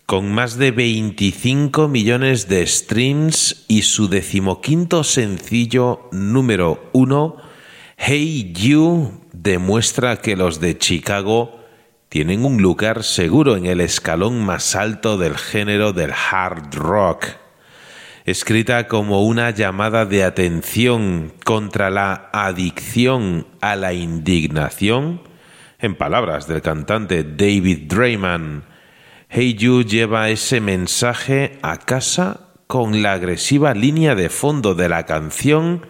con 0.07 0.33
más 0.33 0.57
de 0.57 0.71
25 0.71 1.87
millones 1.87 2.49
de 2.49 2.67
streams 2.67 3.67
y 3.69 3.83
su 3.83 4.09
decimoquinto 4.09 5.05
sencillo 5.05 6.09
número 6.13 6.89
uno, 6.95 7.37
Hey 7.99 8.55
You, 8.57 9.21
demuestra 9.35 10.23
que 10.23 10.35
los 10.35 10.61
de 10.61 10.79
Chicago 10.79 11.61
tienen 12.09 12.47
un 12.47 12.63
lugar 12.63 13.05
seguro 13.05 13.55
en 13.59 13.67
el 13.67 13.83
escalón 13.83 14.43
más 14.43 14.77
alto 14.77 15.19
del 15.19 15.37
género 15.37 15.93
del 15.93 16.13
hard 16.13 16.75
rock 16.75 17.44
escrita 18.25 18.89
como 18.89 19.23
una 19.23 19.51
llamada 19.51 20.07
de 20.07 20.25
atención 20.25 21.35
contra 21.45 21.91
la 21.91 22.31
adicción 22.33 23.47
a 23.61 23.77
la 23.77 23.93
indignación, 23.93 25.21
en 25.79 25.95
palabras 25.95 26.47
del 26.47 26.63
cantante 26.63 27.23
David 27.23 27.83
Drayman, 27.87 28.65
Hey 29.29 29.55
You 29.55 29.83
lleva 29.83 30.31
ese 30.31 30.63
mensaje 30.63 31.59
a 31.61 31.77
casa 31.77 32.49
con 32.67 33.03
la 33.03 33.13
agresiva 33.13 33.75
línea 33.75 34.15
de 34.15 34.31
fondo 34.31 34.75
de 34.75 34.89
la 34.89 35.05
canción 35.05 35.87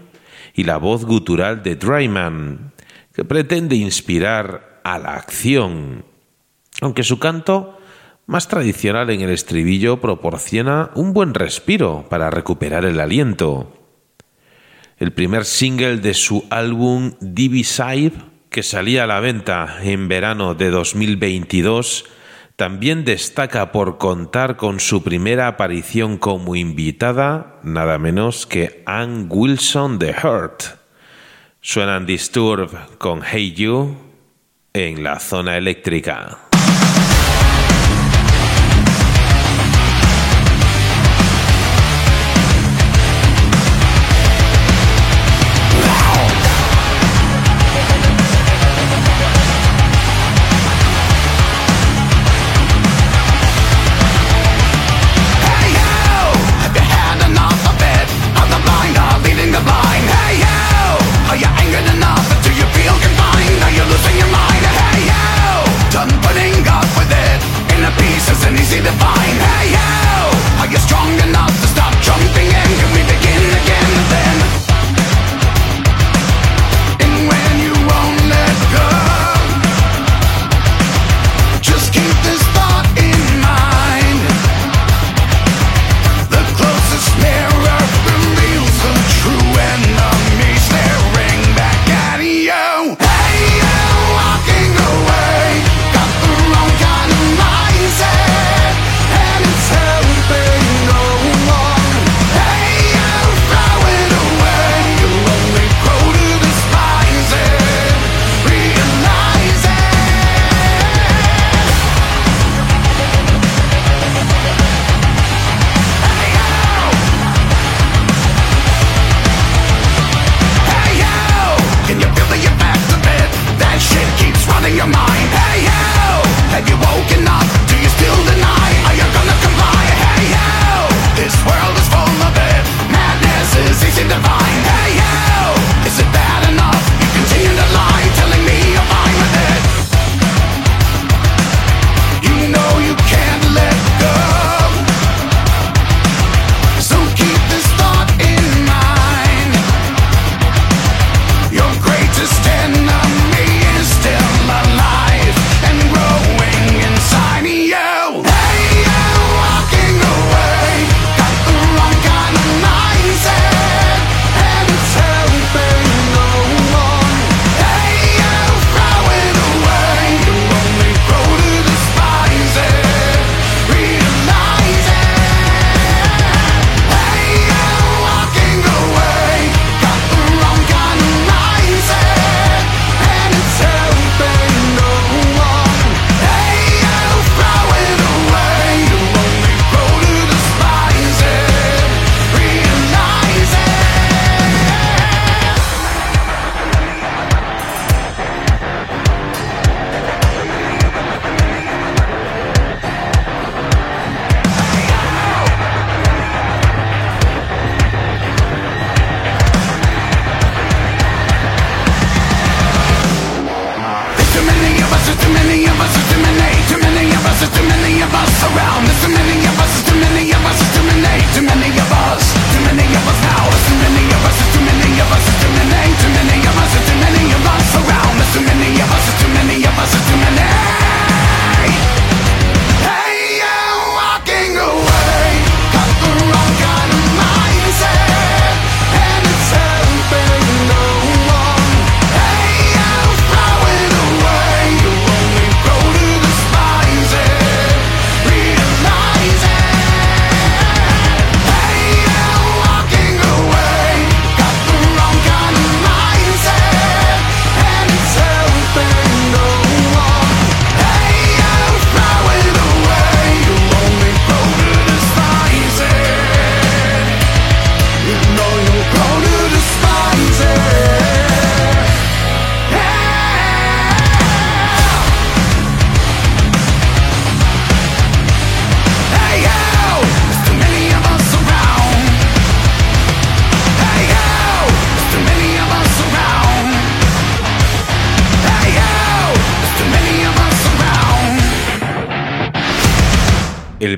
y 0.54 0.64
la 0.64 0.78
voz 0.78 1.04
gutural 1.04 1.62
de 1.62 1.76
Drayman, 1.76 2.72
que 3.12 3.24
pretende 3.24 3.76
inspirar 3.76 4.80
a 4.82 4.98
la 4.98 5.14
acción, 5.14 6.04
aunque 6.80 7.04
su 7.04 7.20
canto 7.20 7.78
más 8.26 8.48
tradicional 8.48 9.10
en 9.10 9.20
el 9.20 9.30
estribillo 9.30 10.00
proporciona 10.00 10.90
un 10.94 11.12
buen 11.12 11.34
respiro 11.34 12.06
para 12.08 12.30
recuperar 12.30 12.84
el 12.84 13.00
aliento. 13.00 13.72
El 14.96 15.12
primer 15.12 15.44
single 15.44 15.98
de 15.98 16.14
su 16.14 16.44
álbum 16.50 17.14
Divisive, 17.20 18.12
que 18.48 18.62
salía 18.62 19.04
a 19.04 19.06
la 19.06 19.20
venta 19.20 19.78
en 19.82 20.08
verano 20.08 20.54
de 20.54 20.70
2022, 20.70 22.06
también 22.56 23.04
destaca 23.04 23.72
por 23.72 23.98
contar 23.98 24.56
con 24.56 24.78
su 24.78 25.02
primera 25.02 25.48
aparición 25.48 26.18
como 26.18 26.54
invitada, 26.54 27.58
nada 27.64 27.98
menos 27.98 28.46
que 28.46 28.82
Ann 28.86 29.26
Wilson 29.28 29.98
de 29.98 30.10
Hurt. 30.12 30.62
Suenan 31.60 32.06
Disturb 32.06 32.70
con 32.98 33.22
Hey 33.24 33.52
You 33.54 33.96
en 34.72 35.02
la 35.02 35.18
zona 35.18 35.56
eléctrica. 35.56 36.43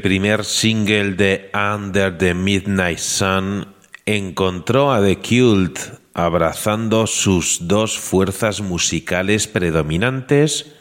Primer 0.07 0.45
single 0.45 1.17
de 1.17 1.51
Under 1.53 2.17
the 2.17 2.33
Midnight 2.33 2.99
Sun 2.99 3.75
encontró 4.05 4.93
a 4.93 5.03
The 5.03 5.19
Cult 5.19 5.81
abrazando 6.15 7.09
sus 7.09 7.67
dos 7.67 7.99
fuerzas 7.99 8.61
musicales 8.61 9.49
predominantes 9.49 10.77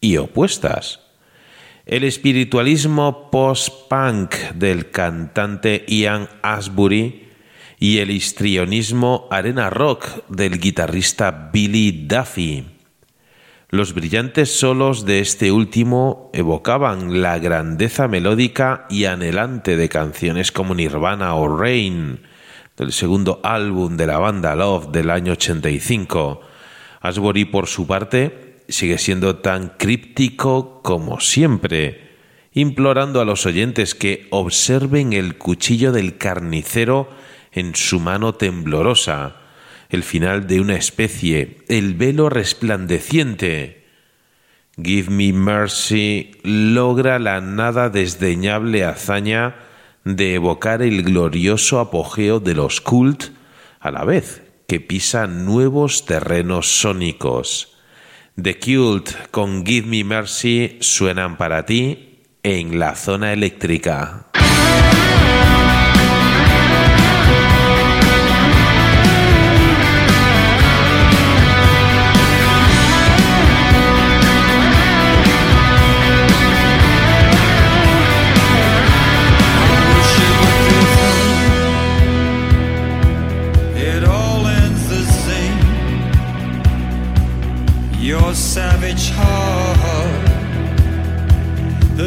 y 0.00 0.16
opuestas. 0.16 1.00
El 1.84 2.04
espiritualismo 2.04 3.30
post-punk 3.30 4.36
del 4.54 4.90
cantante 4.90 5.84
Ian 5.86 6.30
Asbury 6.40 7.28
y 7.78 7.98
el 7.98 8.10
histrionismo 8.10 9.28
arena 9.30 9.68
rock 9.68 10.26
del 10.30 10.58
guitarrista 10.58 11.50
Billy 11.52 12.06
Duffy. 12.08 12.71
Los 13.74 13.94
brillantes 13.94 14.58
solos 14.58 15.06
de 15.06 15.20
este 15.20 15.50
último 15.50 16.30
evocaban 16.34 17.22
la 17.22 17.38
grandeza 17.38 18.06
melódica 18.06 18.84
y 18.90 19.06
anhelante 19.06 19.78
de 19.78 19.88
canciones 19.88 20.52
como 20.52 20.74
Nirvana 20.74 21.34
o 21.36 21.48
Rain, 21.56 22.20
del 22.76 22.92
segundo 22.92 23.40
álbum 23.42 23.96
de 23.96 24.06
la 24.06 24.18
banda 24.18 24.54
Love 24.56 24.88
del 24.88 25.08
año 25.08 25.32
85. 25.32 26.42
Asbury, 27.00 27.46
por 27.46 27.66
su 27.66 27.86
parte, 27.86 28.58
sigue 28.68 28.98
siendo 28.98 29.36
tan 29.36 29.72
críptico 29.78 30.82
como 30.82 31.18
siempre, 31.20 32.10
implorando 32.52 33.22
a 33.22 33.24
los 33.24 33.46
oyentes 33.46 33.94
que 33.94 34.26
observen 34.28 35.14
el 35.14 35.38
cuchillo 35.38 35.92
del 35.92 36.18
carnicero 36.18 37.08
en 37.52 37.74
su 37.74 38.00
mano 38.00 38.34
temblorosa, 38.34 39.36
el 39.92 40.02
final 40.02 40.46
de 40.46 40.60
una 40.60 40.74
especie, 40.74 41.58
el 41.68 41.94
velo 41.94 42.30
resplandeciente. 42.30 43.84
Give 44.82 45.10
Me 45.10 45.32
Mercy 45.34 46.32
logra 46.42 47.18
la 47.18 47.42
nada 47.42 47.90
desdeñable 47.90 48.84
hazaña 48.84 49.56
de 50.04 50.34
evocar 50.34 50.80
el 50.80 51.02
glorioso 51.02 51.78
apogeo 51.78 52.40
de 52.40 52.54
los 52.54 52.80
cult 52.80 53.24
a 53.80 53.90
la 53.90 54.04
vez 54.04 54.42
que 54.66 54.80
pisa 54.80 55.26
nuevos 55.26 56.06
terrenos 56.06 56.68
sónicos. 56.68 57.76
The 58.40 58.58
Cult 58.58 59.10
con 59.30 59.66
Give 59.66 59.86
Me 59.86 60.04
Mercy 60.04 60.78
suenan 60.80 61.36
para 61.36 61.66
ti 61.66 62.22
en 62.42 62.78
la 62.78 62.96
zona 62.96 63.34
eléctrica. 63.34 64.28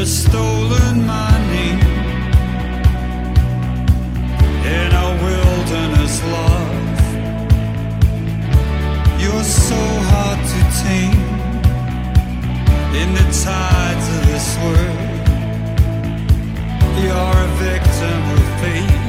Stolen 0.05 1.05
money, 1.05 1.71
in 4.77 4.89
a 4.93 5.07
wilderness 5.23 6.15
love. 6.35 6.73
You're 9.19 9.43
so 9.43 9.81
hard 10.11 10.39
to 10.51 10.59
tame 10.83 11.25
in 13.01 13.09
the 13.13 13.25
tides 13.43 14.07
of 14.15 14.21
this 14.29 14.47
world. 14.63 15.01
You're 17.01 17.37
a 17.45 17.51
victim 17.65 18.19
of 18.35 18.43
fate. 18.61 19.03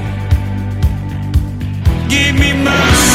Give 2.09 2.35
me 2.43 2.51
mercy, 2.64 3.06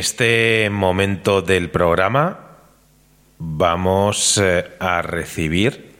este 0.00 0.70
momento 0.70 1.42
del 1.42 1.68
programa 1.68 2.56
vamos 3.36 4.38
eh, 4.38 4.64
a 4.80 5.02
recibir 5.02 5.92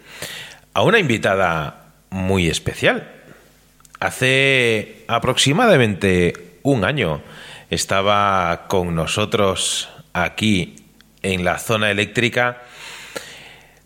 a 0.72 0.82
una 0.82 0.98
invitada 0.98 1.92
muy 2.08 2.48
especial. 2.48 3.12
Hace 3.98 5.04
aproximadamente 5.06 6.32
un 6.62 6.86
año 6.86 7.20
estaba 7.68 8.64
con 8.68 8.94
nosotros 8.94 9.90
aquí 10.14 10.76
en 11.22 11.44
la 11.44 11.58
zona 11.58 11.90
eléctrica 11.90 12.62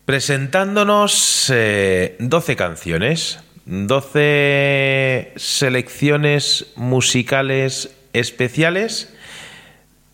presentándonos 0.05 1.51
eh, 1.53 2.15
12 2.20 2.55
canciones, 2.55 3.41
12 3.65 5.32
selecciones 5.35 6.66
musicales 6.77 7.97
especiales 8.12 9.14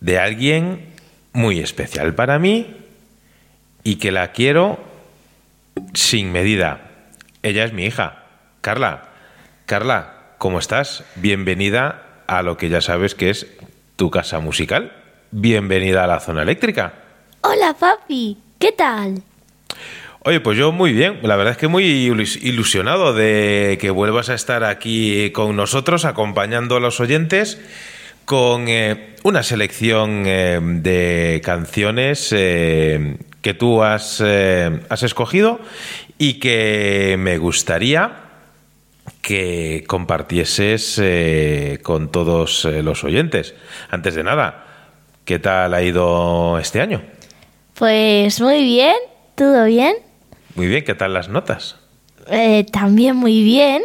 de 0.01 0.19
alguien 0.19 0.87
muy 1.33 1.61
especial 1.61 2.15
para 2.15 2.39
mí 2.39 2.77
y 3.85 3.97
que 3.97 4.13
la 4.13 4.33
quiero 4.33 4.79
sin 5.95 6.33
medida. 6.33 6.83
Ella 7.43 7.65
es 7.65 7.73
mi 7.73 7.85
hija, 7.85 8.25
Carla. 8.61 9.09
Carla, 9.67 10.15
¿cómo 10.39 10.59
estás? 10.59 11.05
Bienvenida 11.17 12.03
a 12.27 12.43
lo 12.43 12.57
que 12.57 12.69
ya 12.69 12.81
sabes 12.81 13.15
que 13.15 13.31
es 13.31 13.47
tu 13.97 14.11
casa 14.11 14.41
musical. 14.41 14.93
Bienvenida 15.31 16.05
a 16.05 16.07
la 16.07 16.21
zona 16.21 16.43
eléctrica. 16.43 16.95
Hola, 17.43 17.75
papi. 17.79 18.37
¿Qué 18.59 18.73
tal? 18.73 19.23
Oye, 20.23 20.41
pues 20.41 20.59
yo 20.59 20.73
muy 20.73 20.93
bien. 20.93 21.21
La 21.23 21.37
verdad 21.37 21.53
es 21.53 21.59
que 21.59 21.69
muy 21.69 21.85
ilus- 21.85 22.39
ilusionado 22.43 23.15
de 23.15 23.79
que 23.81 23.91
vuelvas 23.91 24.29
a 24.29 24.35
estar 24.35 24.65
aquí 24.65 25.31
con 25.31 25.57
nosotros, 25.57 26.05
acompañando 26.05 26.77
a 26.77 26.81
los 26.81 27.01
oyentes 27.01 27.59
con 28.31 28.69
eh, 28.69 29.17
una 29.25 29.43
selección 29.43 30.23
eh, 30.25 30.61
de 30.63 31.43
canciones 31.45 32.29
eh, 32.31 33.17
que 33.43 33.55
tú 33.55 33.83
has, 33.83 34.21
has 34.21 35.03
escogido 35.03 35.59
y 36.17 36.35
que 36.35 37.17
me 37.19 37.39
gustaría 37.39 38.13
que 39.21 39.83
compartieses 39.89 41.03
con 41.83 42.13
todos 42.13 42.67
los 42.67 43.03
oyentes. 43.03 43.57
Antes 43.91 44.15
de 44.15 44.23
nada, 44.23 44.65
¿qué 45.25 45.41
tal 45.41 45.75
ha 45.75 45.83
ido 45.83 46.57
este 46.61 46.81
año? 46.81 47.03
Pues 47.75 48.41
muy 48.41 48.63
bien, 48.63 48.95
todo 49.35 49.65
bien. 49.65 49.97
Muy 50.55 50.69
bien, 50.69 50.85
¿qué 50.85 50.95
tal 50.95 51.15
las 51.15 51.29
notas? 51.29 51.81
Eh, 52.29 52.65
también 52.71 53.17
muy 53.17 53.43
bien. 53.43 53.83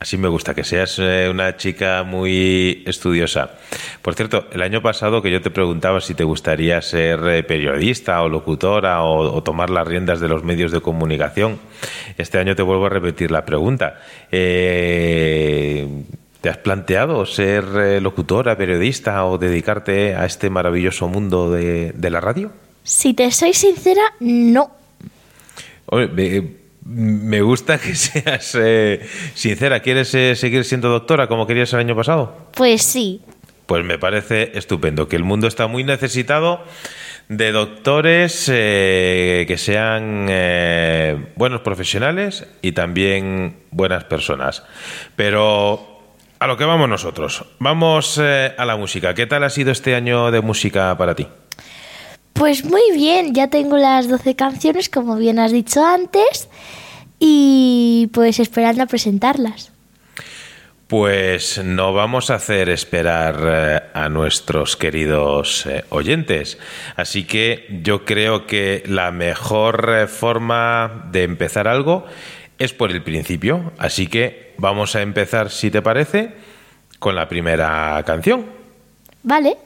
Así 0.00 0.16
me 0.16 0.28
gusta, 0.28 0.54
que 0.54 0.64
seas 0.64 0.98
eh, 0.98 1.28
una 1.30 1.58
chica 1.58 2.04
muy 2.04 2.82
estudiosa. 2.86 3.50
Por 4.00 4.14
cierto, 4.14 4.46
el 4.50 4.62
año 4.62 4.80
pasado 4.80 5.20
que 5.20 5.30
yo 5.30 5.42
te 5.42 5.50
preguntaba 5.50 6.00
si 6.00 6.14
te 6.14 6.24
gustaría 6.24 6.80
ser 6.80 7.20
eh, 7.28 7.42
periodista 7.42 8.22
o 8.22 8.30
locutora 8.30 9.02
o, 9.02 9.30
o 9.30 9.42
tomar 9.42 9.68
las 9.68 9.86
riendas 9.86 10.18
de 10.18 10.28
los 10.28 10.42
medios 10.42 10.72
de 10.72 10.80
comunicación, 10.80 11.58
este 12.16 12.38
año 12.38 12.56
te 12.56 12.62
vuelvo 12.62 12.86
a 12.86 12.88
repetir 12.88 13.30
la 13.30 13.44
pregunta. 13.44 14.00
Eh, 14.32 15.86
¿Te 16.40 16.48
has 16.48 16.56
planteado 16.56 17.26
ser 17.26 18.00
locutora, 18.00 18.56
periodista 18.56 19.26
o 19.26 19.36
dedicarte 19.36 20.14
a 20.14 20.24
este 20.24 20.48
maravilloso 20.48 21.08
mundo 21.08 21.50
de, 21.50 21.92
de 21.92 22.10
la 22.10 22.22
radio? 22.22 22.50
Si 22.82 23.12
te 23.12 23.30
soy 23.30 23.52
sincera, 23.52 24.14
no. 24.20 24.70
Oye, 25.84 26.06
me, 26.84 27.40
gusta 27.40 27.78
que 27.78 27.94
seas 27.94 28.56
eh, 28.60 29.06
sincera. 29.34 29.80
¿Quieres 29.80 30.14
eh, 30.14 30.34
seguir 30.36 30.64
siendo 30.64 30.88
doctora 30.88 31.26
como 31.26 31.46
querías 31.46 31.72
el 31.72 31.80
año 31.80 31.96
pasado? 31.96 32.48
Pues 32.54 32.82
sí. 32.82 33.22
Pues 33.66 33.84
me 33.84 33.98
parece 33.98 34.52
estupendo, 34.54 35.08
que 35.08 35.16
el 35.16 35.22
mundo 35.22 35.46
está 35.46 35.68
muy 35.68 35.84
necesitado 35.84 36.64
de 37.28 37.52
doctores 37.52 38.50
eh, 38.52 39.44
que 39.46 39.56
sean 39.56 40.26
buenos 41.36 41.60
profesionales 41.60 42.48
y 42.62 42.72
también 42.72 43.60
buenas 43.70 44.02
personas. 44.04 44.64
Pero 45.14 46.00
a 46.40 46.48
lo 46.48 46.56
que 46.56 46.64
vamos 46.64 46.88
nosotros. 46.88 47.44
Vamos 47.60 48.18
a 48.18 48.64
la 48.64 48.76
música. 48.76 49.14
¿Qué 49.14 49.26
tal 49.26 49.44
ha 49.44 49.50
sido 49.50 49.70
este 49.70 49.94
año 49.94 50.32
de 50.32 50.40
música 50.40 50.98
para 50.98 51.14
ti? 51.14 51.28
Pues 52.40 52.64
muy 52.64 52.80
bien, 52.94 53.34
ya 53.34 53.48
tengo 53.48 53.76
las 53.76 54.08
12 54.08 54.34
canciones, 54.34 54.88
como 54.88 55.16
bien 55.16 55.38
has 55.38 55.52
dicho 55.52 55.84
antes, 55.84 56.48
y 57.18 58.08
pues 58.14 58.40
esperando 58.40 58.82
a 58.82 58.86
presentarlas. 58.86 59.70
Pues 60.86 61.62
no 61.62 61.92
vamos 61.92 62.30
a 62.30 62.36
hacer 62.36 62.70
esperar 62.70 63.36
eh, 63.42 63.82
a 63.92 64.08
nuestros 64.08 64.78
queridos 64.78 65.66
eh, 65.66 65.84
oyentes. 65.90 66.56
Así 66.96 67.24
que 67.24 67.78
yo 67.82 68.06
creo 68.06 68.46
que 68.46 68.84
la 68.86 69.10
mejor 69.10 69.94
eh, 69.94 70.06
forma 70.06 71.10
de 71.12 71.24
empezar 71.24 71.68
algo 71.68 72.06
es 72.58 72.72
por 72.72 72.90
el 72.90 73.02
principio. 73.02 73.70
Así 73.76 74.06
que 74.06 74.54
vamos 74.56 74.96
a 74.96 75.02
empezar, 75.02 75.50
si 75.50 75.70
te 75.70 75.82
parece, 75.82 76.32
con 76.98 77.14
la 77.14 77.28
primera 77.28 78.02
canción. 78.06 78.46
¿Vale? 79.22 79.58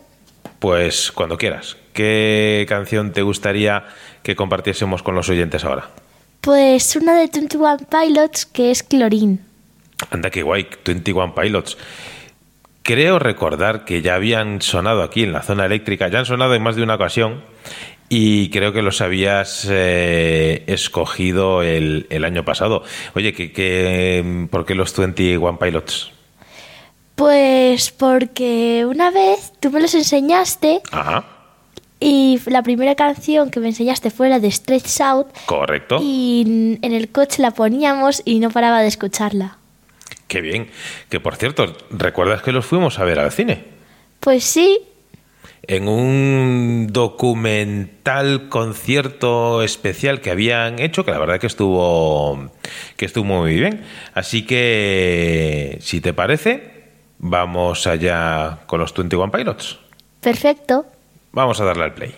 Pues 0.65 1.13
cuando 1.13 1.37
quieras. 1.37 1.77
¿Qué 1.93 2.65
canción 2.67 3.13
te 3.13 3.21
gustaría 3.21 3.85
que 4.23 4.35
compartiésemos 4.35 5.03
con 5.03 5.15
los 5.15 5.29
oyentes 5.29 5.63
ahora? 5.63 5.91
Pues 6.41 6.97
una 6.97 7.21
de 7.21 7.29
21 7.31 7.77
Pilots 7.91 8.47
que 8.47 8.71
es 8.71 8.83
Clorín. 8.83 9.45
Anda, 10.09 10.31
qué 10.31 10.43
guay, 10.43 10.67
21 10.83 11.35
Pilots. 11.35 11.77
Creo 12.83 13.19
recordar 13.19 13.85
que 13.85 14.01
ya 14.01 14.15
habían 14.15 14.63
sonado 14.63 15.03
aquí 15.03 15.25
en 15.25 15.35
la 15.35 15.43
zona 15.43 15.67
eléctrica, 15.67 16.09
ya 16.09 16.21
han 16.21 16.25
sonado 16.25 16.55
en 16.55 16.63
más 16.63 16.77
de 16.77 16.83
una 16.83 16.95
ocasión 16.95 17.45
y 18.09 18.49
creo 18.49 18.73
que 18.73 18.81
los 18.81 19.03
habías 19.03 19.69
eh, 19.71 20.65
escogido 20.67 21.63
el, 21.63 22.07
el 22.09 22.25
año 22.25 22.47
pasado. 22.47 22.85
Oye, 23.15 23.35
¿qué, 23.35 23.53
qué, 23.53 24.47
por 24.51 24.65
qué 24.65 24.75
los 24.75 24.97
21 24.97 25.59
Pilots? 25.59 26.15
Pues 27.15 27.91
porque 27.91 28.85
una 28.89 29.11
vez 29.11 29.53
tú 29.61 29.71
me 29.71 29.81
los 29.81 29.95
enseñaste 29.95 30.81
Ajá, 30.91 31.25
y 32.01 32.41
la 32.47 32.63
primera 32.63 32.95
canción 32.97 33.51
que 33.51 33.61
me 33.61 33.69
enseñaste 33.69 34.11
fue 34.11 34.29
la 34.29 34.41
de 34.41 34.51
Stretch 34.51 35.01
Out 35.01 35.29
correcto. 35.47 36.01
y 36.03 36.77
en 36.83 36.93
el 36.93 37.09
coche 37.11 37.41
la 37.41 37.53
poníamos 37.53 38.21
y 38.25 38.41
no 38.41 38.51
paraba 38.51 38.83
de 38.83 38.89
escucharla. 38.89 39.59
Qué 40.27 40.41
bien. 40.41 40.71
Que 41.09 41.21
por 41.21 41.37
cierto, 41.37 41.77
¿recuerdas 41.91 42.43
que 42.43 42.51
los 42.53 42.67
fuimos 42.67 42.99
a 42.99 43.05
ver 43.05 43.21
al 43.21 43.31
cine? 43.31 43.65
Pues 44.21 44.43
sí, 44.43 44.81
en 45.63 45.89
un 45.89 46.89
documental 46.91 48.49
concierto 48.49 49.63
especial 49.63 50.21
que 50.21 50.31
habían 50.31 50.79
hecho, 50.81 51.05
que 51.05 51.11
la 51.11 51.19
verdad 51.19 51.39
que 51.39 51.47
estuvo 51.47 52.51
que 52.97 53.05
estuvo 53.07 53.25
muy 53.25 53.55
bien. 53.55 53.83
Así 54.15 54.45
que, 54.45 55.79
si 55.81 56.01
te 56.01 56.13
parece, 56.13 56.74
vamos 57.25 57.87
allá 57.87 58.59
con 58.67 58.81
los 58.81 58.93
21 58.95 59.31
Pilots. 59.33 59.79
perfecto. 60.21 60.87
Vamos 61.33 61.61
a 61.61 61.65
darle 61.65 61.85
al 61.85 61.95
play. 61.95 62.15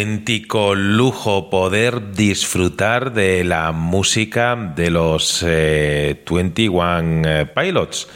Auténtico 0.00 0.74
lujo 0.74 1.50
poder 1.50 2.12
disfrutar 2.12 3.12
de 3.12 3.44
la 3.44 3.72
música 3.72 4.56
de 4.56 4.88
los 4.88 5.44
eh, 5.46 6.24
21 6.30 7.22
eh, 7.26 7.46
Pilots. 7.54 8.08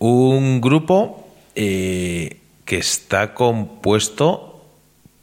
Un 0.00 0.60
grupo 0.60 1.28
eh, 1.54 2.40
que 2.64 2.78
está 2.78 3.32
compuesto 3.32 4.60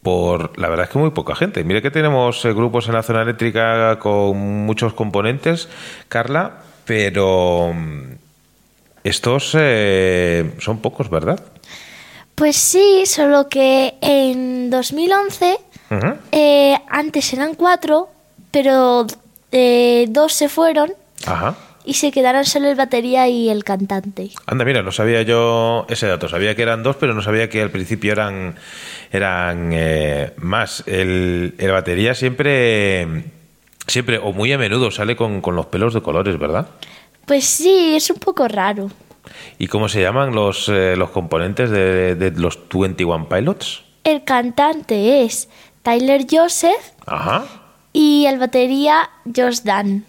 por, 0.02 0.58
la 0.58 0.70
verdad 0.70 0.86
es 0.86 0.92
que 0.92 1.00
muy 1.00 1.10
poca 1.10 1.36
gente. 1.36 1.66
Mire 1.66 1.82
que 1.82 1.92
tenemos 1.92 2.46
eh, 2.46 2.54
grupos 2.54 2.88
en 2.88 2.94
la 2.94 3.04
zona 3.04 3.24
eléctrica 3.24 4.00
con 4.00 4.38
muchos 4.66 4.94
componentes, 4.94 5.68
Carla, 6.08 6.60
pero 6.86 7.74
mm, 7.74 8.14
estos 9.04 9.52
eh, 9.60 10.54
son 10.60 10.80
pocos, 10.80 11.10
¿verdad? 11.10 11.44
Pues 12.38 12.56
sí, 12.56 13.04
solo 13.08 13.50
que 13.50 13.96
en 14.00 14.70
2011 14.70 15.58
Eh, 16.32 16.76
antes 16.90 17.34
eran 17.34 17.56
cuatro, 17.56 18.10
pero 18.52 19.06
eh, 19.52 20.06
dos 20.10 20.34
se 20.34 20.50
fueron 20.50 20.92
Ajá. 21.26 21.56
y 21.86 21.94
se 21.94 22.12
quedaron 22.12 22.44
solo 22.46 22.70
el 22.70 22.76
batería 22.76 23.28
y 23.28 23.50
el 23.50 23.64
cantante. 23.64 24.30
Anda, 24.46 24.66
mira, 24.66 24.84
no 24.84 24.92
sabía 24.92 25.22
yo 25.22 25.86
ese 25.90 26.08
dato. 26.08 26.28
Sabía 26.28 26.56
que 26.56 26.62
eran 26.64 26.84
dos, 26.84 26.96
pero 26.98 27.14
no 27.14 27.22
sabía 27.22 27.50
que 27.50 27.62
al 27.62 27.72
principio 27.72 28.12
eran, 28.12 28.56
eran 29.12 29.70
eh, 29.74 30.34
más. 30.38 30.84
El, 30.88 31.56
el 31.58 31.72
batería 31.72 32.14
siempre, 32.16 33.24
siempre, 33.88 34.18
o 34.18 34.34
muy 34.34 34.52
a 34.52 34.58
menudo, 34.58 34.92
sale 34.92 35.16
con, 35.16 35.42
con 35.42 35.56
los 35.56 35.68
pelos 35.68 35.94
de 35.94 36.02
colores, 36.02 36.38
¿verdad? 36.38 36.68
Pues 37.26 37.46
sí, 37.46 37.96
es 37.96 38.10
un 38.10 38.18
poco 38.18 38.48
raro. 38.48 38.90
¿Y 39.60 39.68
cómo 39.68 39.90
se 39.90 40.02
llaman 40.02 40.34
los, 40.34 40.70
eh, 40.70 40.96
los 40.96 41.10
componentes 41.10 41.70
de, 41.70 42.16
de 42.16 42.32
los 42.32 42.58
21 42.74 43.28
Pilots? 43.28 43.84
El 44.06 44.24
cantante 44.24 45.24
es 45.24 45.50
Tyler 45.88 46.26
Joseph 46.30 46.84
Ajá. 47.06 47.46
y 47.94 48.26
el 48.26 48.40
batería 48.40 49.10
Josh 49.24 49.62
Dan. 49.64 50.04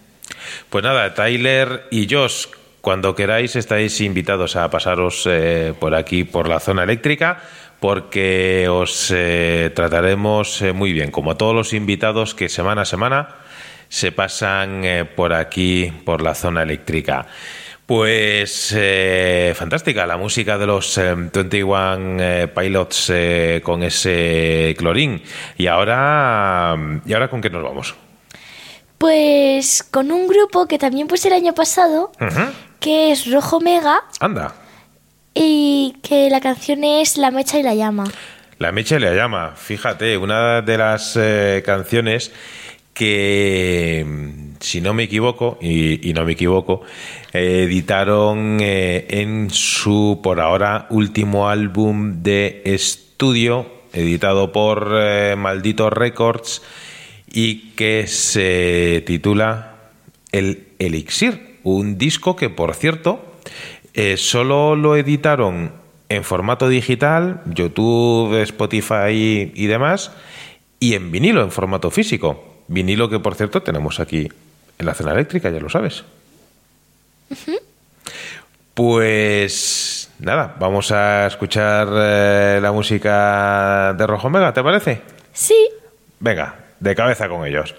Pues 0.69 0.83
nada, 0.83 1.13
Tyler 1.13 1.87
y 1.89 2.05
Josh, 2.13 2.47
cuando 2.81 3.15
queráis 3.15 3.55
estáis 3.55 4.01
invitados 4.01 4.57
a 4.57 4.69
pasaros 4.69 5.23
eh, 5.25 5.73
por 5.79 5.95
aquí, 5.95 6.25
por 6.25 6.49
la 6.49 6.59
zona 6.59 6.83
eléctrica, 6.83 7.41
porque 7.79 8.67
os 8.69 9.09
eh, 9.15 9.71
trataremos 9.73 10.61
eh, 10.63 10.73
muy 10.73 10.91
bien, 10.91 11.11
como 11.11 11.31
a 11.31 11.37
todos 11.37 11.55
los 11.55 11.71
invitados 11.71 12.35
que 12.35 12.49
semana 12.49 12.81
a 12.81 12.85
semana 12.85 13.29
se 13.87 14.11
pasan 14.11 14.83
por 15.15 15.31
aquí, 15.31 15.93
por 16.03 16.21
la 16.21 16.35
zona 16.35 16.63
eléctrica. 16.63 17.25
Pues 17.89 18.71
eh, 18.77 19.51
fantástica 19.55 20.05
la 20.05 20.15
música 20.15 20.59
de 20.59 20.67
los 20.67 20.95
eh, 20.99 21.15
21 21.15 22.17
eh, 22.19 22.47
Pilots 22.47 23.09
eh, 23.11 23.61
con 23.63 23.81
ese 23.81 24.75
clorín. 24.77 25.23
Y 25.57 25.65
ahora, 25.65 26.77
¿y 27.03 27.13
ahora 27.13 27.31
con 27.31 27.41
qué 27.41 27.49
nos 27.49 27.63
vamos? 27.63 27.95
Pues 28.99 29.81
con 29.81 30.11
un 30.11 30.27
grupo 30.27 30.67
que 30.67 30.77
también 30.77 31.07
puse 31.07 31.29
el 31.29 31.33
año 31.33 31.55
pasado, 31.55 32.11
que 32.79 33.11
es 33.11 33.25
Rojo 33.31 33.59
Mega, 33.59 34.03
Anda. 34.19 34.53
y 35.33 35.95
que 36.03 36.29
la 36.29 36.41
canción 36.41 36.83
es 36.83 37.17
La 37.17 37.31
Mecha 37.31 37.57
y 37.57 37.63
la 37.63 37.73
Llama. 37.73 38.03
La 38.59 38.71
Mecha 38.71 38.99
le 38.99 39.15
llama, 39.15 39.53
fíjate, 39.55 40.15
una 40.15 40.61
de 40.61 40.77
las 40.77 41.17
eh, 41.19 41.63
canciones 41.65 42.31
que, 42.93 44.05
si 44.59 44.81
no 44.81 44.93
me 44.93 45.03
equivoco, 45.03 45.57
y, 45.61 46.11
no 46.13 46.25
me 46.25 46.33
equivoco, 46.33 46.81
eh, 47.33 47.63
editaron 47.63 48.57
eh, 48.61 49.05
en 49.09 49.49
su, 49.49 50.19
por 50.21 50.39
ahora, 50.39 50.87
último 50.89 51.49
álbum 51.49 52.21
de 52.23 52.61
estudio, 52.65 53.67
editado 53.93 54.51
por 54.51 54.91
eh, 54.93 55.35
Maldito 55.37 55.89
Records, 55.89 56.61
y 57.31 57.71
que 57.71 58.07
se 58.07 59.03
titula 59.05 59.75
El 60.31 60.67
Elixir, 60.79 61.59
un 61.63 61.97
disco 61.97 62.35
que, 62.35 62.49
por 62.49 62.73
cierto, 62.73 63.35
eh, 63.93 64.17
solo 64.17 64.75
lo 64.75 64.95
editaron 64.95 65.71
en 66.09 66.23
formato 66.23 66.69
digital, 66.69 67.41
YouTube, 67.45 68.41
Spotify 68.41 69.51
y 69.53 69.67
demás, 69.67 70.11
y 70.79 70.95
en 70.95 71.11
vinilo, 71.11 71.43
en 71.43 71.51
formato 71.51 71.91
físico. 71.91 72.63
Vinilo 72.67 73.09
que, 73.09 73.19
por 73.19 73.35
cierto, 73.35 73.61
tenemos 73.61 73.99
aquí 73.99 74.29
en 74.79 74.85
la 74.85 74.93
zona 74.93 75.11
eléctrica, 75.11 75.49
ya 75.49 75.59
lo 75.59 75.69
sabes. 75.69 76.03
Pues 78.73 80.09
nada, 80.19 80.55
vamos 80.57 80.91
a 80.91 81.27
escuchar 81.27 81.89
eh, 81.91 82.59
la 82.61 82.71
música 82.71 83.93
de 83.93 84.07
Rojo 84.07 84.29
Mega, 84.29 84.53
¿te 84.53 84.63
parece? 84.63 85.01
Sí. 85.33 85.69
Venga, 86.19 86.55
de 86.79 86.95
cabeza 86.95 87.27
con 87.27 87.45
ellos. 87.45 87.75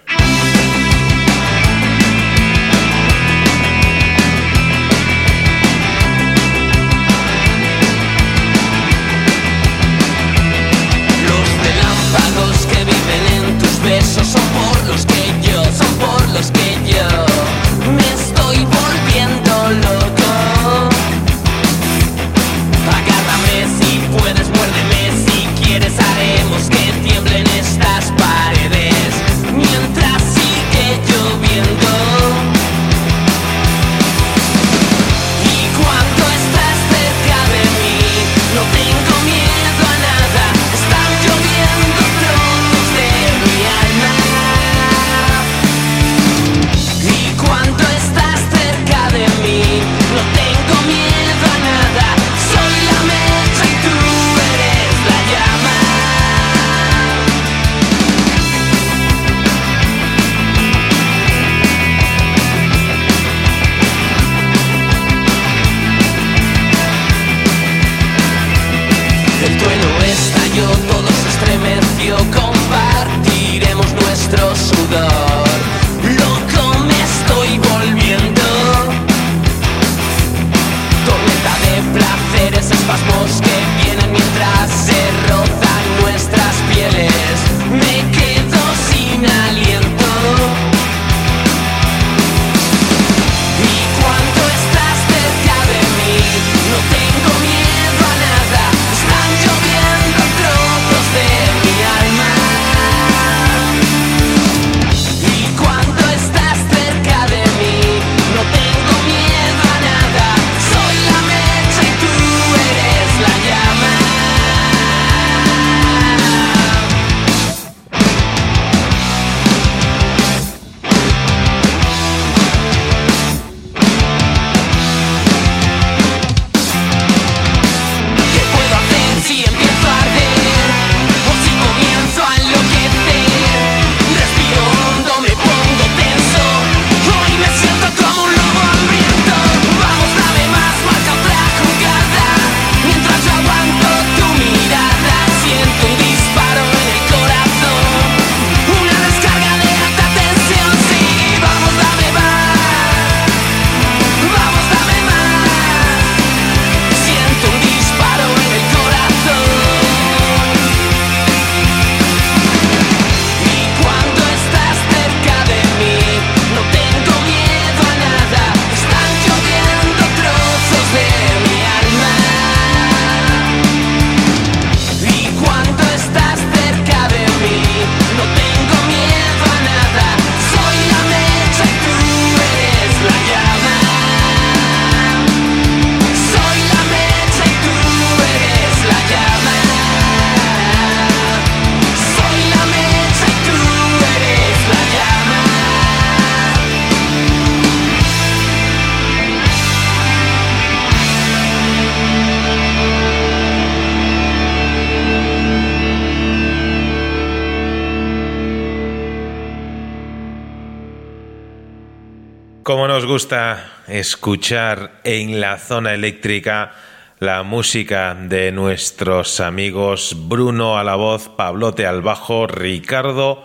Escuchar 214.00 215.00
en 215.04 215.40
la 215.40 215.58
zona 215.58 215.92
eléctrica 215.92 216.72
la 217.18 217.42
música 217.42 218.14
de 218.14 218.50
nuestros 218.50 219.40
amigos 219.40 220.16
Bruno 220.26 220.78
a 220.78 220.84
la 220.84 220.96
voz, 220.96 221.28
Pablote 221.28 221.86
al 221.86 222.00
bajo, 222.00 222.46
Ricardo 222.46 223.44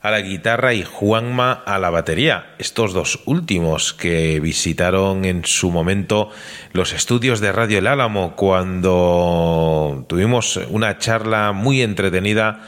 a 0.00 0.10
la 0.10 0.20
guitarra 0.20 0.74
y 0.74 0.82
Juanma 0.82 1.52
a 1.52 1.78
la 1.78 1.90
batería. 1.90 2.54
Estos 2.58 2.92
dos 2.92 3.20
últimos 3.26 3.94
que 3.94 4.40
visitaron 4.40 5.24
en 5.24 5.44
su 5.44 5.70
momento 5.70 6.30
los 6.72 6.92
estudios 6.92 7.38
de 7.38 7.52
Radio 7.52 7.78
El 7.78 7.86
Álamo 7.86 8.34
cuando 8.34 10.04
tuvimos 10.08 10.56
una 10.68 10.98
charla 10.98 11.52
muy 11.52 11.80
entretenida 11.80 12.60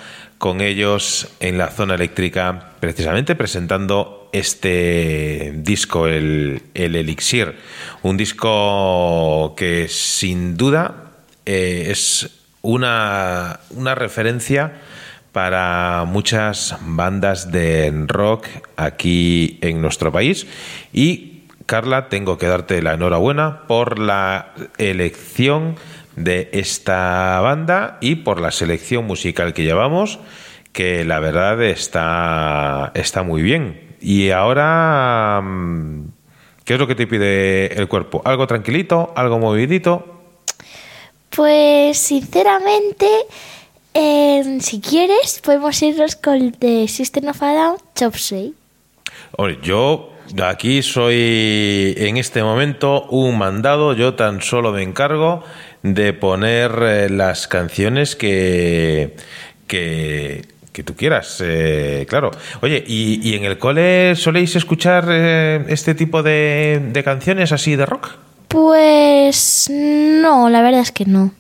con 0.45 0.61
ellos 0.61 1.27
en 1.41 1.57
la 1.57 1.69
zona 1.69 1.95
eléctrica, 1.95 2.73
precisamente 2.79 3.35
presentando 3.35 4.29
este 4.31 5.55
disco, 5.57 6.07
el, 6.07 6.61
el 6.75 6.97
Elixir. 6.97 7.57
Un 8.03 8.19
disco 8.19 9.55
que 9.57 9.89
sin 9.89 10.59
duda 10.59 11.13
eh, 11.47 11.87
es 11.89 12.43
una, 12.61 13.61
una 13.71 13.95
referencia 13.95 14.83
para 15.33 16.05
muchas 16.07 16.77
bandas 16.83 17.51
de 17.51 17.91
rock 18.07 18.47
aquí 18.77 19.59
en 19.63 19.81
nuestro 19.81 20.13
país. 20.13 20.47
Y 20.93 21.45
Carla, 21.65 22.11
tengo 22.11 22.37
que 22.37 22.49
darte 22.49 22.83
la 22.83 22.93
enhorabuena 22.93 23.63
por 23.67 23.99
la 23.99 24.53
elección 24.77 25.77
de 26.17 26.49
esta 26.53 27.41
banda 27.41 27.99
y 28.01 28.17
por 28.17 28.41
la 28.41 28.51
selección 28.51 29.07
musical 29.07 29.53
que 29.53 29.63
llevamos, 29.63 30.19
que 30.73 31.05
la 31.05 31.21
verdad 31.21 31.63
está, 31.63 32.93
está 32.95 33.23
muy 33.23 33.43
bien. 33.43 33.97
Y 34.01 34.31
ahora, 34.31 35.41
mm, 35.43 36.07
¿qué 36.65 36.75
es 36.75 36.81
lo 36.81 36.87
que 36.87 36.95
te 36.95 37.07
pide 37.07 37.75
el 37.79 37.89
cuerpo? 37.89 38.23
¿Algo 38.25 38.47
tranquilito? 38.47 39.13
¿Algo 39.17 39.39
movidito? 39.39 40.23
Pues 41.31 41.99
sinceramente 41.99 43.07
Eh, 43.97 44.59
si 44.61 44.81
quieres, 44.81 45.41
podemos 45.41 45.81
irnos 45.81 46.17
con 46.17 46.51
The 46.51 46.89
System 46.89 47.29
of 47.29 47.41
a 47.41 47.55
Down, 47.55 47.77
Chop 47.95 48.15
yo 49.63 50.11
aquí 50.43 50.83
soy 50.83 51.95
en 51.97 52.17
este 52.17 52.43
momento 52.43 53.05
un 53.05 53.39
mandado, 53.39 53.93
yo 53.93 54.15
tan 54.15 54.43
solo 54.43 54.73
me 54.73 54.83
encargo 54.83 55.45
de 55.85 56.13
poner 56.15 56.73
eh, 56.83 57.09
las 57.11 57.47
canciones 57.47 58.17
que, 58.17 59.15
que, 59.69 60.47
que 60.73 60.83
tú 60.83 60.97
quieras, 60.97 61.41
eh, 61.45 62.07
claro. 62.09 62.33
Oye, 62.63 62.83
¿y, 62.85 63.21
y 63.23 63.37
en 63.37 63.45
el 63.45 63.59
cole 63.59 64.17
soléis 64.17 64.57
escuchar 64.57 65.07
eh, 65.09 65.65
este 65.69 65.95
tipo 65.95 66.25
de, 66.25 66.83
de 66.91 67.05
canciones 67.05 67.53
así 67.53 67.77
de 67.77 67.87
rock? 67.87 68.11
Pues 68.49 69.71
no, 69.71 70.49
la 70.49 70.63
verdad 70.63 70.81
es 70.81 70.91
que 70.91 71.05
no. 71.05 71.33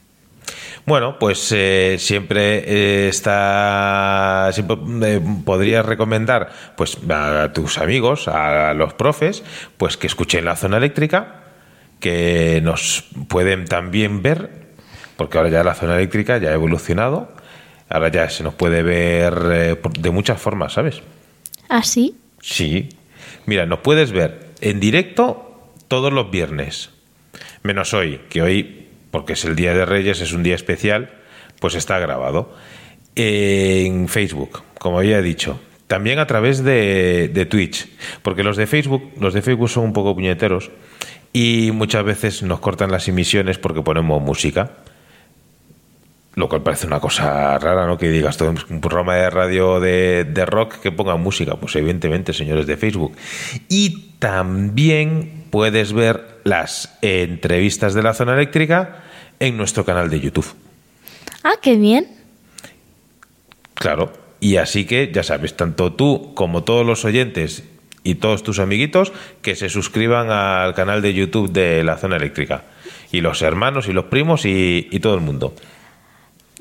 Bueno, 0.87 1.19
pues 1.19 1.51
eh, 1.53 1.97
siempre 1.99 2.59
eh, 2.67 3.09
está. 3.09 4.51
Siempre 4.53 4.77
podrías 5.45 5.87
recomendar 5.87 6.51
pues, 6.77 6.99
a 7.09 7.51
tus 7.55 7.79
amigos, 7.79 8.29
a 8.29 8.75
los 8.75 8.93
profes, 8.93 9.43
pues 9.79 9.97
que 9.97 10.07
escuchen 10.07 10.45
la 10.45 10.57
zona 10.57 10.77
eléctrica, 10.77 11.44
que 12.05 12.61
nos 12.63 13.07
pueden 13.29 13.65
también 13.65 14.21
ver, 14.21 14.51
porque 15.17 15.39
ahora 15.39 15.49
ya 15.49 15.65
la 15.65 15.73
zona 15.73 15.97
eléctrica 15.97 16.37
ya 16.37 16.51
ha 16.51 16.53
evolucionado, 16.53 17.33
ahora 17.89 18.11
ya 18.11 18.29
se 18.29 18.43
nos 18.43 18.53
puede 18.53 18.83
ver 18.83 19.35
eh, 19.51 19.77
de 19.99 20.11
muchas 20.11 20.39
formas, 20.39 20.75
¿sabes? 20.75 21.01
¿Así? 21.71 22.15
Sí. 22.43 22.91
Mira, 23.47 23.65
nos 23.65 23.79
puedes 23.79 24.13
ver 24.13 24.49
en 24.61 24.81
directo 24.81 25.71
todos 25.89 26.13
los 26.13 26.31
viernes. 26.31 26.91
Menos 27.63 27.95
hoy, 27.95 28.21
que 28.29 28.43
hoy, 28.43 28.89
porque 29.11 29.33
es 29.33 29.47
el 29.47 29.57
Día 29.57 29.73
de 29.73 29.87
Reyes, 29.87 30.21
es 30.21 30.35
un 30.35 30.43
día 30.43 30.57
especial, 30.57 31.09
pues 31.59 31.75
está 31.75 31.99
grabado. 32.01 32.55
En 33.17 34.09
Facebook, 34.09 34.63
como 34.79 34.99
había 34.99 35.23
dicho. 35.23 35.59
También 35.87 36.19
a 36.19 36.27
través 36.27 36.63
de, 36.63 37.31
de 37.33 37.47
Twitch. 37.47 37.89
Porque 38.21 38.43
los 38.43 38.59
de 38.59 38.67
Facebook, 38.67 39.11
los 39.19 39.33
de 39.33 39.41
Facebook 39.41 39.71
son 39.71 39.85
un 39.85 39.93
poco 39.95 40.15
puñeteros. 40.15 40.71
Y 41.37 41.73
muchas 41.73 42.05
veces 42.05 42.45
nos 42.45 42.61
cortan 42.61 42.93
las 42.93 43.09
emisiones 43.09 43.59
porque 43.59 43.83
ponemos 43.83 44.23
música. 44.23 44.71
Lo 46.37 46.49
cual 46.49 46.63
parece 46.63 46.87
una 46.87 47.01
cosa 47.01 47.59
rara, 47.59 47.87
¿no? 47.89 47.99
Que 47.99 48.09
digas 48.09 48.37
todo 48.37 48.55
un 48.71 48.81
programa 48.81 49.17
de 49.17 49.31
radio 49.31 49.81
de, 49.81 50.25
de 50.25 50.47
rock 50.47 50.77
que 50.81 50.93
ponga 50.93 51.17
música. 51.17 51.57
Pues 51.57 51.75
evidentemente, 51.75 52.33
señores 52.33 52.69
de 52.69 52.77
Facebook. 52.77 53.17
Y 53.69 54.13
también 54.21 55.45
puedes 55.51 55.93
ver 55.93 56.39
las 56.45 56.97
entrevistas 57.03 57.95
de 57.95 58.05
la 58.05 58.15
zona 58.15 58.35
eléctrica 58.35 59.03
en 59.41 59.57
nuestro 59.57 59.85
canal 59.85 60.11
de 60.11 60.21
YouTube. 60.21 60.55
Ah, 61.43 61.55
qué 61.61 61.77
bien. 61.77 62.07
Claro. 63.75 64.13
Y 64.39 64.59
así 64.59 64.85
que, 64.85 65.11
ya 65.13 65.25
sabes, 65.25 65.57
tanto 65.57 65.95
tú 65.95 66.33
como 66.35 66.63
todos 66.63 66.87
los 66.87 67.05
oyentes 67.05 67.65
y 68.05 68.17
todos 68.17 68.45
tus 68.45 68.61
amiguitos 68.61 69.13
que 69.43 69.57
se 69.57 69.69
suscriban 69.69 70.31
al 70.31 70.75
canal 70.75 71.03
de 71.03 71.13
YouTube 71.15 71.51
de 71.51 71.83
la 71.83 71.97
zona 71.97 72.17
eléctrica. 72.17 72.63
Y 73.11 73.21
los 73.21 73.43
hermanos 73.43 73.89
y 73.89 73.93
los 73.93 74.05
primos 74.05 74.45
y, 74.45 74.87
y 74.91 75.01
todo 75.01 75.15
el 75.15 75.21
mundo. 75.21 75.55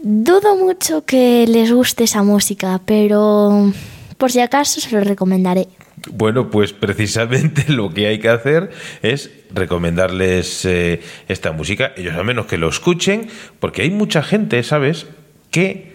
Dudo 0.02 0.56
mucho 0.58 1.06
que 1.06 1.46
les 1.48 1.72
guste 1.72 2.06
esa 2.06 2.24
música, 2.24 2.82
pero 2.86 3.72
por 4.18 4.32
si 4.32 4.40
acaso 4.40 4.82
se 4.82 4.92
lo 4.92 5.02
recomendaré. 5.02 5.68
Bueno, 6.12 6.50
pues 6.50 6.74
precisamente 6.74 7.66
lo 7.68 7.94
que 7.94 8.08
hay 8.08 8.20
que 8.20 8.30
hacer 8.30 8.72
es 9.02 9.32
recomendarles 9.54 10.66
eh, 10.66 11.02
esta 11.28 11.52
música, 11.52 11.94
ellos 11.96 12.16
al 12.16 12.26
menos 12.26 12.48
que 12.48 12.58
lo 12.58 12.68
escuchen, 12.70 13.28
porque 13.60 13.84
hay 13.84 13.92
mucha 13.92 14.24
gente, 14.24 14.62
¿sabes?, 14.64 15.08
que 15.52 15.94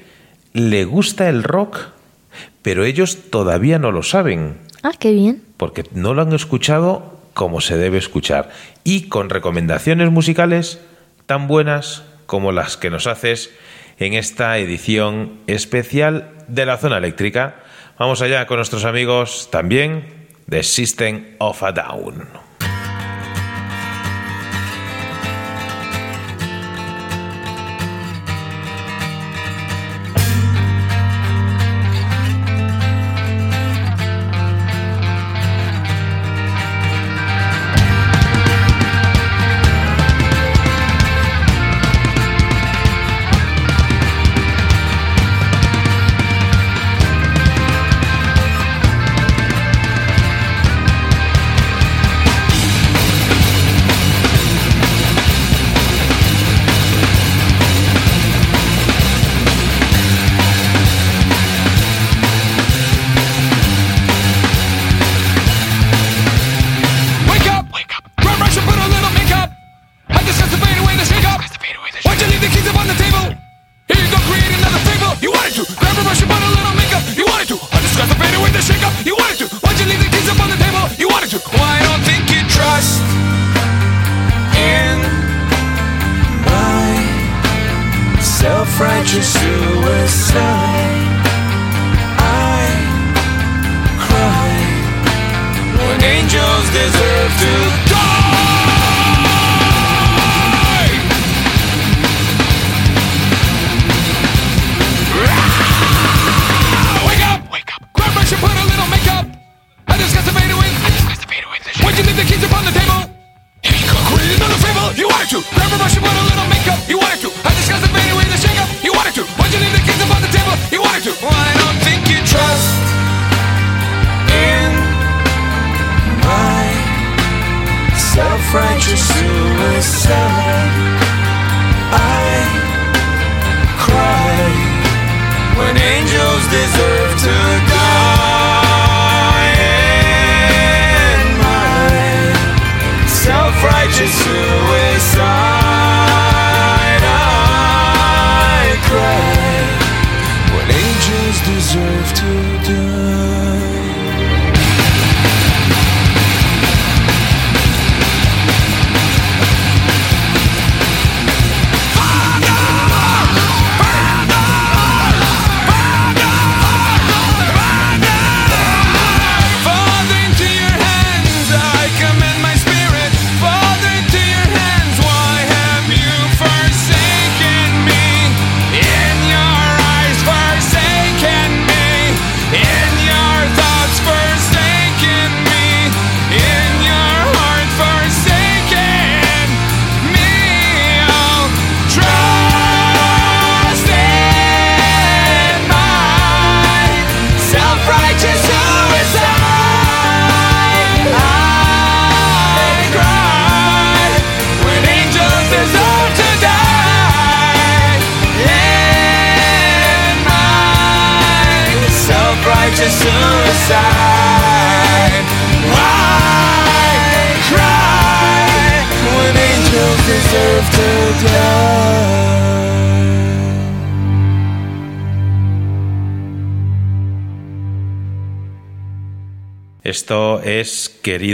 le 0.53 0.85
gusta 0.85 1.29
el 1.29 1.43
rock, 1.43 1.79
pero 2.62 2.85
ellos 2.85 3.19
todavía 3.31 3.79
no 3.79 3.91
lo 3.91 4.03
saben, 4.03 4.59
Ah, 4.83 4.93
qué 4.99 5.13
bien. 5.13 5.43
porque 5.57 5.85
no 5.93 6.15
lo 6.15 6.23
han 6.23 6.33
escuchado 6.33 7.19
como 7.35 7.61
se 7.61 7.77
debe 7.77 7.99
escuchar, 7.99 8.51
y 8.83 9.09
con 9.09 9.31
recomendaciones 9.31 10.11
musicales 10.11 10.81
tan 11.27 11.47
buenas 11.47 12.03
como 12.27 12.51
las 12.51 12.77
que 12.77 12.91
nos 12.91 13.07
haces 13.07 13.51
en 13.99 14.15
esta 14.15 14.59
edición 14.59 15.39
especial 15.47 16.33
de 16.49 16.67
la 16.67 16.79
zona 16.79 16.99
eléctrica. 16.99 17.57
Vamos 17.97 18.23
allá 18.23 18.47
con 18.47 18.57
nuestros 18.57 18.85
amigos 18.85 19.49
también 19.53 20.27
de 20.49 20.65
System 20.65 21.37
of 21.39 21.63
a 21.63 21.71
Down. 21.71 22.48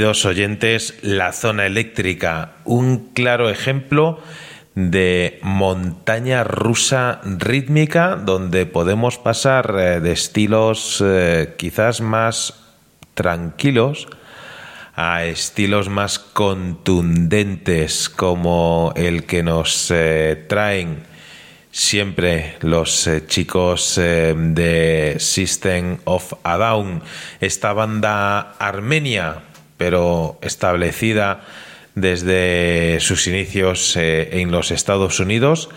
Queridos 0.04 0.26
oyentes, 0.26 0.98
la 1.00 1.32
zona 1.32 1.64
eléctrica, 1.64 2.56
un 2.66 3.14
claro 3.14 3.48
ejemplo 3.48 4.18
de 4.74 5.38
montaña 5.40 6.44
rusa 6.44 7.22
rítmica 7.24 8.16
donde 8.16 8.66
podemos 8.66 9.16
pasar 9.16 9.74
eh, 9.78 10.00
de 10.00 10.12
estilos 10.12 11.02
eh, 11.02 11.54
quizás 11.56 12.02
más 12.02 12.52
tranquilos 13.14 14.06
a 14.94 15.24
estilos 15.24 15.88
más 15.88 16.18
contundentes 16.18 18.10
como 18.10 18.92
el 18.96 19.24
que 19.24 19.42
nos 19.42 19.90
eh, 19.90 20.44
traen 20.50 21.04
siempre 21.70 22.56
los 22.60 23.08
chicos 23.26 23.94
de 23.96 25.16
System 25.18 25.96
of 26.04 26.34
a 26.44 26.58
Down, 26.58 27.02
esta 27.40 27.72
banda 27.72 28.52
armenia, 28.58 29.42
pero 29.76 30.38
establecida 30.42 31.40
desde 31.94 32.98
sus 33.00 33.26
inicios 33.26 33.96
eh, 33.96 34.40
en 34.40 34.50
los 34.50 34.70
Estados 34.70 35.20
Unidos, 35.20 35.68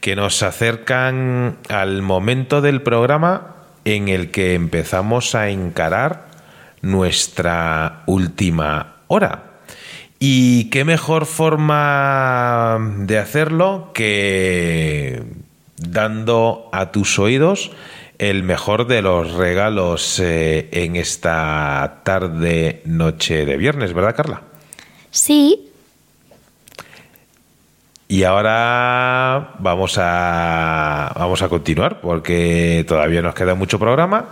que 0.00 0.16
nos 0.16 0.42
acercan 0.42 1.58
al 1.68 2.02
momento 2.02 2.60
del 2.60 2.82
programa 2.82 3.56
en 3.84 4.08
el 4.08 4.30
que 4.30 4.54
empezamos 4.54 5.34
a 5.34 5.50
encarar 5.50 6.28
nuestra 6.82 8.02
última 8.06 8.96
hora. 9.06 9.42
Y 10.18 10.70
qué 10.70 10.84
mejor 10.84 11.26
forma 11.26 12.78
de 12.98 13.18
hacerlo 13.18 13.90
que 13.92 15.22
dando 15.76 16.70
a 16.72 16.90
tus 16.90 17.18
oídos 17.18 17.70
el 18.18 18.42
mejor 18.42 18.86
de 18.86 19.02
los 19.02 19.32
regalos 19.34 20.20
eh, 20.20 20.68
en 20.72 20.96
esta 20.96 22.00
tarde, 22.02 22.82
noche 22.84 23.44
de 23.44 23.56
viernes, 23.56 23.92
¿verdad, 23.92 24.16
Carla? 24.16 24.42
Sí, 25.10 25.70
Y 28.08 28.22
ahora 28.22 29.54
vamos 29.58 29.98
a, 29.98 31.12
vamos 31.16 31.42
a 31.42 31.48
continuar 31.48 32.00
porque 32.00 32.84
todavía 32.86 33.20
nos 33.20 33.34
queda 33.34 33.54
mucho 33.54 33.78
programa 33.78 34.26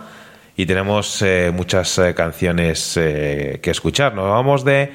y 0.55 0.65
tenemos 0.65 1.21
eh, 1.21 1.51
muchas 1.53 1.97
eh, 1.97 2.13
canciones 2.15 2.93
que 2.95 3.59
escuchar. 3.71 4.13
Nos 4.15 4.29
vamos 4.29 4.63
de 4.63 4.93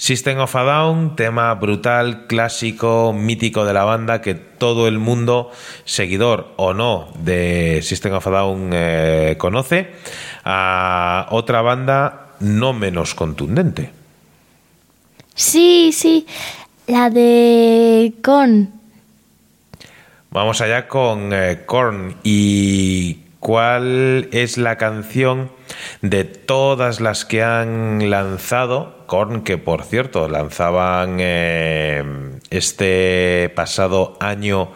System 0.00 0.38
of 0.38 0.56
a 0.56 0.62
Down, 0.62 1.14
tema 1.14 1.54
brutal, 1.56 2.26
clásico, 2.26 3.12
mítico 3.12 3.66
de 3.66 3.74
la 3.74 3.84
banda 3.84 4.22
que 4.22 4.34
todo 4.34 4.88
el 4.88 4.98
mundo, 4.98 5.50
seguidor 5.84 6.54
o 6.56 6.72
no 6.72 7.08
de 7.22 7.80
System 7.82 8.14
of 8.14 8.26
a 8.26 8.30
Down, 8.30 8.70
eh, 8.72 9.34
conoce, 9.36 9.90
a 10.42 11.26
otra 11.32 11.60
banda 11.60 12.30
no 12.40 12.72
menos 12.72 13.14
contundente. 13.14 13.92
sí, 15.34 15.92
sí. 15.92 16.26
La 16.86 17.10
de 17.10 18.14
Con. 18.22 18.72
Vamos 20.30 20.62
allá 20.62 20.88
con 20.88 21.30
eh, 21.34 21.64
Korn. 21.66 22.16
¿Y 22.22 23.18
cuál 23.38 24.30
es 24.32 24.56
la 24.56 24.76
canción 24.76 25.50
de 26.00 26.24
todas 26.24 27.00
las 27.00 27.26
que 27.26 27.42
han 27.42 28.08
lanzado? 28.08 28.99
Korn, 29.10 29.42
que 29.42 29.58
por 29.58 29.82
cierto 29.82 30.28
lanzaban 30.28 31.16
eh, 31.18 32.00
este 32.48 33.50
pasado 33.56 34.16
año 34.20 34.70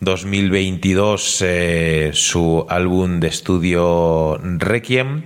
2022 0.00 1.42
eh, 1.42 2.10
su 2.14 2.64
álbum 2.70 3.20
de 3.20 3.28
estudio 3.28 4.40
Requiem. 4.42 5.24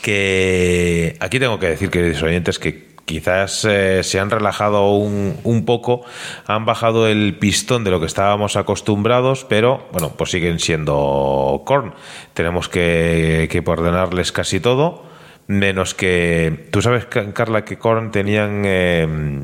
Que 0.00 1.14
aquí 1.20 1.38
tengo 1.38 1.58
que 1.58 1.66
decir, 1.68 1.90
queridos 1.90 2.22
oyentes, 2.22 2.58
que 2.58 2.88
quizás 3.04 3.66
eh, 3.66 4.02
se 4.02 4.18
han 4.18 4.30
relajado 4.30 4.94
un, 4.94 5.36
un 5.44 5.66
poco, 5.66 6.00
han 6.46 6.64
bajado 6.64 7.06
el 7.06 7.36
pistón 7.36 7.84
de 7.84 7.90
lo 7.90 8.00
que 8.00 8.06
estábamos 8.06 8.56
acostumbrados, 8.56 9.44
pero 9.44 9.86
bueno, 9.92 10.14
pues 10.16 10.30
siguen 10.30 10.58
siendo 10.58 11.60
Korn. 11.66 11.92
Tenemos 12.32 12.70
que, 12.70 13.46
que 13.50 13.62
ordenarles 13.70 14.32
casi 14.32 14.58
todo, 14.58 15.09
menos 15.50 15.94
que. 15.94 16.68
Tú 16.70 16.80
sabes, 16.82 17.06
Ca- 17.06 17.32
Carla, 17.32 17.64
que 17.64 17.76
Korn 17.78 18.10
tenían. 18.10 18.62
eh, 18.64 19.42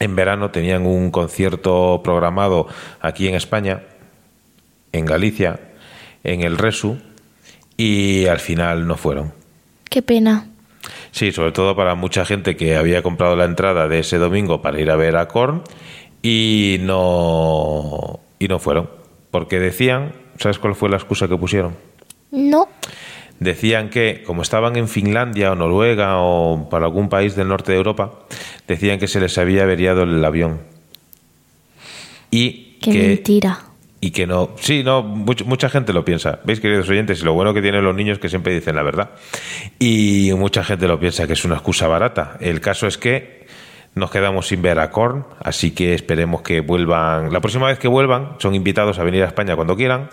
en 0.00 0.14
verano 0.14 0.50
tenían 0.52 0.86
un 0.86 1.10
concierto 1.10 2.00
programado 2.04 2.68
aquí 3.00 3.26
en 3.26 3.34
España, 3.34 3.82
en 4.92 5.04
Galicia, 5.06 5.58
en 6.22 6.42
el 6.42 6.56
Resu, 6.56 6.98
y 7.76 8.26
al 8.26 8.38
final 8.38 8.86
no 8.86 8.96
fueron. 8.96 9.32
Qué 9.90 10.00
pena. 10.02 10.46
Sí, 11.10 11.32
sobre 11.32 11.50
todo 11.50 11.74
para 11.74 11.96
mucha 11.96 12.24
gente 12.24 12.54
que 12.56 12.76
había 12.76 13.02
comprado 13.02 13.34
la 13.34 13.44
entrada 13.44 13.88
de 13.88 13.98
ese 13.98 14.18
domingo 14.18 14.62
para 14.62 14.80
ir 14.80 14.88
a 14.90 14.94
ver 14.96 15.16
a 15.16 15.26
Korn 15.26 15.62
y 16.22 16.76
no 16.80 18.20
y 18.38 18.46
no 18.46 18.58
fueron, 18.60 18.88
porque 19.32 19.58
decían, 19.58 20.12
¿sabes 20.38 20.60
cuál 20.60 20.76
fue 20.76 20.88
la 20.90 20.96
excusa 20.96 21.26
que 21.26 21.36
pusieron? 21.36 21.74
No. 22.30 22.68
Decían 23.40 23.88
que 23.90 24.22
como 24.26 24.42
estaban 24.42 24.76
en 24.76 24.88
Finlandia 24.88 25.52
o 25.52 25.54
Noruega 25.54 26.16
o 26.20 26.68
para 26.68 26.86
algún 26.86 27.08
país 27.08 27.36
del 27.36 27.48
norte 27.48 27.72
de 27.72 27.78
Europa, 27.78 28.12
decían 28.66 28.98
que 28.98 29.06
se 29.08 29.20
les 29.20 29.38
había 29.38 29.62
averiado 29.62 30.02
el 30.02 30.24
avión. 30.24 30.60
Y 32.30 32.76
Qué 32.80 32.92
que 32.92 32.98
mentira. 33.08 33.58
y 34.00 34.10
que 34.10 34.26
no. 34.26 34.50
Sí, 34.60 34.82
no, 34.84 35.02
much- 35.02 35.44
mucha 35.44 35.68
gente 35.68 35.92
lo 35.92 36.04
piensa. 36.04 36.40
¿Veis, 36.44 36.60
queridos 36.60 36.88
oyentes? 36.88 37.20
Y 37.20 37.24
lo 37.24 37.32
bueno 37.34 37.54
que 37.54 37.62
tienen 37.62 37.84
los 37.84 37.94
niños 37.94 38.18
que 38.18 38.28
siempre 38.28 38.52
dicen 38.54 38.76
la 38.76 38.82
verdad. 38.82 39.10
Y 39.78 40.30
mucha 40.36 40.62
gente 40.64 40.86
lo 40.88 40.98
piensa 41.00 41.26
que 41.26 41.32
es 41.32 41.44
una 41.44 41.54
excusa 41.54 41.88
barata. 41.88 42.36
El 42.40 42.60
caso 42.60 42.86
es 42.86 42.98
que 42.98 43.46
nos 43.94 44.10
quedamos 44.10 44.46
sin 44.48 44.62
ver 44.62 44.78
a 44.78 44.90
Korn, 44.90 45.24
así 45.40 45.70
que 45.72 45.94
esperemos 45.94 46.42
que 46.42 46.60
vuelvan. 46.60 47.32
La 47.32 47.40
próxima 47.40 47.66
vez 47.66 47.78
que 47.78 47.88
vuelvan, 47.88 48.36
son 48.38 48.54
invitados 48.54 48.98
a 48.98 49.04
venir 49.04 49.22
a 49.24 49.26
España 49.26 49.56
cuando 49.56 49.76
quieran. 49.76 50.10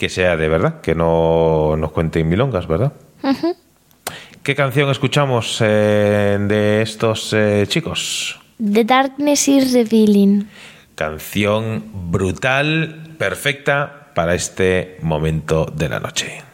Que 0.00 0.08
sea 0.08 0.38
de 0.38 0.48
verdad, 0.48 0.80
que 0.80 0.94
no 0.94 1.76
nos 1.76 1.92
cuenten 1.92 2.26
milongas, 2.26 2.66
¿verdad? 2.66 2.94
¿Qué 4.42 4.54
canción 4.54 4.88
escuchamos 4.88 5.58
eh, 5.60 6.38
de 6.40 6.80
estos 6.80 7.34
eh, 7.34 7.66
chicos? 7.68 8.40
The 8.56 8.86
Darkness 8.86 9.48
is 9.48 9.74
Revealing. 9.74 10.48
Canción 10.94 11.84
brutal, 11.92 13.14
perfecta 13.18 14.10
para 14.14 14.34
este 14.34 14.96
momento 15.02 15.66
de 15.66 15.90
la 15.90 16.00
noche. 16.00 16.49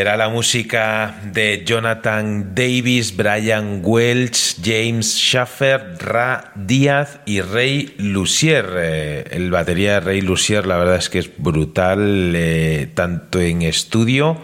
Era 0.00 0.16
la 0.16 0.30
música 0.30 1.20
de 1.30 1.62
Jonathan 1.66 2.54
Davis, 2.54 3.14
Brian 3.14 3.82
Welch, 3.84 4.56
James 4.64 5.14
Schaffer, 5.14 5.98
Ra 5.98 6.52
Díaz 6.54 7.20
y 7.26 7.42
Ray 7.42 7.96
Lucier. 7.98 8.64
Eh, 8.78 9.24
el 9.30 9.50
batería 9.50 9.92
de 9.92 10.00
Ray 10.00 10.22
Lucier, 10.22 10.64
la 10.64 10.78
verdad 10.78 10.96
es 10.96 11.10
que 11.10 11.18
es 11.18 11.30
brutal, 11.36 12.32
eh, 12.34 12.90
tanto 12.94 13.40
en 13.40 13.60
estudio 13.60 14.38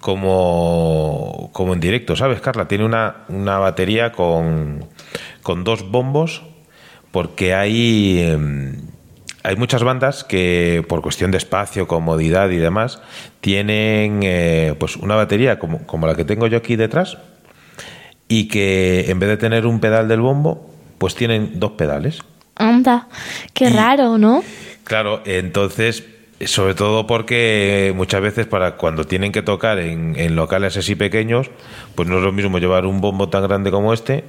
como, 0.00 1.50
como 1.52 1.74
en 1.74 1.80
directo, 1.80 2.16
¿sabes, 2.16 2.40
Carla? 2.40 2.66
Tiene 2.66 2.86
una, 2.86 3.24
una 3.28 3.58
batería 3.58 4.12
con, 4.12 4.86
con 5.42 5.62
dos 5.62 5.90
bombos, 5.90 6.42
porque 7.10 7.52
hay. 7.52 8.18
em, 8.18 8.91
hay 9.42 9.56
muchas 9.56 9.82
bandas 9.82 10.24
que 10.24 10.84
por 10.88 11.02
cuestión 11.02 11.30
de 11.30 11.38
espacio, 11.38 11.88
comodidad 11.88 12.50
y 12.50 12.56
demás 12.56 13.00
tienen 13.40 14.20
eh, 14.22 14.74
pues 14.78 14.96
una 14.96 15.16
batería 15.16 15.58
como, 15.58 15.86
como 15.86 16.06
la 16.06 16.14
que 16.14 16.24
tengo 16.24 16.46
yo 16.46 16.58
aquí 16.58 16.76
detrás 16.76 17.18
y 18.28 18.48
que 18.48 19.10
en 19.10 19.18
vez 19.18 19.28
de 19.28 19.36
tener 19.36 19.66
un 19.66 19.80
pedal 19.80 20.08
del 20.08 20.20
bombo 20.20 20.70
pues 20.98 21.14
tienen 21.14 21.58
dos 21.58 21.72
pedales. 21.72 22.20
Anda, 22.54 23.08
qué 23.54 23.70
raro, 23.70 24.18
¿no? 24.18 24.44
Claro, 24.84 25.22
entonces 25.24 26.04
sobre 26.44 26.74
todo 26.74 27.06
porque 27.06 27.92
muchas 27.96 28.20
veces 28.20 28.46
para 28.46 28.76
cuando 28.76 29.04
tienen 29.04 29.32
que 29.32 29.42
tocar 29.42 29.78
en, 29.78 30.18
en 30.18 30.34
locales 30.34 30.76
así 30.76 30.96
pequeños 30.96 31.50
pues 31.94 32.08
no 32.08 32.18
es 32.18 32.24
lo 32.24 32.32
mismo 32.32 32.58
llevar 32.58 32.84
un 32.84 33.00
bombo 33.00 33.28
tan 33.28 33.44
grande 33.44 33.70
como 33.70 33.92
este 33.92 34.24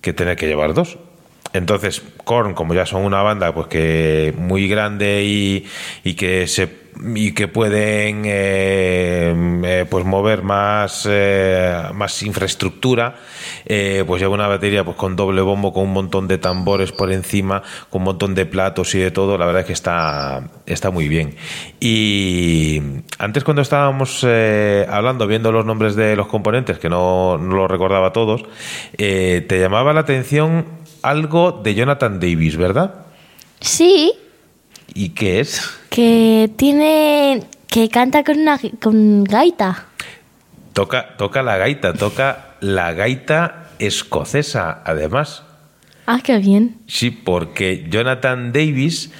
que 0.00 0.12
tener 0.12 0.36
que 0.36 0.46
llevar 0.46 0.74
dos. 0.74 0.98
Entonces, 1.52 2.02
Korn, 2.24 2.54
como 2.54 2.74
ya 2.74 2.86
son 2.86 3.04
una 3.04 3.22
banda 3.22 3.52
pues 3.52 3.66
que 3.66 4.34
muy 4.36 4.68
grande 4.68 5.22
y, 5.24 5.66
y 6.04 6.14
que 6.14 6.46
se 6.46 6.82
y 7.14 7.32
que 7.32 7.48
pueden 7.48 8.22
eh, 8.26 9.34
eh, 9.64 9.86
pues 9.88 10.04
mover 10.04 10.42
más 10.42 11.06
eh, 11.10 11.74
más 11.94 12.22
infraestructura 12.22 13.16
eh, 13.64 14.04
pues 14.06 14.20
lleva 14.20 14.34
una 14.34 14.46
batería 14.46 14.84
pues 14.84 14.96
con 14.96 15.16
doble 15.16 15.40
bombo 15.40 15.72
con 15.72 15.84
un 15.84 15.92
montón 15.92 16.28
de 16.28 16.38
tambores 16.38 16.92
por 16.92 17.10
encima 17.12 17.62
con 17.90 18.02
un 18.02 18.06
montón 18.06 18.34
de 18.34 18.46
platos 18.46 18.94
y 18.94 18.98
de 18.98 19.10
todo 19.10 19.38
la 19.38 19.46
verdad 19.46 19.62
es 19.62 19.66
que 19.66 19.72
está 19.72 20.50
está 20.66 20.90
muy 20.90 21.08
bien. 21.08 21.34
Y 21.80 22.80
antes 23.18 23.44
cuando 23.44 23.62
estábamos 23.62 24.24
hablando 24.24 25.26
viendo 25.26 25.50
los 25.50 25.64
nombres 25.64 25.96
de 25.96 26.14
los 26.16 26.28
componentes 26.28 26.78
que 26.78 26.88
no, 26.88 27.38
no 27.38 27.56
los 27.56 27.70
recordaba 27.70 28.12
todos 28.12 28.44
te 28.96 29.58
llamaba 29.58 29.92
la 29.92 30.00
atención 30.00 30.81
algo 31.02 31.60
de 31.62 31.74
Jonathan 31.74 32.18
Davis 32.20 32.56
verdad 32.56 33.06
Sí, 33.60 34.12
y 34.94 35.10
qué 35.10 35.40
es 35.40 35.70
que 35.88 36.50
tiene. 36.56 37.44
que 37.68 37.88
canta 37.88 38.24
con 38.24 38.38
una 38.40 38.58
con 38.80 39.24
gaita. 39.24 39.86
Toca, 40.72 41.16
toca 41.16 41.42
la 41.42 41.56
gaita, 41.58 41.92
toca 41.92 42.56
la 42.60 42.92
gaita 42.92 43.68
escocesa, 43.78 44.82
además. 44.84 45.44
Ah, 46.06 46.20
qué 46.24 46.38
bien. 46.38 46.78
Sí, 46.88 47.10
porque 47.10 47.86
Jonathan 47.88 48.52
Davis, 48.52 49.12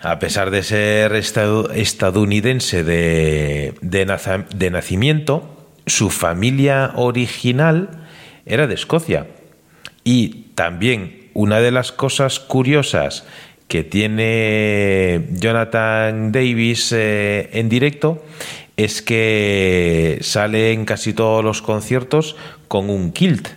a 0.00 0.18
pesar 0.18 0.50
de 0.50 0.62
ser 0.62 1.12
estadounidense 1.14 2.84
de, 2.84 3.74
de 3.82 4.46
de 4.54 4.70
nacimiento, 4.70 5.66
su 5.86 6.08
familia 6.10 6.92
original 6.94 8.06
era 8.46 8.66
de 8.66 8.74
Escocia. 8.74 9.26
Y 10.04 10.46
también 10.54 11.19
una 11.34 11.60
de 11.60 11.70
las 11.70 11.92
cosas 11.92 12.40
curiosas 12.40 13.24
que 13.68 13.84
tiene 13.84 15.28
Jonathan 15.32 16.32
Davis 16.32 16.92
eh, 16.92 17.50
en 17.52 17.68
directo 17.68 18.24
es 18.76 19.00
que 19.00 20.18
sale 20.22 20.72
en 20.72 20.84
casi 20.84 21.12
todos 21.12 21.44
los 21.44 21.62
conciertos 21.62 22.36
con 22.66 22.90
un 22.90 23.12
kilt. 23.12 23.48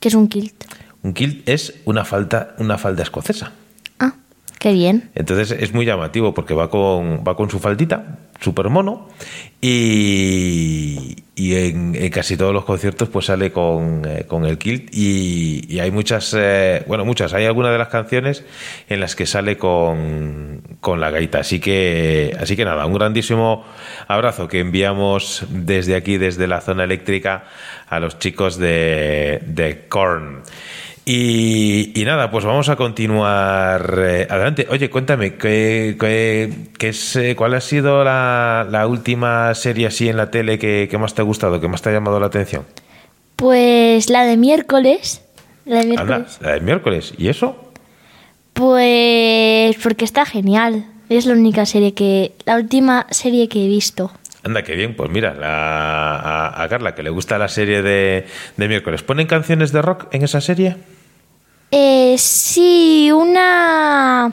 Que 0.00 0.08
es 0.08 0.14
un 0.14 0.28
kilt. 0.28 0.64
Un 1.02 1.14
kilt 1.14 1.48
es 1.48 1.74
una 1.84 2.04
falda, 2.04 2.54
una 2.58 2.76
falda 2.76 3.02
escocesa. 3.02 3.52
Ah, 3.98 4.14
qué 4.58 4.72
bien. 4.72 5.08
Entonces 5.14 5.56
es 5.58 5.72
muy 5.72 5.86
llamativo 5.86 6.34
porque 6.34 6.52
va 6.52 6.68
con, 6.68 7.22
va 7.26 7.36
con 7.36 7.48
su 7.48 7.58
faldita, 7.58 8.18
súper 8.40 8.68
mono, 8.68 9.08
y, 9.60 11.16
y 11.34 11.54
en, 11.54 12.10
casi 12.10 12.36
todos 12.36 12.52
los 12.52 12.64
conciertos 12.64 13.08
pues 13.08 13.26
sale 13.26 13.50
con, 13.50 14.02
eh, 14.06 14.24
con 14.26 14.44
el 14.44 14.58
kilt 14.58 14.90
y, 14.92 15.64
y 15.68 15.80
hay 15.80 15.90
muchas, 15.90 16.34
eh, 16.38 16.84
bueno, 16.86 17.04
muchas, 17.04 17.32
hay 17.32 17.46
algunas 17.46 17.72
de 17.72 17.78
las 17.78 17.88
canciones 17.88 18.44
en 18.88 19.00
las 19.00 19.16
que 19.16 19.26
sale 19.26 19.56
con, 19.56 20.62
con 20.80 21.00
la 21.00 21.10
gaita. 21.10 21.40
Así 21.40 21.58
que, 21.58 22.36
así 22.38 22.54
que 22.54 22.64
nada, 22.64 22.86
un 22.86 22.94
grandísimo 22.94 23.64
abrazo 24.06 24.46
que 24.46 24.60
enviamos 24.60 25.44
desde 25.48 25.96
aquí, 25.96 26.18
desde 26.18 26.46
la 26.46 26.60
zona 26.60 26.84
eléctrica, 26.84 27.44
a 27.88 27.98
los 27.98 28.18
chicos 28.18 28.58
de, 28.58 29.42
de 29.46 29.86
Korn. 29.88 30.42
Y, 31.08 31.92
y 31.94 32.04
nada, 32.04 32.32
pues 32.32 32.44
vamos 32.44 32.68
a 32.68 32.74
continuar 32.74 33.94
eh, 33.96 34.26
adelante. 34.28 34.66
Oye, 34.70 34.90
cuéntame, 34.90 35.34
¿qué, 35.36 35.96
qué- 36.00 36.52
qué 36.76 36.88
es, 36.88 37.14
eh, 37.14 37.36
¿cuál 37.36 37.54
ha 37.54 37.60
sido 37.60 38.02
la, 38.02 38.66
la 38.68 38.88
última 38.88 39.54
serie 39.54 39.86
así 39.86 40.08
en 40.08 40.16
la 40.16 40.32
tele 40.32 40.58
que, 40.58 40.88
que 40.90 40.98
más 40.98 41.14
te 41.14 41.22
ha 41.22 41.24
gustado, 41.24 41.60
que 41.60 41.68
más 41.68 41.80
te 41.80 41.90
ha 41.90 41.92
llamado 41.92 42.18
la 42.18 42.26
atención? 42.26 42.64
Pues 43.36 44.10
la 44.10 44.24
de 44.24 44.36
miércoles. 44.36 45.22
La 45.64 45.76
de 45.84 45.90
Anda, 45.96 46.04
miércoles. 46.04 46.38
la 46.40 46.52
de 46.54 46.60
miércoles. 46.60 47.14
¿Y 47.18 47.28
eso? 47.28 47.70
Pues 48.52 49.76
porque 49.84 50.04
está 50.04 50.24
genial. 50.26 50.86
Es 51.08 51.24
la 51.26 51.34
única 51.34 51.66
serie 51.66 51.94
que. 51.94 52.32
La 52.46 52.56
última 52.56 53.06
serie 53.10 53.48
que 53.48 53.64
he 53.64 53.68
visto. 53.68 54.10
Anda, 54.42 54.64
qué 54.64 54.74
bien. 54.74 54.96
Pues 54.96 55.08
mira, 55.10 55.34
la- 55.34 56.16
a, 56.16 56.62
a 56.64 56.68
Carla, 56.68 56.96
que 56.96 57.04
le 57.04 57.10
gusta 57.10 57.38
la 57.38 57.46
serie 57.48 57.82
de, 57.82 58.26
de 58.56 58.68
miércoles, 58.68 59.04
¿ponen 59.04 59.28
canciones 59.28 59.70
de 59.70 59.82
rock 59.82 60.08
en 60.12 60.24
esa 60.24 60.40
serie? 60.40 60.76
Eh, 61.70 62.16
sí, 62.18 63.10
una. 63.12 64.32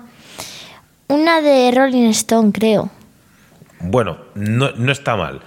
Una 1.08 1.42
de 1.42 1.72
Rolling 1.72 2.10
Stone, 2.10 2.52
creo. 2.52 2.90
Bueno, 3.80 4.18
no, 4.36 4.72
no 4.72 4.92
está 4.92 5.16
mal. 5.16 5.42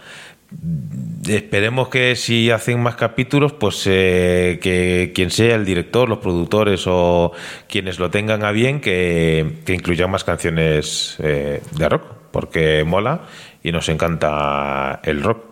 esperemos 1.27 1.89
que 1.89 2.15
si 2.15 2.51
hacen 2.51 2.81
más 2.81 2.97
capítulos, 2.97 3.53
pues 3.55 3.83
eh, 3.87 4.59
que 4.63 5.13
quien 5.15 5.31
sea 5.31 5.57
el 5.57 5.65
director, 5.65 6.09
los 6.09 6.19
productores 6.19 6.85
o 6.87 7.33
quienes 7.69 7.99
lo 7.99 8.11
tengan 8.11 8.45
a 8.45 8.53
bien, 8.53 8.81
que, 8.81 9.61
que 9.65 9.75
incluyan 9.75 10.11
más 10.11 10.25
canciones 10.25 11.17
eh, 11.21 11.63
de 11.73 11.89
rock, 11.89 12.05
porque 12.31 12.85
mola 12.85 13.23
y 13.63 13.73
nos 13.73 13.89
encanta 13.89 15.01
el 15.03 15.23
rock. 15.23 15.45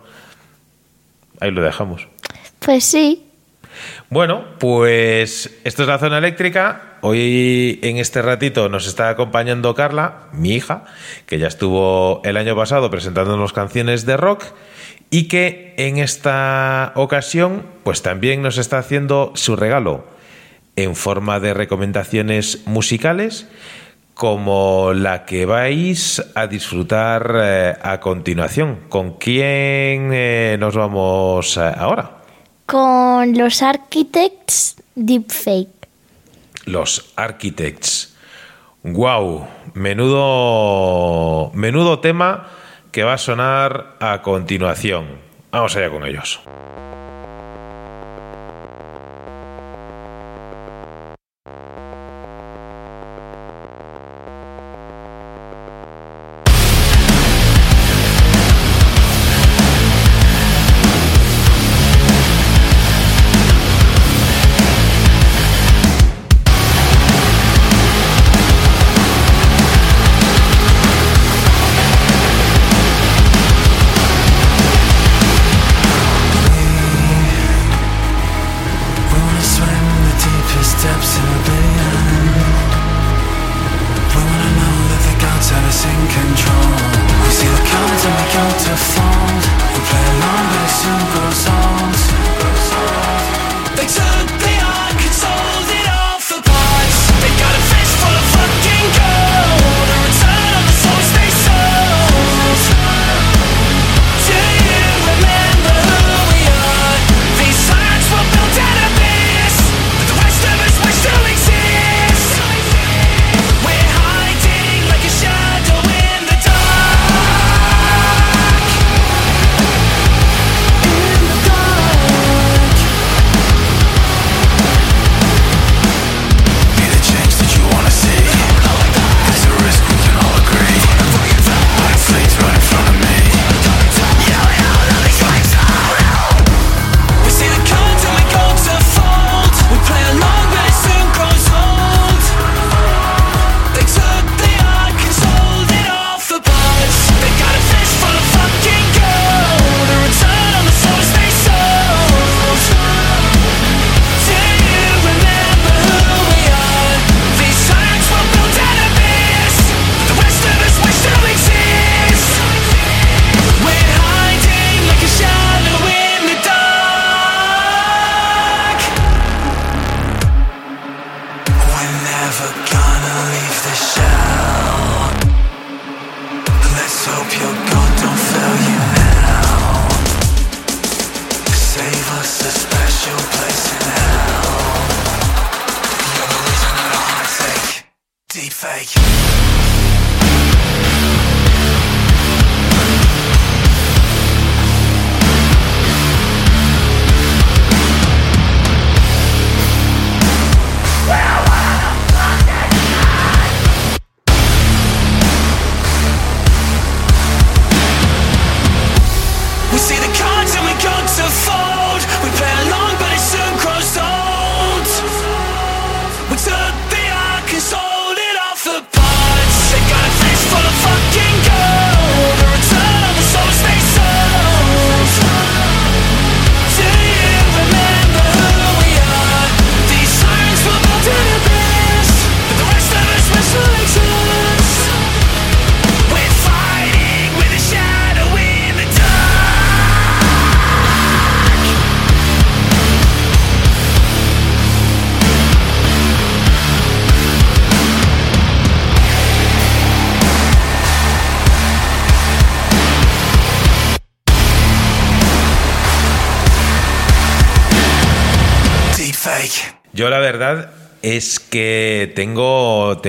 Ahí 1.41 1.51
lo 1.51 1.61
dejamos. 1.61 2.07
Pues 2.59 2.85
sí. 2.85 3.24
Bueno, 4.09 4.45
pues 4.59 5.59
esto 5.63 5.83
es 5.83 5.87
la 5.87 5.97
zona 5.97 6.17
eléctrica. 6.17 6.97
Hoy 7.01 7.79
en 7.83 7.97
este 7.97 8.21
ratito 8.21 8.69
nos 8.69 8.87
está 8.87 9.09
acompañando 9.09 9.75
Carla, 9.75 10.29
mi 10.31 10.53
hija, 10.53 10.85
que 11.25 11.39
ya 11.39 11.47
estuvo 11.47 12.21
el 12.23 12.37
año 12.37 12.55
pasado 12.55 12.89
presentándonos 12.89 13.53
canciones 13.53 14.05
de 14.05 14.17
rock 14.17 14.43
y 15.09 15.27
que 15.27 15.73
en 15.77 15.97
esta 15.97 16.91
ocasión 16.95 17.63
pues 17.83 18.01
también 18.01 18.41
nos 18.41 18.57
está 18.57 18.79
haciendo 18.79 19.31
su 19.35 19.55
regalo 19.55 20.05
en 20.75 20.95
forma 20.95 21.39
de 21.39 21.53
recomendaciones 21.53 22.63
musicales 22.65 23.47
como 24.15 24.93
la 24.93 25.25
que 25.25 25.45
vais 25.45 26.23
a 26.35 26.47
disfrutar 26.47 27.35
eh, 27.35 27.73
a 27.81 27.99
continuación. 27.99 28.79
¿Con 28.89 29.17
quién 29.17 30.09
eh, 30.13 30.55
nos 30.57 30.75
vamos 30.75 31.57
eh, 31.57 31.71
ahora? 31.77 32.14
Con 32.65 33.37
los 33.37 33.61
Architects 33.61 34.75
Deepfake. 34.95 35.69
Los 36.65 37.13
Architects. 37.15 38.15
Wow, 38.83 39.47
menudo 39.73 41.51
menudo 41.53 41.99
tema 41.99 42.47
que 42.91 43.03
va 43.03 43.13
a 43.13 43.17
sonar 43.17 43.95
a 43.99 44.21
continuación. 44.21 45.19
Vamos 45.51 45.75
allá 45.75 45.89
con 45.89 46.05
ellos. 46.05 46.39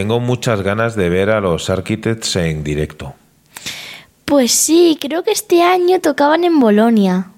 Tengo, 0.06 0.20
muchas 0.20 0.62
ganas 0.62 0.94
de 0.94 1.08
ver 1.08 1.30
a 1.30 1.40
los 1.40 1.68
Architects 1.68 2.36
en 2.36 2.62
directo. 2.62 3.14
Pues 4.24 4.52
sí, 4.52 4.96
creo 5.00 5.24
que 5.24 5.32
este 5.32 5.64
año 5.64 6.00
tocaban 6.00 6.44
en 6.44 6.60
Bolonia. 6.60 7.32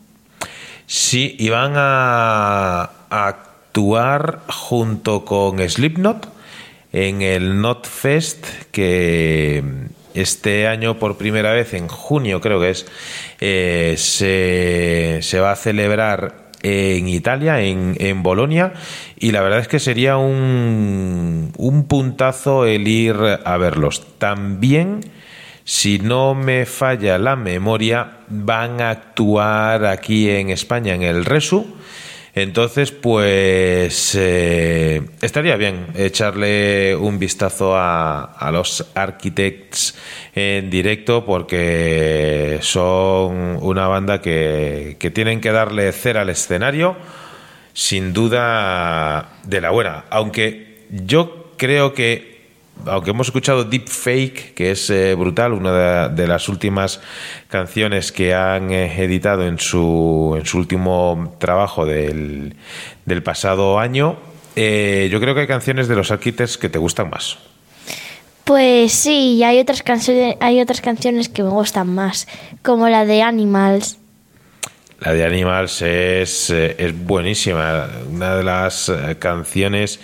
Sí, 0.86 1.34
iban 1.38 1.72
a, 1.76 2.90
a 3.08 3.26
actuar 3.26 4.40
junto 4.48 5.24
con 5.24 5.66
Slipknot 5.66 6.28
en 6.92 7.22
el 7.22 7.58
Not 7.58 7.86
Fest 7.86 8.46
que, 8.70 9.64
este 10.12 10.66
año 10.66 10.98
por 10.98 11.16
primera 11.16 11.52
vez, 11.52 11.72
en 11.72 11.88
junio 11.88 12.40
creo 12.42 12.60
que 12.60 12.70
es, 12.70 12.86
eh, 13.40 13.94
se, 13.96 15.20
se 15.22 15.40
va 15.40 15.52
a 15.52 15.56
celebrar 15.56 16.47
en 16.62 17.08
Italia, 17.08 17.60
en, 17.60 17.96
en 17.98 18.22
Bolonia, 18.22 18.72
y 19.16 19.30
la 19.32 19.42
verdad 19.42 19.60
es 19.60 19.68
que 19.68 19.78
sería 19.78 20.16
un, 20.16 21.52
un 21.56 21.84
puntazo 21.84 22.66
el 22.66 22.88
ir 22.88 23.16
a 23.44 23.56
verlos. 23.56 24.04
También, 24.18 25.00
si 25.64 25.98
no 25.98 26.34
me 26.34 26.66
falla 26.66 27.18
la 27.18 27.36
memoria, 27.36 28.18
van 28.28 28.80
a 28.80 28.90
actuar 28.90 29.84
aquí 29.84 30.30
en 30.30 30.50
España 30.50 30.94
en 30.94 31.02
el 31.02 31.24
Resu. 31.24 31.77
Entonces, 32.42 32.92
pues 32.92 34.14
eh, 34.14 35.02
estaría 35.20 35.56
bien 35.56 35.88
echarle 35.96 36.94
un 36.94 37.18
vistazo 37.18 37.76
a, 37.76 38.22
a 38.22 38.52
los 38.52 38.86
Architects 38.94 39.96
en 40.36 40.70
directo 40.70 41.24
porque 41.26 42.58
son 42.62 43.58
una 43.60 43.88
banda 43.88 44.20
que, 44.20 44.96
que 45.00 45.10
tienen 45.10 45.40
que 45.40 45.50
darle 45.50 45.90
cera 45.90 46.20
al 46.20 46.30
escenario, 46.30 46.96
sin 47.72 48.12
duda 48.12 49.38
de 49.42 49.60
la 49.60 49.70
buena. 49.70 50.04
Aunque 50.08 50.84
yo 50.90 51.54
creo 51.56 51.92
que 51.92 52.37
aunque 52.86 53.10
hemos 53.10 53.28
escuchado 53.28 53.64
Deep 53.64 53.88
Fake, 53.88 54.54
que 54.54 54.70
es 54.70 54.90
eh, 54.90 55.14
brutal, 55.14 55.52
una 55.52 56.08
de, 56.08 56.14
de 56.14 56.28
las 56.28 56.48
últimas 56.48 57.00
canciones 57.48 58.12
que 58.12 58.34
han 58.34 58.70
eh, 58.70 59.02
editado 59.02 59.46
en 59.46 59.58
su, 59.58 60.34
en 60.38 60.46
su 60.46 60.58
último 60.58 61.36
trabajo 61.38 61.86
del, 61.86 62.54
del 63.04 63.22
pasado 63.22 63.78
año, 63.78 64.16
eh, 64.56 65.08
yo 65.10 65.20
creo 65.20 65.34
que 65.34 65.42
hay 65.42 65.46
canciones 65.46 65.88
de 65.88 65.96
los 65.96 66.10
Architects 66.10 66.58
que 66.58 66.68
te 66.68 66.78
gustan 66.78 67.10
más. 67.10 67.38
Pues 68.44 68.92
sí, 68.92 69.36
y 69.36 69.44
hay 69.44 69.60
otras 69.60 69.82
canciones, 69.82 70.36
hay 70.40 70.60
otras 70.60 70.80
canciones 70.80 71.28
que 71.28 71.42
me 71.42 71.50
gustan 71.50 71.94
más, 71.94 72.26
como 72.62 72.88
la 72.88 73.04
de 73.04 73.22
Animals. 73.22 73.98
La 75.00 75.12
de 75.12 75.24
Animals 75.24 75.82
es, 75.82 76.50
es 76.50 77.04
buenísima, 77.06 77.88
una 78.10 78.36
de 78.36 78.42
las 78.42 78.90
canciones 79.20 80.00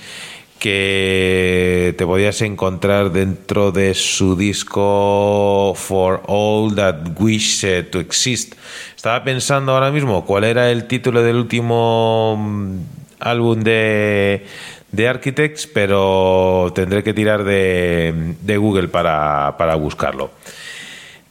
que 0.64 1.94
te 1.98 2.06
podías 2.06 2.40
encontrar 2.40 3.12
dentro 3.12 3.70
de 3.70 3.92
su 3.92 4.34
disco 4.34 5.74
For 5.76 6.22
All 6.26 6.74
That 6.74 7.20
Wish 7.20 7.66
to 7.90 8.00
Exist. 8.00 8.54
Estaba 8.96 9.22
pensando 9.24 9.72
ahora 9.72 9.90
mismo 9.90 10.24
cuál 10.24 10.44
era 10.44 10.70
el 10.70 10.86
título 10.86 11.22
del 11.22 11.36
último 11.36 12.38
mm, 12.38 12.76
álbum 13.20 13.60
de, 13.60 14.46
de 14.90 15.06
Architects, 15.06 15.66
pero 15.66 16.72
tendré 16.74 17.02
que 17.02 17.12
tirar 17.12 17.44
de, 17.44 18.34
de 18.40 18.56
Google 18.56 18.88
para, 18.88 19.56
para 19.58 19.74
buscarlo. 19.74 20.30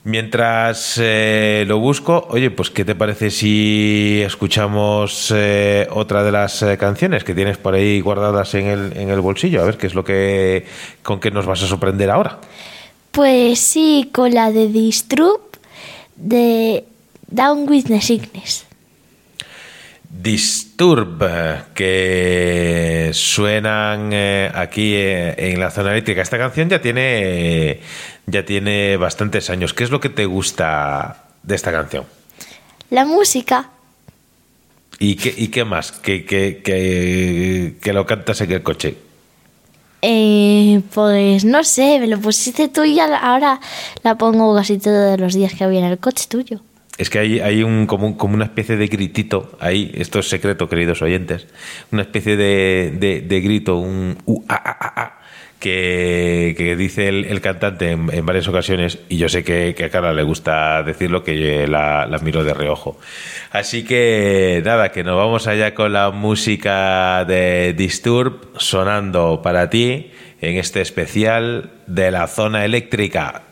Mientras 0.05 0.99
eh, 1.01 1.63
lo 1.65 1.79
busco, 1.79 2.27
oye, 2.29 2.51
pues 2.51 2.69
¿qué 2.69 2.83
te 2.83 2.93
parece 2.93 3.31
si 3.31 4.21
escuchamos 4.21 5.31
eh, 5.33 5.87
otra 5.91 6.23
de 6.23 6.31
las 6.33 6.61
eh, 6.61 6.77
canciones 6.77 7.23
que 7.23 7.33
tienes 7.33 7.57
por 7.57 7.73
ahí 7.73 8.01
guardadas 8.01 8.53
en 8.55 8.67
el, 8.67 8.97
en 8.97 9.09
el 9.09 9.21
bolsillo? 9.21 9.61
A 9.61 9.65
ver 9.65 9.77
qué 9.77 9.87
es 9.87 9.95
lo 9.95 10.03
que 10.03 10.65
con 11.03 11.21
qué 11.21 11.31
nos 11.31 11.45
vas 11.45 11.63
a 11.63 11.67
sorprender 11.67 12.09
ahora. 12.09 12.39
Pues 13.11 13.59
sí, 13.59 14.09
con 14.11 14.33
la 14.33 14.51
de 14.51 14.67
Disturb 14.67 15.39
de 16.17 16.83
Down 17.27 17.69
with 17.69 17.85
the 17.85 18.01
Sickness. 18.01 18.65
Disturb, 20.15 21.19
que 21.73 23.09
suenan 23.13 24.11
eh, 24.13 24.51
aquí 24.53 24.93
eh, 24.93 25.51
en 25.51 25.59
la 25.59 25.71
zona 25.71 25.91
eléctrica. 25.91 26.21
Esta 26.21 26.37
canción 26.37 26.69
ya 26.69 26.79
tiene, 26.81 27.79
ya 28.27 28.45
tiene 28.45 28.95
bastantes 28.97 29.49
años. 29.49 29.73
¿Qué 29.73 29.83
es 29.83 29.89
lo 29.91 29.99
que 29.99 30.09
te 30.09 30.25
gusta 30.25 31.25
de 31.41 31.55
esta 31.55 31.71
canción? 31.71 32.05
La 32.91 33.05
música, 33.05 33.69
¿Y 34.99 35.15
qué, 35.15 35.33
y 35.35 35.47
qué 35.49 35.65
más? 35.65 35.91
Que, 35.91 36.23
que, 36.25 36.61
que, 36.63 37.75
que 37.81 37.93
lo 37.93 38.05
cantas 38.05 38.39
en 38.41 38.51
el 38.51 38.61
coche. 38.63 38.95
eh, 40.01 40.81
pues 40.93 41.43
no 41.45 41.63
sé, 41.63 41.99
me 41.99 42.07
lo 42.07 42.19
pusiste 42.19 42.67
tú 42.69 42.83
y 42.83 42.99
ahora 42.99 43.59
la 44.03 44.15
pongo 44.17 44.55
casi 44.55 44.77
todos 44.77 45.19
los 45.19 45.33
días 45.33 45.53
que 45.53 45.65
voy 45.65 45.77
en 45.77 45.85
el 45.85 45.97
coche 45.97 46.25
tuyo. 46.29 46.59
Es 46.97 47.09
que 47.09 47.19
hay, 47.19 47.39
hay 47.39 47.63
un, 47.63 47.87
como, 47.87 48.05
un- 48.07 48.13
como 48.13 48.35
una 48.35 48.45
especie 48.45 48.77
de 48.77 48.87
gritito 48.87 49.57
ahí, 49.59 49.91
esto 49.95 50.19
es 50.19 50.29
secreto, 50.29 50.69
queridos 50.69 51.01
oyentes, 51.01 51.47
una 51.91 52.03
especie 52.03 52.37
de, 52.37 52.93
de- 52.99 53.21
grito, 53.41 53.77
un 53.77 54.17
u, 54.25 54.43
a, 54.47 54.53
a, 54.55 54.71
a, 54.71 55.01
a, 55.03 55.19
que, 55.59 56.53
que 56.57 56.75
dice 56.75 57.07
el, 57.07 57.25
el 57.25 57.41
cantante 57.41 57.89
en, 57.91 58.25
varias 58.25 58.47
ocasiones, 58.47 58.99
y 59.09 59.17
yo 59.17 59.27
sé 59.29 59.43
que, 59.43 59.73
a 59.83 59.89
Carla 59.89 60.13
le 60.13 60.21
gusta 60.21 60.83
decirlo, 60.83 61.23
que 61.23 61.39
yo 61.39 61.67
la 61.67 62.19
miro 62.21 62.43
de 62.43 62.53
reojo. 62.53 62.99
Así 63.51 63.83
que 63.85 64.61
nada, 64.63 64.91
que 64.91 65.03
nos 65.03 65.15
vamos 65.17 65.47
allá 65.47 65.73
con 65.73 65.93
la 65.93 66.11
música 66.11 67.23
de 67.25 67.73
Disturb 67.73 68.49
sonando 68.57 69.41
para 69.41 69.69
ti 69.69 70.11
en 70.41 70.57
este 70.57 70.81
especial 70.81 71.71
de 71.87 72.11
la 72.11 72.27
zona 72.27 72.65
eléctrica. 72.65 73.43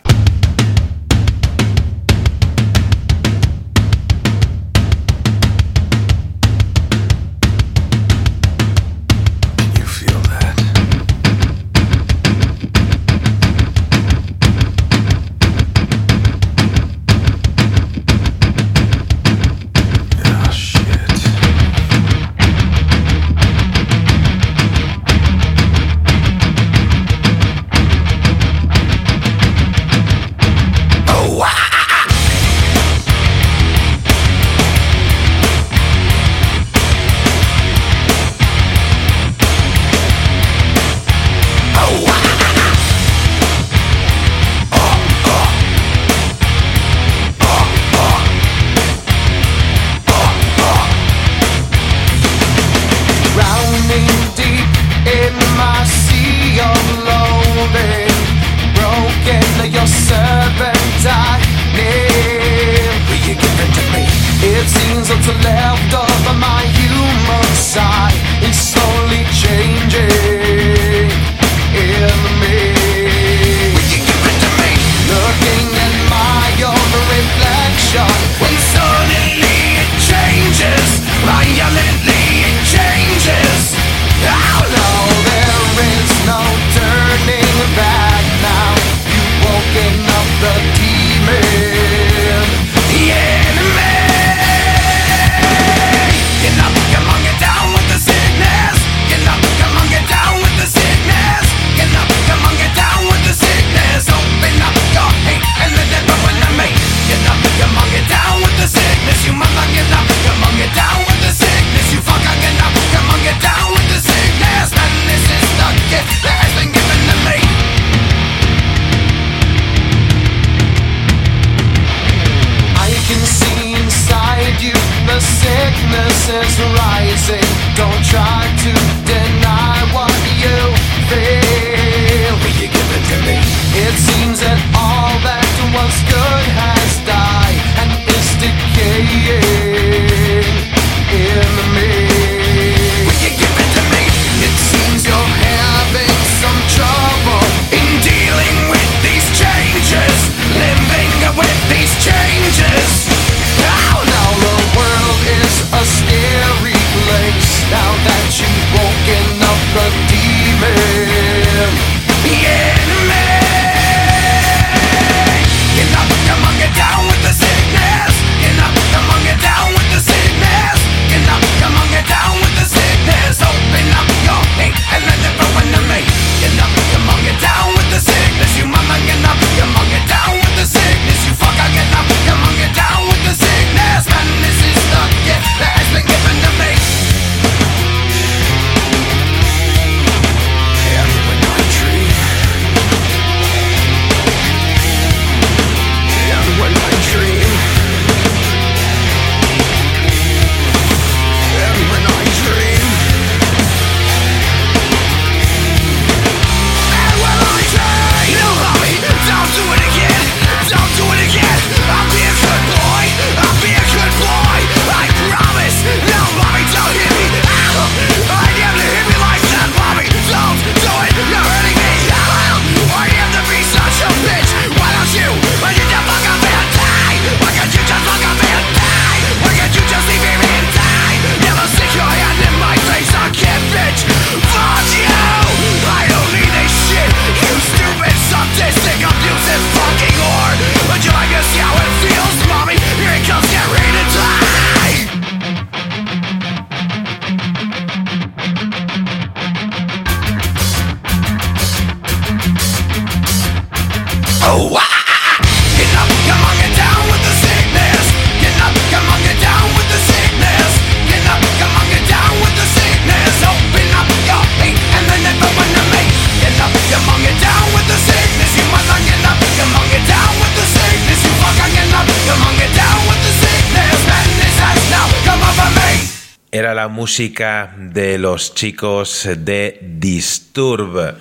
Música 277.11 277.75
de 277.77 278.17
los 278.17 278.55
chicos 278.55 279.27
de 279.37 279.79
Disturb, 279.81 281.17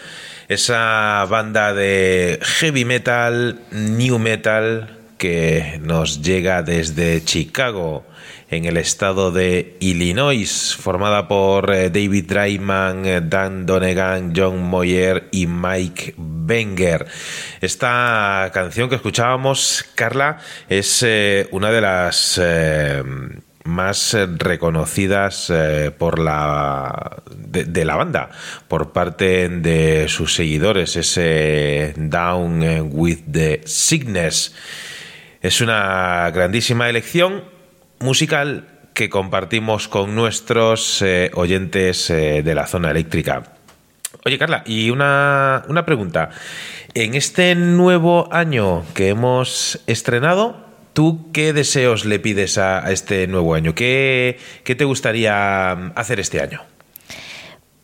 esa 0.49 1.27
banda 1.28 1.75
de 1.75 2.39
heavy 2.41 2.85
metal, 2.85 3.59
new 3.73 4.20
metal 4.20 4.99
que 5.19 5.81
nos 5.83 6.23
llega 6.23 6.62
desde 6.62 7.25
Chicago, 7.25 8.07
en 8.51 8.67
el 8.67 8.77
estado 8.77 9.33
de 9.33 9.77
Illinois, 9.81 10.77
formada 10.78 11.27
por 11.27 11.75
eh, 11.75 11.91
David 11.91 12.27
Dryman, 12.27 13.28
Dan 13.28 13.67
Donegan, 13.67 14.33
John 14.36 14.62
Moyer 14.62 15.28
y 15.33 15.49
Mike 15.49 16.15
Wenger. 16.17 17.05
Esta 17.60 18.49
canción 18.55 18.89
que 18.89 18.94
escuchábamos, 18.94 19.85
Carla, 19.97 20.39
es 20.69 21.02
eh, 21.05 21.49
una 21.51 21.73
de 21.73 21.81
las 21.81 22.41
eh, 22.43 23.02
más 23.70 24.15
eh, 24.15 24.26
reconocidas 24.26 25.50
eh, 25.50 25.90
por 25.97 26.18
la 26.18 27.23
de, 27.34 27.84
la 27.84 27.97
banda 27.97 28.31
por 28.68 28.92
parte 28.92 29.49
de 29.49 30.07
sus 30.08 30.34
seguidores 30.34 30.97
ese 30.97 31.94
Down 31.97 32.90
with 32.92 33.20
the 33.31 33.62
Sickness 33.65 34.55
es 35.40 35.60
una 35.60 36.31
grandísima 36.31 36.90
elección 36.90 37.44
musical 38.00 38.68
que 38.92 39.08
compartimos 39.08 39.89
con 39.89 40.15
nuestros 40.15 41.00
eh, 41.00 41.31
oyentes 41.34 42.08
de 42.08 42.55
la 42.55 42.66
zona 42.66 42.90
eléctrica 42.90 43.55
Oye, 44.24 44.36
Carla, 44.36 44.62
y 44.66 44.90
una, 44.90 45.65
una 45.68 45.86
pregunta. 45.86 46.28
En 46.92 47.15
este 47.15 47.55
nuevo 47.55 48.28
año 48.31 48.84
que 48.92 49.08
hemos 49.08 49.81
estrenado, 49.86 50.69
¿tú 51.01 51.31
qué 51.33 51.55
deseos 51.55 52.05
le 52.05 52.19
pides 52.19 52.59
a, 52.59 52.85
a 52.85 52.93
este 52.93 53.27
nuevo 53.27 53.55
año? 53.55 53.75
¿Qué, 53.75 54.39
¿Qué 54.65 54.75
te 54.75 54.85
gustaría 54.85 55.75
mm, 55.75 55.93
hacer 55.95 56.20
este 56.20 56.43
año? 56.43 56.61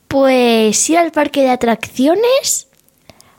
Pues 0.06 0.90
ir 0.90 0.98
al 0.98 1.12
parque 1.12 1.40
de 1.40 1.48
atracciones, 1.48 2.68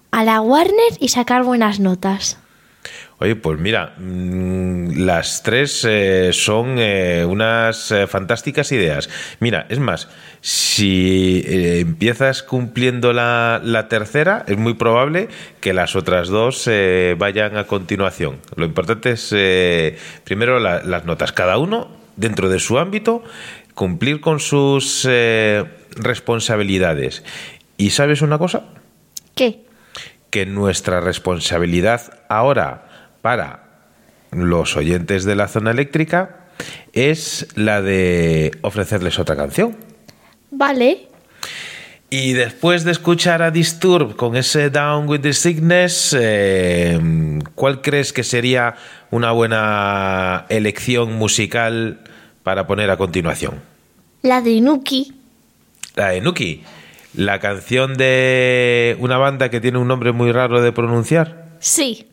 a 0.09 0.23
la 0.23 0.41
Warner 0.41 0.93
y 0.99 1.09
sacar 1.09 1.43
buenas 1.43 1.79
notas. 1.79 2.39
Oye, 3.19 3.35
pues 3.35 3.59
mira, 3.59 3.93
mm, 3.99 5.05
las 5.05 5.43
tres 5.43 5.85
eh, 5.87 6.31
son 6.33 6.77
eh, 6.79 7.23
unas 7.23 7.91
eh, 7.91 8.07
fantásticas 8.07 8.71
ideas. 8.71 9.11
Mira, 9.39 9.67
es 9.69 9.77
más, 9.77 10.09
si 10.51 11.43
eh, 11.45 11.79
empiezas 11.81 12.41
cumpliendo 12.41 13.11
la, 13.11 13.59
la 13.61 13.89
tercera, 13.89 14.45
es 14.47 14.57
muy 14.57 14.75
probable 14.75 15.27
que 15.59 15.73
las 15.73 15.97
otras 15.97 16.29
dos 16.29 16.63
eh, 16.67 17.15
vayan 17.19 17.57
a 17.57 17.65
continuación. 17.65 18.37
Lo 18.55 18.63
importante 18.63 19.11
es, 19.11 19.33
eh, 19.35 19.97
primero, 20.23 20.61
la- 20.61 20.81
las 20.83 21.03
notas. 21.03 21.33
Cada 21.33 21.57
uno, 21.57 21.89
dentro 22.15 22.47
de 22.47 22.59
su 22.59 22.79
ámbito, 22.79 23.25
cumplir 23.73 24.21
con 24.21 24.39
sus 24.39 25.05
eh, 25.09 25.65
responsabilidades. 25.97 27.25
¿Y 27.75 27.89
sabes 27.89 28.21
una 28.21 28.37
cosa? 28.37 28.63
¿Qué? 29.35 29.65
que 30.29 30.45
nuestra 30.45 31.01
responsabilidad 31.01 32.19
ahora 32.29 33.09
para 33.21 33.63
los 34.31 34.77
oyentes 34.77 35.25
de 35.25 35.35
la 35.35 35.47
zona 35.49 35.71
eléctrica 35.71 36.45
es 36.93 37.47
la 37.55 37.81
de 37.81 38.51
ofrecerles 38.61 39.19
otra 39.19 39.35
canción. 39.35 39.75
Vale. 40.51 41.07
Y 42.09 42.33
después 42.33 42.85
de 42.85 42.91
escuchar 42.91 43.41
a 43.41 43.51
Disturb 43.51 44.15
con 44.15 44.37
ese 44.37 44.69
Down 44.69 45.09
with 45.09 45.19
the 45.19 45.33
Sickness, 45.33 46.15
eh, 46.17 46.97
¿cuál 47.53 47.81
crees 47.81 48.13
que 48.13 48.23
sería 48.23 48.75
una 49.11 49.33
buena 49.33 50.45
elección 50.47 51.13
musical 51.13 51.99
para 52.43 52.65
poner 52.65 52.89
a 52.91 52.97
continuación? 52.97 53.61
La 54.21 54.41
de 54.41 54.51
Inuki. 54.51 55.13
La 55.95 56.09
de 56.09 56.21
Nuki, 56.21 56.63
la 57.13 57.39
canción 57.39 57.95
de 57.95 58.95
una 58.99 59.17
banda 59.17 59.49
que 59.49 59.59
tiene 59.59 59.79
un 59.79 59.87
nombre 59.87 60.13
muy 60.13 60.31
raro 60.31 60.61
de 60.61 60.71
pronunciar. 60.71 61.47
Sí. 61.59 62.07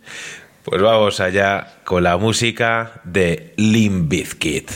Pues 0.65 0.81
vamos 0.83 1.21
allá 1.21 1.75
con 1.85 2.03
la 2.03 2.17
música 2.17 3.03
de 3.05 3.53
Limp 3.57 4.09
Bizkit. 4.09 4.71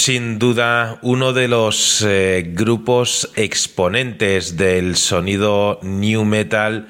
Sin 0.00 0.38
duda 0.38 0.98
uno 1.02 1.34
de 1.34 1.46
los 1.46 2.00
eh, 2.00 2.52
grupos 2.54 3.30
exponentes 3.36 4.56
del 4.56 4.96
sonido 4.96 5.78
new 5.82 6.24
metal 6.24 6.88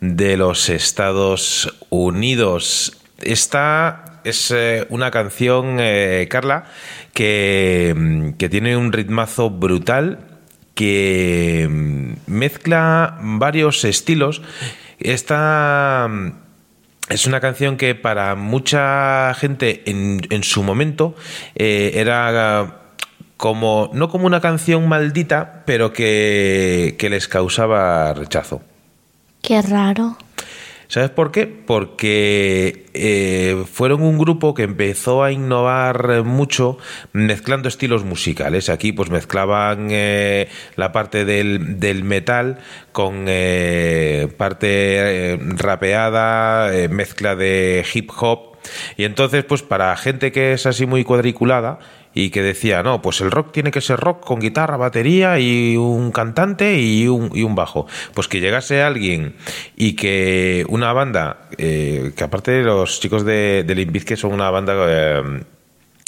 de 0.00 0.36
los 0.36 0.68
Estados 0.68 1.74
Unidos. 1.90 2.96
Esta 3.20 4.20
es 4.22 4.52
eh, 4.52 4.86
una 4.90 5.10
canción, 5.10 5.78
eh, 5.80 6.28
Carla, 6.30 6.66
que, 7.12 7.94
mm, 7.96 8.30
que 8.34 8.48
tiene 8.48 8.76
un 8.76 8.92
ritmazo 8.92 9.50
brutal 9.50 10.20
que 10.76 11.66
mm, 11.68 12.12
mezcla 12.28 13.18
varios 13.22 13.84
estilos. 13.84 14.40
Esta 15.00 16.06
mm, 16.08 16.41
es 17.12 17.26
una 17.26 17.40
canción 17.40 17.76
que 17.76 17.94
para 17.94 18.34
mucha 18.34 19.34
gente 19.34 19.82
en, 19.86 20.20
en 20.30 20.42
su 20.42 20.62
momento 20.62 21.14
eh, 21.54 21.92
era 21.94 22.82
como, 23.36 23.90
no 23.92 24.08
como 24.08 24.26
una 24.26 24.40
canción 24.40 24.88
maldita, 24.88 25.64
pero 25.66 25.92
que, 25.92 26.96
que 26.98 27.10
les 27.10 27.28
causaba 27.28 28.14
rechazo. 28.14 28.62
Qué 29.42 29.60
raro. 29.60 30.16
¿Sabes 30.92 31.08
por 31.08 31.32
qué? 31.32 31.46
Porque 31.46 32.84
eh, 32.92 33.64
fueron 33.72 34.02
un 34.02 34.18
grupo 34.18 34.52
que 34.52 34.64
empezó 34.64 35.24
a 35.24 35.32
innovar 35.32 36.22
mucho 36.22 36.76
mezclando 37.14 37.70
estilos 37.70 38.04
musicales. 38.04 38.68
Aquí 38.68 38.92
pues 38.92 39.08
mezclaban 39.08 39.88
eh, 39.90 40.50
la 40.76 40.92
parte 40.92 41.24
del, 41.24 41.80
del 41.80 42.04
metal 42.04 42.58
con 42.92 43.24
eh, 43.26 44.28
parte 44.36 45.40
rapeada, 45.56 46.70
mezcla 46.90 47.36
de 47.36 47.86
hip 47.94 48.10
hop. 48.14 48.58
Y 48.98 49.04
entonces 49.04 49.44
pues 49.44 49.62
para 49.62 49.96
gente 49.96 50.30
que 50.30 50.52
es 50.52 50.66
así 50.66 50.84
muy 50.84 51.04
cuadriculada 51.04 51.78
y 52.14 52.30
que 52.30 52.42
decía, 52.42 52.82
no, 52.82 53.02
pues 53.02 53.20
el 53.20 53.30
rock 53.30 53.52
tiene 53.52 53.70
que 53.70 53.80
ser 53.80 53.98
rock 54.00 54.24
con 54.24 54.40
guitarra, 54.40 54.76
batería 54.76 55.38
y 55.38 55.76
un 55.76 56.12
cantante 56.12 56.78
y 56.80 57.08
un, 57.08 57.30
y 57.34 57.42
un 57.42 57.54
bajo. 57.54 57.86
Pues 58.14 58.28
que 58.28 58.40
llegase 58.40 58.82
alguien 58.82 59.36
y 59.76 59.94
que 59.94 60.64
una 60.68 60.92
banda, 60.92 61.48
eh, 61.58 62.12
que 62.16 62.24
aparte 62.24 62.50
de 62.52 62.62
los 62.62 63.00
chicos 63.00 63.24
de, 63.24 63.64
de 63.66 63.74
Limp 63.74 63.92
Bizkit 63.92 64.16
son 64.16 64.32
una 64.32 64.50
banda... 64.50 64.74
eh, 64.88 65.42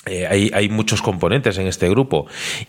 eh, 0.07 0.27
hay, 0.27 0.51
hay 0.53 0.69
muchos 0.69 1.01
componentes 1.01 1.57
en 1.57 1.67
este 1.67 1.89
grupo 1.89 2.27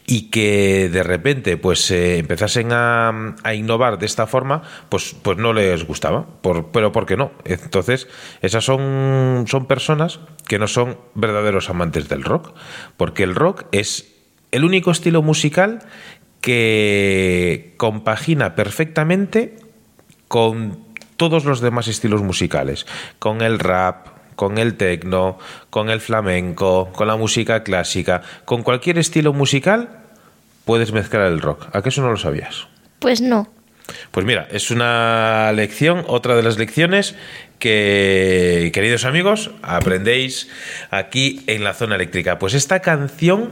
y 0.07 0.29
que 0.29 0.89
de 0.89 1.03
repente 1.03 1.57
pues 1.57 1.91
eh, 1.91 2.17
empezasen 2.17 2.71
a, 2.71 3.35
a 3.43 3.53
innovar 3.53 3.99
de 3.99 4.05
esta 4.05 4.25
forma 4.25 4.61
pues 4.87 5.15
pues 5.21 5.37
no 5.37 5.51
les 5.51 5.85
gustaba 5.85 6.25
pero 6.71 6.93
¿por 6.93 7.05
qué 7.05 7.17
no? 7.17 7.31
entonces 7.43 8.07
esas 8.41 8.63
son, 8.63 9.43
son 9.47 9.65
personas 9.65 10.21
que 10.47 10.59
no 10.59 10.67
son 10.67 10.97
verdaderos 11.13 11.69
amantes 11.69 12.07
del 12.07 12.23
rock 12.23 12.53
porque 12.95 13.23
el 13.23 13.35
rock 13.35 13.65
es 13.73 14.13
el 14.51 14.63
único 14.63 14.91
estilo 14.91 15.21
musical 15.21 15.79
que 16.39 17.73
compagina 17.75 18.55
perfectamente 18.55 19.57
con 20.29 20.85
todos 21.17 21.43
los 21.43 21.59
demás 21.59 21.89
estilos 21.89 22.21
musicales 22.21 22.85
con 23.19 23.41
el 23.41 23.59
rap 23.59 24.14
con 24.35 24.57
el 24.57 24.75
tecno, 24.75 25.37
con 25.69 25.89
el 25.89 26.01
flamenco, 26.01 26.91
con 26.93 27.07
la 27.07 27.15
música 27.15 27.63
clásica, 27.63 28.21
con 28.45 28.63
cualquier 28.63 28.97
estilo 28.97 29.33
musical 29.33 30.01
puedes 30.65 30.91
mezclar 30.91 31.27
el 31.27 31.41
rock. 31.41 31.67
¿A 31.73 31.81
qué 31.81 31.89
eso 31.89 32.01
no 32.01 32.11
lo 32.11 32.17
sabías? 32.17 32.67
Pues 32.99 33.21
no. 33.21 33.47
Pues 34.11 34.25
mira, 34.25 34.47
es 34.51 34.71
una 34.71 35.51
lección, 35.53 36.03
otra 36.07 36.35
de 36.35 36.41
las 36.41 36.57
lecciones 36.57 37.15
que, 37.59 38.71
queridos 38.73 39.05
amigos, 39.05 39.51
aprendéis 39.61 40.49
aquí 40.89 41.43
en 41.45 41.63
la 41.63 41.73
zona 41.73 41.95
eléctrica. 41.95 42.39
Pues 42.39 42.55
esta 42.55 42.79
canción 42.79 43.51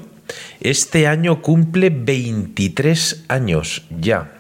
este 0.59 1.07
año 1.07 1.41
cumple 1.41 1.91
23 1.91 3.25
años 3.27 3.83
ya. 3.99 4.31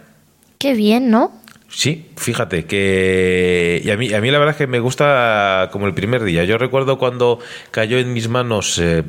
Qué 0.57 0.73
bien, 0.73 1.11
¿no? 1.11 1.42
Sí, 1.75 2.05
fíjate 2.17 2.65
que 2.65 3.81
y 3.83 3.89
a 3.89 3.97
mí 3.97 4.13
a 4.13 4.21
mí 4.21 4.29
la 4.29 4.37
verdad 4.37 4.51
es 4.51 4.57
que 4.57 4.67
me 4.67 4.79
gusta 4.79 5.69
como 5.71 5.87
el 5.87 5.95
primer 5.95 6.23
día. 6.23 6.43
Yo 6.43 6.59
recuerdo 6.59 6.99
cuando 6.99 7.39
cayó 7.71 7.97
en 7.97 8.13
mis 8.13 8.29
manos 8.29 8.77
eh, 8.77 9.03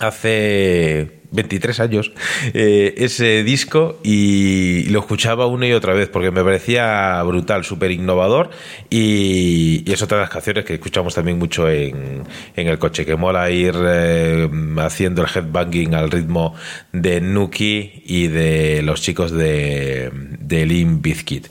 hace 0.00 1.22
23 1.36 1.80
años 1.80 2.12
eh, 2.52 2.94
ese 2.96 3.44
disco 3.44 4.00
y 4.02 4.84
lo 4.88 5.00
escuchaba 5.00 5.46
una 5.46 5.68
y 5.68 5.72
otra 5.72 5.94
vez 5.94 6.08
porque 6.08 6.30
me 6.30 6.42
parecía 6.42 7.22
brutal, 7.22 7.64
súper 7.64 7.92
innovador 7.92 8.50
y, 8.90 9.84
es 9.90 10.02
otra 10.02 10.18
de 10.18 10.22
las 10.24 10.30
canciones 10.30 10.64
que 10.64 10.74
escuchamos 10.74 11.14
también 11.14 11.38
mucho 11.38 11.70
en, 11.70 12.24
en 12.56 12.66
el 12.66 12.78
coche, 12.78 13.06
que 13.06 13.16
mola 13.16 13.50
ir 13.50 13.74
eh, 13.78 14.48
haciendo 14.78 15.22
el 15.22 15.28
headbanging 15.32 15.94
al 15.94 16.10
ritmo 16.10 16.54
de 16.92 17.20
Nuki 17.20 18.02
y 18.04 18.28
de 18.28 18.82
los 18.82 19.00
chicos 19.00 19.30
de, 19.30 20.10
de 20.12 20.66
Limp 20.66 21.02
Bizkit. 21.02 21.46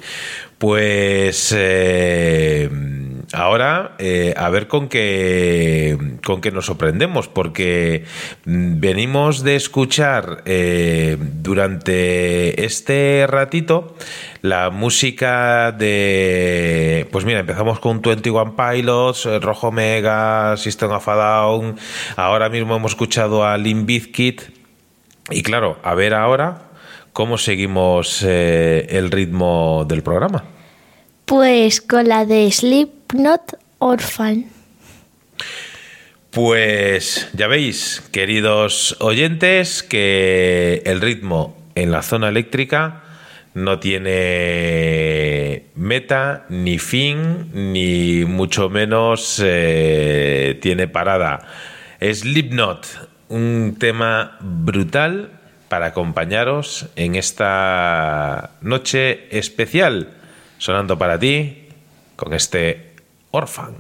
Pues 0.58 1.54
eh, 1.56 2.70
ahora 3.34 3.96
eh, 3.98 4.34
a 4.38 4.50
ver 4.50 4.68
con 4.68 4.88
qué 4.88 5.98
con 6.24 6.42
qué 6.42 6.52
nos 6.52 6.66
sorprendemos, 6.66 7.28
porque 7.28 8.06
mm, 8.46 8.80
venimos 8.80 9.44
de 9.44 9.56
escuchar 9.56 10.44
eh, 10.46 11.18
durante 11.20 12.66
este 12.66 13.26
ratito 13.28 13.96
la 14.42 14.70
música 14.70 15.72
de 15.72 17.08
pues 17.12 17.26
mira 17.26 17.40
empezamos 17.40 17.80
con 17.80 18.02
21 18.02 18.56
Pilots, 18.56 19.26
eh, 19.26 19.40
Rojo 19.40 19.72
Mega, 19.72 20.56
System 20.58 20.92
of 20.92 21.08
a 21.08 21.16
Down, 21.16 21.78
ahora 22.16 22.50
mismo 22.50 22.76
hemos 22.76 22.92
escuchado 22.92 23.46
a 23.46 23.58
Limp 23.58 23.86
Bizkit 23.86 24.42
y 25.32 25.42
claro 25.44 25.78
a 25.84 25.96
ver 25.96 26.14
ahora 26.14 26.66
cómo 27.16 27.38
seguimos 27.38 28.24
eh, 28.24 28.88
el 28.90 29.10
ritmo 29.10 29.86
del 29.88 30.04
programa. 30.04 30.55
Pues 31.26 31.82
con 31.82 32.08
la 32.08 32.26
de 32.26 32.52
Slipknot 32.52 33.58
Orphan. 33.80 34.46
Pues 36.30 37.30
ya 37.34 37.48
veis, 37.48 38.04
queridos 38.12 38.98
oyentes, 39.00 39.82
que 39.82 40.84
el 40.86 41.02
ritmo 41.02 41.58
en 41.74 41.92
la 41.92 42.04
zona 42.04 42.30
eléctrica 42.30 43.04
no 43.56 43.80
tiene 43.80 45.66
meta, 45.76 46.46
ni 46.50 46.78
fin, 46.78 47.50
ni 47.54 48.26
mucho 48.26 48.70
menos 48.70 49.42
eh, 49.44 50.60
tiene 50.62 50.88
parada. 50.88 51.48
Slipknot, 52.02 52.86
un 53.30 53.78
tema 53.80 54.38
brutal 54.42 55.32
para 55.70 55.88
acompañaros 55.88 56.88
en 56.96 57.16
esta 57.16 58.52
noche 58.62 59.28
especial, 59.36 60.10
sonando 60.66 60.98
para 60.98 61.20
ti 61.20 61.68
con 62.16 62.34
este 62.34 62.96
Orphan. 63.30 63.76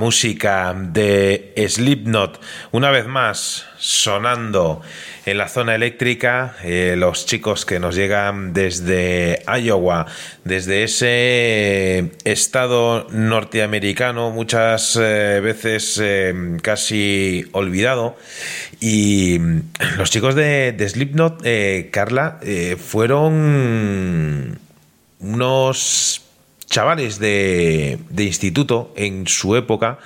Música 0.00 0.74
de 0.74 1.52
Slipknot, 1.68 2.40
una 2.72 2.90
vez 2.90 3.06
más 3.06 3.66
sonando 3.76 4.80
en 5.26 5.36
la 5.36 5.46
zona 5.46 5.74
eléctrica, 5.74 6.56
eh, 6.64 6.94
los 6.96 7.26
chicos 7.26 7.66
que 7.66 7.78
nos 7.78 7.96
llegan 7.96 8.54
desde 8.54 9.42
Iowa, 9.62 10.06
desde 10.42 10.84
ese 10.84 12.12
estado 12.24 13.08
norteamericano, 13.10 14.30
muchas 14.30 14.96
eh, 14.96 15.40
veces 15.42 16.00
eh, 16.02 16.56
casi 16.62 17.44
olvidado. 17.52 18.16
Y 18.80 19.38
los 19.98 20.10
chicos 20.10 20.34
de, 20.34 20.74
Slipknot, 20.88 21.42
Carla, 21.90 22.40
fueron 22.78 24.58
unos 25.18 26.29
chavales 26.70 27.18
de, 27.18 27.98
de 28.08 28.24
instituto 28.24 28.94
en 28.96 29.26
su 29.26 29.56
época 29.56 29.98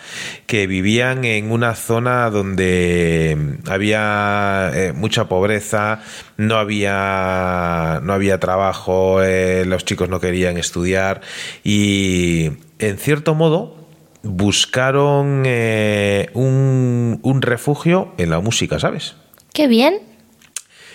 que 0.47 0.67
vivían 0.67 1.25
en 1.27 1.53
una 1.53 1.75
zona 1.75 2.31
donde 2.31 3.59
había 3.69 4.71
eh, 4.75 4.93
mucha 4.95 5.29
pobreza, 5.29 6.03
no 6.39 6.57
había, 6.57 8.01
no 8.03 8.15
había 8.15 8.41
trabajo, 8.41 9.23
eh, 9.23 9.65
los 9.67 9.85
chicos 9.85 10.09
no 10.09 10.21
querían 10.21 10.57
estudiar 10.57 11.21
y 11.63 12.51
en 12.79 12.97
cierto 12.97 13.35
modo 13.35 13.77
buscaron 14.23 15.43
eh, 15.45 16.31
un, 16.33 17.21
un 17.23 17.43
refugio 17.43 18.15
en 18.17 18.31
la 18.31 18.41
música, 18.41 18.81
¿sabes? 18.81 19.17
Qué 19.53 19.69
bien. 19.69 20.01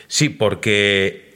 Sí, 0.07 0.29
porque 0.29 1.28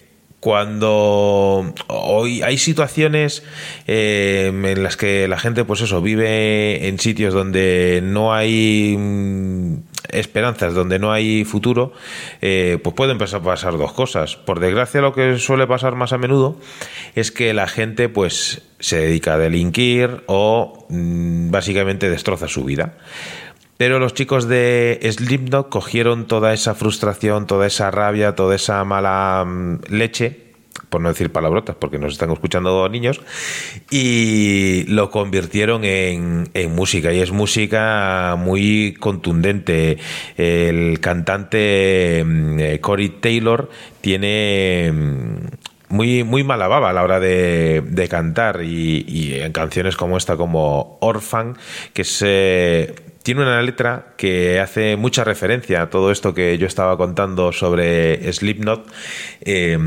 cuando 0.43 1.73
hoy 1.88 2.41
hay 2.41 2.57
situaciones 2.57 3.43
eh, 3.88 4.51
en 4.53 4.83
las 4.83 4.97
que 4.97 5.25
la 5.30 5.39
gente, 5.39 5.63
pues 5.63 5.80
eso, 5.80 6.01
vive 6.01 6.89
en 6.89 6.99
sitios 6.99 7.33
donde 7.33 8.01
no 8.03 8.33
hay 8.33 8.97
mm, 8.99 9.75
esperanzas, 10.09 10.73
donde 10.73 10.99
no 10.99 11.13
hay 11.13 11.45
futuro, 11.45 11.93
eh, 12.41 12.77
pues 12.83 12.93
pueden 12.93 13.17
pasar, 13.19 13.41
pasar 13.41 13.77
dos 13.77 13.93
cosas. 13.93 14.35
Por 14.35 14.59
desgracia, 14.59 14.99
lo 14.99 15.13
que 15.13 15.38
suele 15.38 15.65
pasar 15.65 15.95
más 15.95 16.11
a 16.11 16.17
menudo 16.17 16.59
es 17.15 17.31
que 17.31 17.53
la 17.53 17.67
gente, 17.67 18.09
pues, 18.09 18.63
se 18.80 18.97
dedica 18.97 19.35
a 19.35 19.38
delinquir 19.38 20.23
o 20.25 20.85
mm, 20.89 21.51
básicamente 21.51 22.09
destroza 22.09 22.49
su 22.49 22.65
vida. 22.65 22.97
Pero 23.77 23.99
los 23.99 24.13
chicos 24.13 24.47
de 24.47 24.99
Slipknot 25.11 25.69
cogieron 25.69 26.27
toda 26.27 26.53
esa 26.53 26.75
frustración, 26.75 27.47
toda 27.47 27.67
esa 27.67 27.91
rabia, 27.91 28.35
toda 28.35 28.55
esa 28.55 28.83
mala 28.83 29.43
mm, 29.45 29.79
leche, 29.89 30.43
por 30.89 31.01
no 31.01 31.09
decir 31.09 31.31
palabrotas, 31.31 31.75
porque 31.75 31.97
nos 31.97 32.13
están 32.13 32.31
escuchando 32.31 32.87
niños, 32.87 33.21
y 33.89 34.83
lo 34.87 35.09
convirtieron 35.09 35.83
en, 35.83 36.49
música. 36.69 37.11
Y 37.13 37.19
es 37.19 37.31
música 37.31 38.35
muy 38.37 38.95
contundente. 38.99 39.97
El 40.37 40.99
cantante 40.99 42.23
mm, 42.23 42.59
eh, 42.59 42.79
Corey 42.79 43.09
Taylor 43.09 43.69
tiene 44.01 44.91
mm, 44.93 45.95
muy, 45.95 46.23
muy 46.23 46.43
mala 46.43 46.67
baba 46.67 46.91
a 46.91 46.93
la 46.93 47.03
hora 47.03 47.19
de, 47.19 47.81
de 47.81 48.07
cantar 48.07 48.61
y, 48.63 49.03
y 49.07 49.33
en 49.41 49.51
canciones 49.51 49.95
como 49.95 50.17
esta, 50.17 50.37
como 50.37 50.99
Orphan, 51.01 51.57
que 51.93 52.03
se 52.03 53.12
tiene 53.23 53.41
una 53.41 53.61
letra 53.61 54.13
que 54.17 54.59
hace 54.59 54.95
mucha 54.97 55.23
referencia 55.23 55.81
a 55.81 55.89
todo 55.89 56.11
esto 56.11 56.33
que 56.33 56.57
yo 56.57 56.67
estaba 56.67 56.97
contando 56.97 57.51
sobre 57.51 58.31
Slipknot. 58.31 58.85
Eh, 59.41 59.77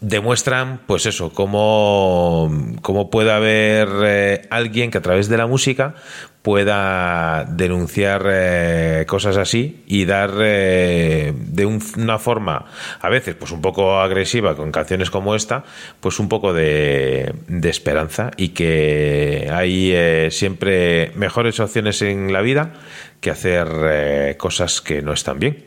demuestran, 0.00 0.80
pues 0.86 1.06
eso, 1.06 1.32
cómo, 1.32 2.50
cómo 2.82 3.10
puede 3.10 3.32
haber 3.32 3.88
eh, 4.04 4.46
alguien 4.50 4.90
que 4.90 4.98
a 4.98 5.02
través 5.02 5.28
de 5.28 5.36
la 5.36 5.46
música 5.46 5.94
pueda 6.42 7.44
denunciar 7.44 8.24
eh, 8.28 9.04
cosas 9.06 9.36
así 9.36 9.82
y 9.86 10.04
dar 10.06 10.32
eh, 10.40 11.32
de 11.36 11.64
un- 11.66 11.80
una 11.96 12.18
forma, 12.18 12.66
a 13.00 13.08
veces, 13.08 13.34
pues 13.36 13.52
un 13.52 13.60
poco 13.62 14.00
agresiva 14.00 14.56
con 14.56 14.72
canciones 14.72 15.08
como 15.10 15.34
esta, 15.36 15.62
pues 16.00 16.18
un 16.18 16.28
poco 16.28 16.52
de, 16.52 17.32
de 17.46 17.70
esperanza 17.70 18.32
y 18.36 18.48
que 18.50 19.48
hay 19.52 19.92
eh, 19.94 20.28
siempre 20.32 21.12
mejores 21.14 21.60
opciones 21.60 22.02
en 22.02 22.32
la 22.32 22.40
vida 22.42 22.72
que 23.20 23.30
hacer 23.30 23.68
eh, 23.84 24.34
cosas 24.36 24.80
que 24.80 25.00
no 25.00 25.12
están 25.12 25.38
bien, 25.38 25.64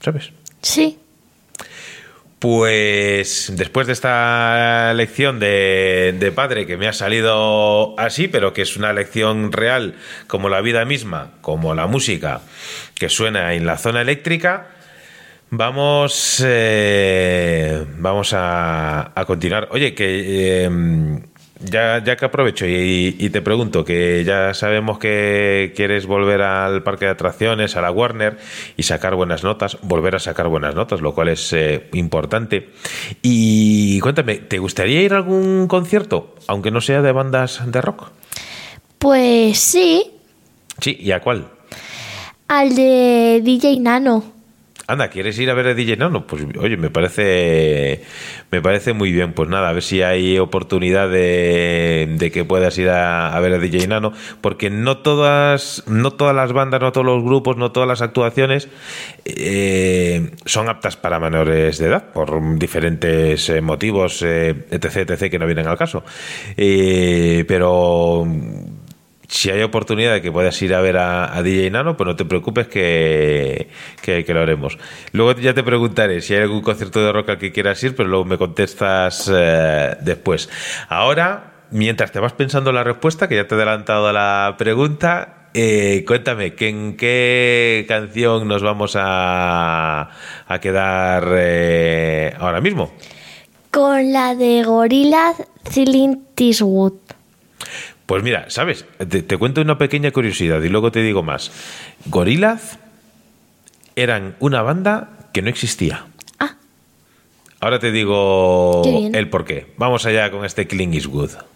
¿sabes? 0.00 0.30
Sí. 0.62 0.98
Pues 2.38 3.52
después 3.56 3.86
de 3.86 3.94
esta 3.94 4.92
lección 4.94 5.40
de, 5.40 6.32
padre 6.34 6.66
que 6.66 6.76
me 6.76 6.86
ha 6.86 6.92
salido 6.92 7.98
así, 7.98 8.28
pero 8.28 8.52
que 8.52 8.62
es 8.62 8.76
una 8.76 8.92
lección 8.92 9.52
real 9.52 9.94
como 10.26 10.50
la 10.50 10.60
vida 10.60 10.84
misma, 10.84 11.32
como 11.40 11.74
la 11.74 11.86
música 11.86 12.42
que 12.94 13.08
suena 13.08 13.54
en 13.54 13.64
la 13.64 13.78
zona 13.78 14.02
eléctrica, 14.02 14.66
vamos, 15.48 16.42
eh, 16.46 17.86
vamos 17.96 18.34
a, 18.34 19.12
a 19.18 19.24
continuar. 19.24 19.68
Oye, 19.70 19.94
que 19.94 20.64
eh, 20.66 20.70
ya, 21.60 22.02
ya 22.04 22.16
que 22.16 22.24
aprovecho 22.24 22.66
y, 22.66 23.16
y 23.18 23.30
te 23.30 23.40
pregunto, 23.42 23.84
que 23.84 24.24
ya 24.24 24.52
sabemos 24.54 24.98
que 24.98 25.72
quieres 25.74 26.06
volver 26.06 26.42
al 26.42 26.82
parque 26.82 27.06
de 27.06 27.12
atracciones, 27.12 27.76
a 27.76 27.80
la 27.80 27.90
Warner 27.90 28.38
y 28.76 28.82
sacar 28.82 29.14
buenas 29.14 29.42
notas, 29.44 29.78
volver 29.82 30.14
a 30.16 30.18
sacar 30.18 30.48
buenas 30.48 30.74
notas, 30.74 31.00
lo 31.00 31.14
cual 31.14 31.28
es 31.28 31.52
eh, 31.52 31.88
importante. 31.94 32.70
Y 33.22 33.98
cuéntame, 34.00 34.36
¿te 34.36 34.58
gustaría 34.58 35.02
ir 35.02 35.14
a 35.14 35.16
algún 35.18 35.66
concierto, 35.68 36.34
aunque 36.46 36.70
no 36.70 36.80
sea 36.80 37.02
de 37.02 37.12
bandas 37.12 37.60
de 37.70 37.80
rock? 37.80 38.10
Pues 38.98 39.58
sí, 39.58 40.12
Sí, 40.80 40.96
¿y 41.00 41.12
a 41.12 41.20
cuál? 41.20 41.48
al 42.48 42.74
de 42.76 43.40
DJ 43.42 43.80
Nano. 43.80 44.35
Anda, 44.88 45.08
¿quieres 45.08 45.36
ir 45.40 45.50
a 45.50 45.54
ver 45.54 45.66
a 45.66 45.74
DJ 45.74 45.96
Nano? 45.96 46.28
Pues 46.28 46.44
oye, 46.60 46.76
me 46.76 46.90
parece 46.90 48.04
me 48.52 48.62
parece 48.62 48.92
muy 48.92 49.10
bien. 49.10 49.32
Pues 49.32 49.48
nada, 49.48 49.70
a 49.70 49.72
ver 49.72 49.82
si 49.82 50.02
hay 50.02 50.38
oportunidad 50.38 51.10
de, 51.10 52.14
de 52.16 52.30
que 52.30 52.44
puedas 52.44 52.78
ir 52.78 52.90
a, 52.90 53.36
a 53.36 53.40
ver 53.40 53.54
a 53.54 53.58
DJ 53.58 53.88
Nano, 53.88 54.12
porque 54.40 54.70
no 54.70 54.98
todas, 54.98 55.82
no 55.88 56.12
todas 56.12 56.36
las 56.36 56.52
bandas, 56.52 56.80
no 56.80 56.92
todos 56.92 57.04
los 57.04 57.24
grupos, 57.24 57.56
no 57.56 57.72
todas 57.72 57.88
las 57.88 58.00
actuaciones 58.00 58.68
eh, 59.24 60.30
son 60.44 60.68
aptas 60.68 60.96
para 60.96 61.18
menores 61.18 61.78
de 61.78 61.86
edad, 61.86 62.12
por 62.12 62.56
diferentes 62.56 63.48
eh, 63.48 63.60
motivos, 63.60 64.22
eh, 64.22 64.66
etc, 64.70 65.10
etc, 65.10 65.30
que 65.30 65.38
no 65.40 65.46
vienen 65.46 65.66
al 65.66 65.76
caso. 65.76 66.04
Eh, 66.56 67.44
pero 67.48 68.24
si 69.28 69.50
hay 69.50 69.62
oportunidad 69.62 70.12
de 70.12 70.22
que 70.22 70.30
puedas 70.30 70.60
ir 70.62 70.74
a 70.74 70.80
ver 70.80 70.96
a, 70.98 71.42
DJ 71.42 71.70
Nano, 71.70 71.96
pues 71.96 72.06
no 72.06 72.16
te 72.16 72.24
preocupes 72.24 72.68
que, 72.68 73.68
que, 74.02 74.24
lo 74.28 74.40
haremos. 74.40 74.78
Luego 75.12 75.38
ya 75.40 75.54
te 75.54 75.62
preguntaré 75.62 76.20
si 76.20 76.34
hay 76.34 76.42
algún 76.42 76.62
concierto 76.62 77.04
de 77.04 77.12
rock 77.12 77.30
al 77.30 77.38
que 77.38 77.52
quieras 77.52 77.82
ir, 77.82 77.96
pero 77.96 78.08
luego 78.08 78.24
me 78.24 78.38
contestas 78.38 79.30
eh, 79.34 79.96
después. 80.00 80.48
Ahora, 80.88 81.54
mientras 81.70 82.12
te 82.12 82.20
vas 82.20 82.32
pensando 82.32 82.72
la 82.72 82.84
respuesta, 82.84 83.28
que 83.28 83.36
ya 83.36 83.46
te 83.46 83.54
he 83.54 83.58
adelantado 83.58 84.08
a 84.08 84.12
la 84.12 84.54
pregunta, 84.58 85.48
eh, 85.54 86.04
cuéntame, 86.06 86.54
¿que 86.54 86.68
¿en 86.68 86.96
qué 86.96 87.84
canción 87.88 88.46
nos 88.46 88.62
vamos 88.62 88.94
a, 88.96 90.10
a 90.46 90.60
quedar 90.60 91.28
eh, 91.36 92.34
ahora 92.38 92.60
mismo? 92.60 92.92
Con 93.70 94.12
la 94.12 94.34
de 94.34 94.62
Gorillaz 94.62 95.36
Clint 95.72 96.38
Eastwood. 96.38 96.94
Pues 98.06 98.22
mira, 98.22 98.46
¿sabes? 98.48 98.86
Te, 98.98 99.22
te 99.22 99.36
cuento 99.36 99.60
una 99.60 99.78
pequeña 99.78 100.12
curiosidad 100.12 100.62
y 100.62 100.68
luego 100.68 100.92
te 100.92 101.02
digo 101.02 101.22
más. 101.22 101.50
Gorillaz 102.06 102.78
eran 103.96 104.36
una 104.38 104.62
banda 104.62 105.28
que 105.32 105.42
no 105.42 105.48
existía. 105.48 106.06
Ah. 106.38 106.56
Ahora 107.60 107.78
te 107.78 107.90
digo 107.90 108.82
Qué 108.84 109.10
el 109.18 109.28
porqué. 109.28 109.66
Vamos 109.76 110.06
allá 110.06 110.30
con 110.30 110.44
este 110.44 110.66
Clint 110.66 110.94
Eastwood. 110.94 111.30
I 111.32 111.55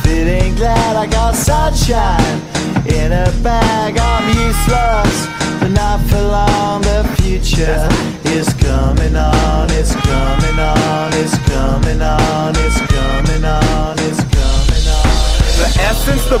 feeling 0.21 0.53
glad 0.55 0.95
I 0.95 1.07
got 1.07 1.33
sunshine 1.35 2.37
in 2.85 3.11
a 3.11 3.31
bag. 3.41 3.97
I'm 3.97 4.27
useless, 4.29 5.15
but 5.59 5.69
not 5.69 5.99
for 6.09 6.21
long. 6.21 6.81
The 6.81 7.01
future 7.17 7.87
is 8.29 8.53
coming 8.53 9.15
on. 9.15 9.65
It's 9.71 9.95
coming 9.95 10.59
on. 10.59 11.09
It's 11.21 11.37
coming 11.49 12.01
on. 12.01 12.53
It's 12.65 12.79
coming 12.93 13.43
on. 13.45 13.95
It's 14.05 14.21
coming 14.37 14.85
on. 14.97 15.21
The 15.61 15.69
essence, 15.89 16.25
the 16.29 16.40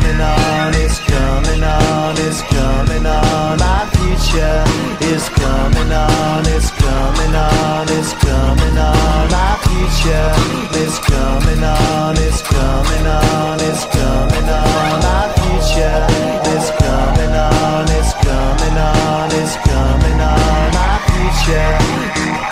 It's 0.00 1.00
coming 1.00 1.62
on. 1.62 2.14
It's 2.18 2.42
coming 2.42 3.06
on. 3.06 3.58
My 3.58 3.88
future 3.92 4.64
is 5.10 5.28
coming 5.28 5.92
on. 5.92 6.46
It's 6.46 6.70
coming 6.70 7.34
on. 7.34 7.88
It's 7.88 8.12
coming 8.14 8.78
on. 8.78 9.30
My 9.30 9.58
future 9.66 10.30
is 10.78 10.98
coming 11.00 11.62
on. 11.62 12.16
It's 12.16 12.42
coming 12.42 13.06
on. 13.06 13.60
It's 13.60 13.84
coming 13.86 14.48
on. 14.48 15.00
My 15.02 15.32
future 15.36 16.06
is 16.54 16.70
coming 16.78 17.34
on. 17.34 17.88
It's 17.98 18.12
coming 18.22 18.78
on. 18.78 19.30
It's 19.32 19.56
coming 19.66 20.20
on. 20.20 20.72
My 20.74 20.98
future. 21.06 22.47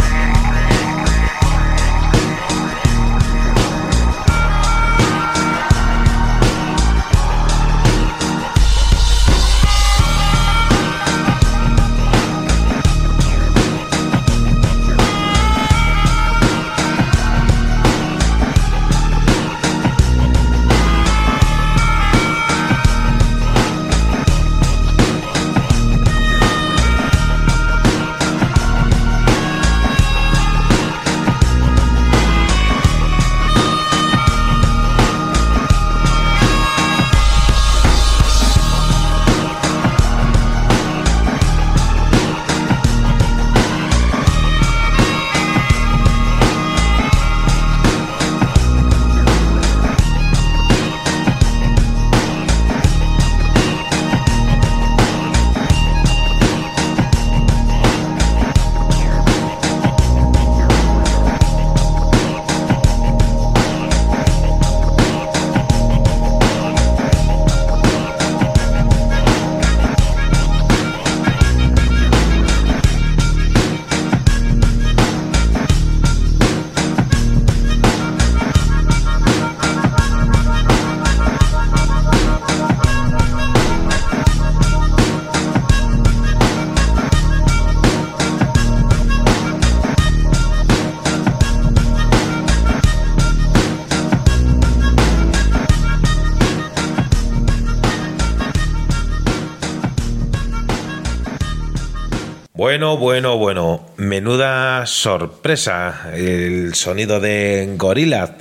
Bueno, 102.77 102.99
bueno, 102.99 103.39
bueno. 103.39 103.87
Menuda 103.97 104.85
sorpresa. 104.85 106.11
El 106.13 106.75
sonido 106.75 107.21
de 107.21 107.73
Gorillaz 107.75 108.33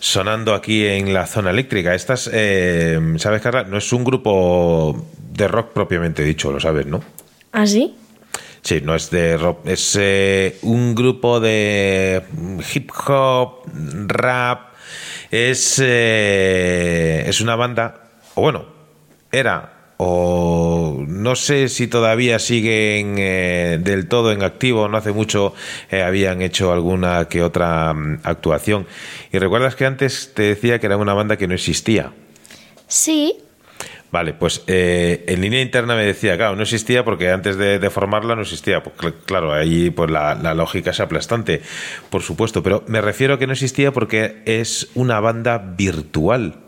sonando 0.00 0.52
aquí 0.52 0.84
en 0.84 1.14
la 1.14 1.28
zona 1.28 1.50
eléctrica. 1.50 1.94
Estas, 1.94 2.28
eh, 2.32 2.98
¿sabes, 3.18 3.40
Carla? 3.40 3.62
No 3.62 3.78
es 3.78 3.92
un 3.92 4.02
grupo 4.02 5.06
de 5.30 5.46
rock 5.46 5.72
propiamente 5.74 6.24
dicho, 6.24 6.50
lo 6.50 6.58
sabes, 6.58 6.86
¿no? 6.86 7.04
¿Ah, 7.52 7.68
sí? 7.68 7.94
Sí, 8.62 8.80
no 8.82 8.96
es 8.96 9.10
de 9.10 9.36
rock, 9.36 9.64
es 9.64 9.96
eh, 10.00 10.58
un 10.62 10.96
grupo 10.96 11.38
de 11.38 12.20
hip 12.74 12.90
hop, 13.06 13.62
rap, 14.08 14.72
es, 15.30 15.80
eh, 15.80 17.22
es 17.28 17.40
una 17.40 17.54
banda, 17.54 18.08
o 18.34 18.40
bueno, 18.40 18.64
era, 19.30 19.73
o 20.06 21.02
no 21.08 21.34
sé 21.34 21.68
si 21.70 21.86
todavía 21.88 22.38
siguen 22.38 23.14
eh, 23.16 23.78
del 23.80 24.06
todo 24.06 24.32
en 24.32 24.42
activo, 24.42 24.86
no 24.86 24.98
hace 24.98 25.12
mucho 25.12 25.54
eh, 25.90 26.02
habían 26.02 26.42
hecho 26.42 26.72
alguna 26.72 27.26
que 27.26 27.42
otra 27.42 27.94
mm, 27.94 28.20
actuación. 28.22 28.86
Y 29.32 29.38
recuerdas 29.38 29.76
que 29.76 29.86
antes 29.86 30.32
te 30.34 30.42
decía 30.42 30.78
que 30.78 30.86
era 30.86 30.98
una 30.98 31.14
banda 31.14 31.38
que 31.38 31.48
no 31.48 31.54
existía. 31.54 32.12
Sí. 32.86 33.36
Vale, 34.12 34.34
pues 34.34 34.62
eh, 34.66 35.24
en 35.26 35.40
línea 35.40 35.60
interna 35.62 35.96
me 35.96 36.04
decía, 36.04 36.36
claro, 36.36 36.54
no 36.54 36.62
existía 36.62 37.04
porque 37.04 37.30
antes 37.30 37.56
de, 37.56 37.78
de 37.78 37.90
formarla 37.90 38.36
no 38.36 38.42
existía. 38.42 38.82
Pues 38.82 38.96
cl- 38.96 39.14
claro, 39.24 39.52
ahí 39.54 39.88
pues 39.90 40.10
la, 40.10 40.34
la 40.34 40.54
lógica 40.54 40.90
es 40.90 41.00
aplastante, 41.00 41.62
por 42.10 42.22
supuesto. 42.22 42.62
Pero 42.62 42.84
me 42.86 43.00
refiero 43.00 43.34
a 43.34 43.38
que 43.38 43.46
no 43.46 43.54
existía 43.54 43.90
porque 43.92 44.42
es 44.44 44.88
una 44.94 45.18
banda 45.18 45.58
virtual. 45.58 46.58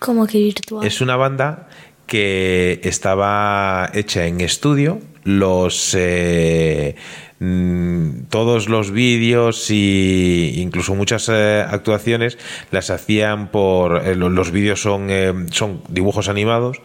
Como 0.00 0.26
que 0.26 0.38
virtual. 0.38 0.86
Es 0.86 1.00
una 1.00 1.16
banda 1.16 1.68
que 2.10 2.80
estaba 2.82 3.88
hecha 3.94 4.26
en 4.26 4.40
estudio. 4.40 5.00
Los 5.22 5.94
eh, 5.96 6.96
mm, 7.40 8.24
todos 8.30 8.68
los 8.68 8.90
vídeos 8.90 9.70
y 9.70 10.54
incluso 10.60 10.94
muchas 10.94 11.28
eh, 11.28 11.64
actuaciones 11.68 12.38
las 12.70 12.90
hacían 12.90 13.48
por 13.48 14.06
eh, 14.06 14.14
lo- 14.14 14.30
los 14.30 14.50
vídeos 14.52 14.80
son 14.80 15.06
eh, 15.10 15.32
son 15.50 15.82
dibujos 15.88 16.28
animados 16.28 16.80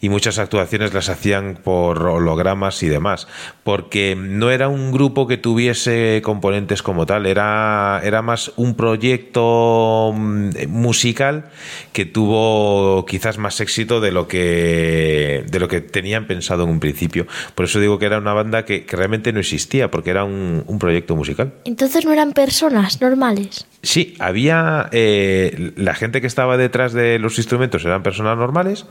y 0.00 0.08
muchas 0.08 0.38
actuaciones 0.38 0.92
las 0.94 1.08
hacían 1.08 1.58
por 1.62 2.02
hologramas 2.02 2.82
y 2.82 2.88
demás 2.88 3.28
porque 3.64 4.16
no 4.18 4.50
era 4.50 4.68
un 4.68 4.92
grupo 4.92 5.26
que 5.26 5.36
tuviese 5.36 6.20
componentes 6.24 6.82
como 6.82 7.06
tal 7.06 7.26
era 7.26 8.00
era 8.02 8.22
más 8.22 8.52
un 8.56 8.74
proyecto 8.74 10.12
mm, 10.14 10.50
musical 10.68 11.50
que 11.92 12.04
tuvo 12.06 13.04
quizás 13.06 13.38
más 13.38 13.60
éxito 13.60 14.00
de 14.00 14.12
lo 14.12 14.26
que 14.28 15.44
de 15.50 15.58
lo 15.60 15.68
que 15.68 15.80
tenían 15.80 16.26
pensado 16.26 16.64
en 16.64 16.70
un 16.70 16.80
principio. 16.80 17.26
Por 17.54 17.64
eso 17.66 17.80
digo 17.80 17.98
que 17.98 18.06
era 18.06 18.18
una 18.18 18.32
banda 18.32 18.64
que 18.64 18.84
realmente 18.88 19.32
no 19.32 19.40
existía 19.40 19.90
porque 19.98 20.10
era 20.10 20.22
un, 20.22 20.62
un 20.68 20.78
proyecto 20.78 21.16
musical 21.16 21.54
Entonces 21.64 22.04
no 22.04 22.12
eran 22.12 22.30
personas 22.30 23.00
normales. 23.00 23.66
Sí, 23.82 24.14
había 24.20 24.88
eh, 24.92 25.72
la 25.74 25.92
gente 25.92 26.20
que 26.20 26.28
estaba 26.28 26.56
detrás 26.56 26.92
de 26.92 27.18
los 27.18 27.36
instrumentos 27.38 27.84
eran 27.84 28.04
personas 28.04 28.38
normales, 28.38 28.86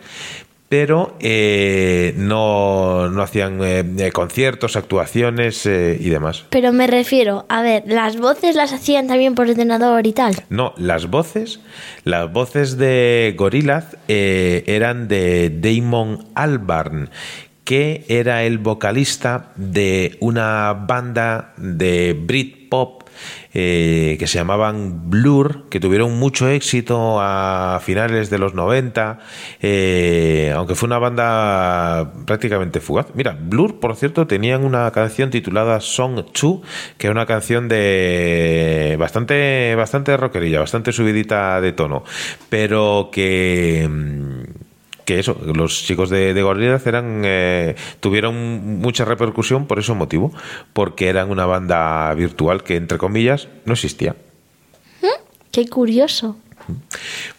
pero 0.70 1.16
eh, 1.22 2.14
no, 2.18 3.10
no 3.10 3.22
hacían 3.22 3.60
eh, 3.62 4.12
conciertos, 4.14 4.76
actuaciones 4.76 5.66
eh, 5.66 5.98
y 6.00 6.10
demás. 6.10 6.46
Pero 6.50 6.74
me 6.74 6.88
refiero, 6.88 7.46
a 7.48 7.62
ver, 7.62 7.84
las 7.86 8.18
voces 8.18 8.56
las 8.56 8.74
hacían 8.74 9.08
también 9.08 9.34
por 9.34 9.50
ordenador 9.50 10.06
y 10.06 10.12
tal. 10.12 10.36
No, 10.50 10.74
las 10.78 11.08
voces, 11.10 11.62
las 12.04 12.32
voces 12.32 12.78
de 12.78 13.34
Gorillaz 13.38 13.96
eran 14.08 15.08
de 15.08 15.58
Damon 15.58 16.26
Albarn, 16.36 17.10
que 17.68 18.06
era 18.08 18.44
el 18.44 18.60
vocalista 18.60 19.52
de 19.58 20.16
una 20.22 20.72
banda 20.72 21.54
de 21.58 22.14
Britpop 22.18 23.04
eh, 23.54 24.16
que 24.18 24.26
se 24.26 24.38
llamaban 24.38 25.10
Blur, 25.10 25.68
que 25.70 25.82
tuvieron 25.82 26.18
mucho 26.18 26.48
éxito 26.48 27.18
a 27.20 27.82
finales 27.84 28.30
de 28.30 28.38
los 28.38 28.54
90, 28.54 29.20
eh, 29.62 30.54
aunque 30.56 30.76
fue 30.76 30.88
una 30.88 30.98
banda 30.98 32.14
prácticamente 32.26 32.80
fugaz. 32.80 33.08
Mira, 33.16 33.38
Blur, 33.38 33.82
por 33.82 33.98
cierto, 33.98 34.28
tenían 34.28 34.64
una 34.64 34.90
canción 34.92 35.30
titulada 35.30 35.82
Song 35.82 36.16
2, 36.16 36.62
que 36.98 37.08
es 37.08 37.12
una 37.12 37.26
canción 37.26 37.68
de 37.68 38.96
bastante, 38.98 39.76
bastante 39.76 40.16
rockerilla, 40.16 40.62
bastante 40.62 40.94
subidita 40.94 41.60
de 41.60 41.74
tono, 41.74 42.06
pero 42.50 43.10
que... 43.12 43.90
mm, 45.08 45.08
que 45.08 45.20
eso, 45.20 45.40
los 45.56 45.84
chicos 45.86 46.10
de, 46.10 46.34
de 46.34 46.42
Gorillaz 46.44 46.86
eran, 46.86 47.22
eh, 47.26 47.76
tuvieron 48.00 48.80
mucha 48.80 49.06
repercusión 49.06 49.66
por 49.66 49.80
ese 49.80 49.94
motivo, 49.94 50.34
porque 50.74 51.08
eran 51.08 51.32
una 51.32 51.46
banda 51.46 52.14
virtual 52.14 52.64
que, 52.64 52.76
entre 52.76 52.98
comillas, 52.98 53.48
no 53.66 53.74
existía. 53.74 54.16
Qué 55.58 55.68
curioso. 55.68 56.38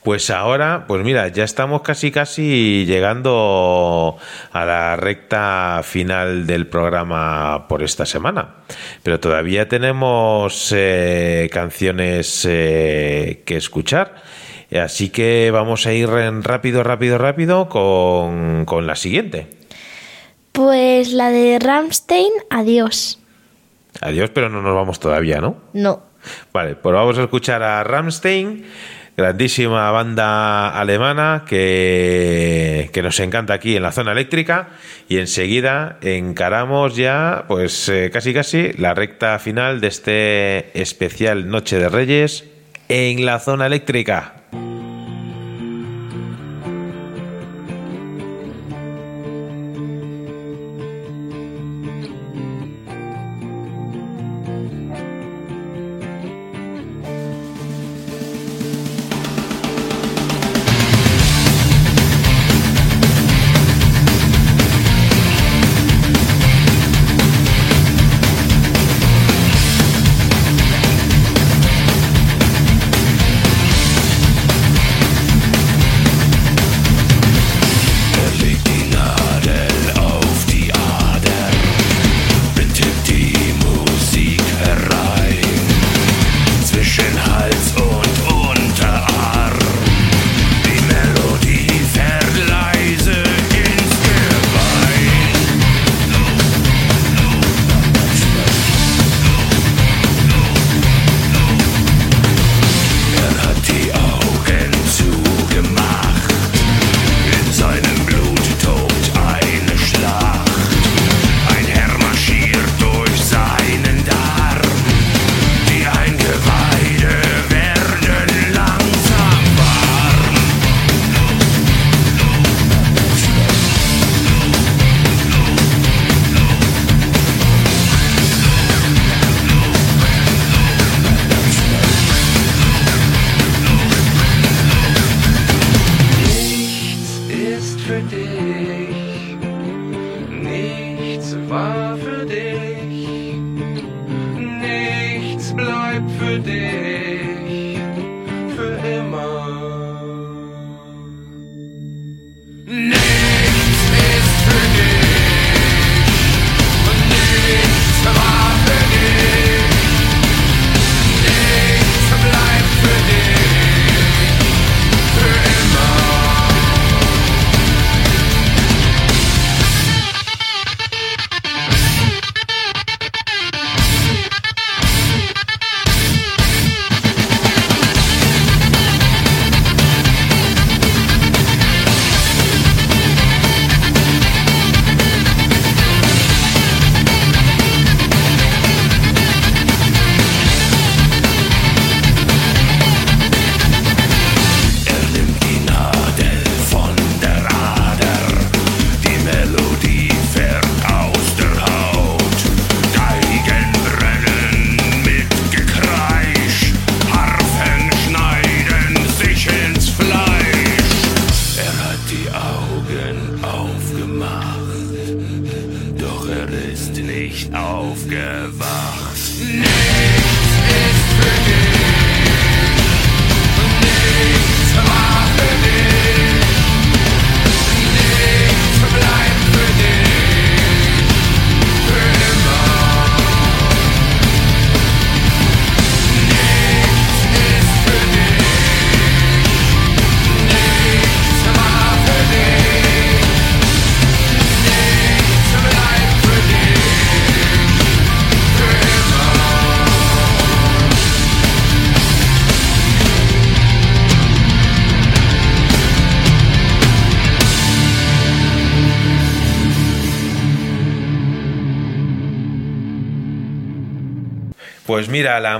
Pues 0.03 0.31
ahora, 0.31 0.87
pues 0.89 1.05
mira, 1.05 1.29
ya 1.29 1.45
estamos 1.45 1.83
casi 1.83 2.11
casi 2.11 2.85
llegando 2.85 4.17
a 4.51 4.65
la 4.65 4.97
recta 4.97 5.83
final 5.85 6.45
del 6.45 6.67
programa 6.67 7.69
por 7.69 7.85
esta 7.85 8.07
semana. 8.07 8.57
Pero 9.05 9.21
todavía 9.21 9.69
tenemos 9.69 10.73
eh, 10.75 11.49
canciones 11.53 12.45
eh, 12.49 13.43
que 13.45 13.57
escuchar. 13.57 14.17
Así 14.77 15.09
que 15.09 15.51
vamos 15.51 15.87
a 15.87 15.93
ir 15.93 16.09
rápido, 16.09 16.83
rápido, 16.83 17.19
rápido 17.19 17.69
con, 17.69 18.65
con 18.67 18.87
la 18.87 18.97
siguiente. 18.97 19.47
Pues 20.53 21.13
la 21.13 21.31
de 21.31 21.59
Ramstein, 21.59 22.33
adiós. 22.51 23.19
Adiós, 24.01 24.31
pero 24.31 24.49
no 24.49 24.61
nos 24.61 24.75
vamos 24.75 25.01
todavía, 25.01 25.41
¿no? 25.41 25.57
No. 25.73 26.03
Vale, 26.53 26.75
pues 26.77 26.95
vamos 26.95 27.19
a 27.19 27.23
escuchar 27.23 27.63
a 27.63 27.83
Ramstein, 27.85 28.65
grandísima 29.17 29.91
banda 29.91 30.69
alemana 30.79 31.45
que, 31.47 32.91
que 32.93 33.03
nos 33.03 33.19
encanta 33.21 33.55
aquí 33.55 33.77
en 33.77 33.83
la 33.83 33.93
zona 33.93 34.13
eléctrica 34.13 34.69
y 35.09 35.19
enseguida 35.19 35.99
encaramos 36.03 36.97
ya, 36.97 37.45
pues 37.49 37.89
eh, 37.89 38.11
casi 38.13 38.35
casi, 38.35 38.73
la 38.75 38.95
recta 38.95 39.39
final 39.39 39.81
de 39.81 39.89
este 39.89 40.81
especial 40.81 41.49
Noche 41.49 41.79
de 41.79 41.89
Reyes 41.89 42.45
en 42.89 43.25
la 43.25 43.39
zona 43.39 43.67
eléctrica. 43.67 44.38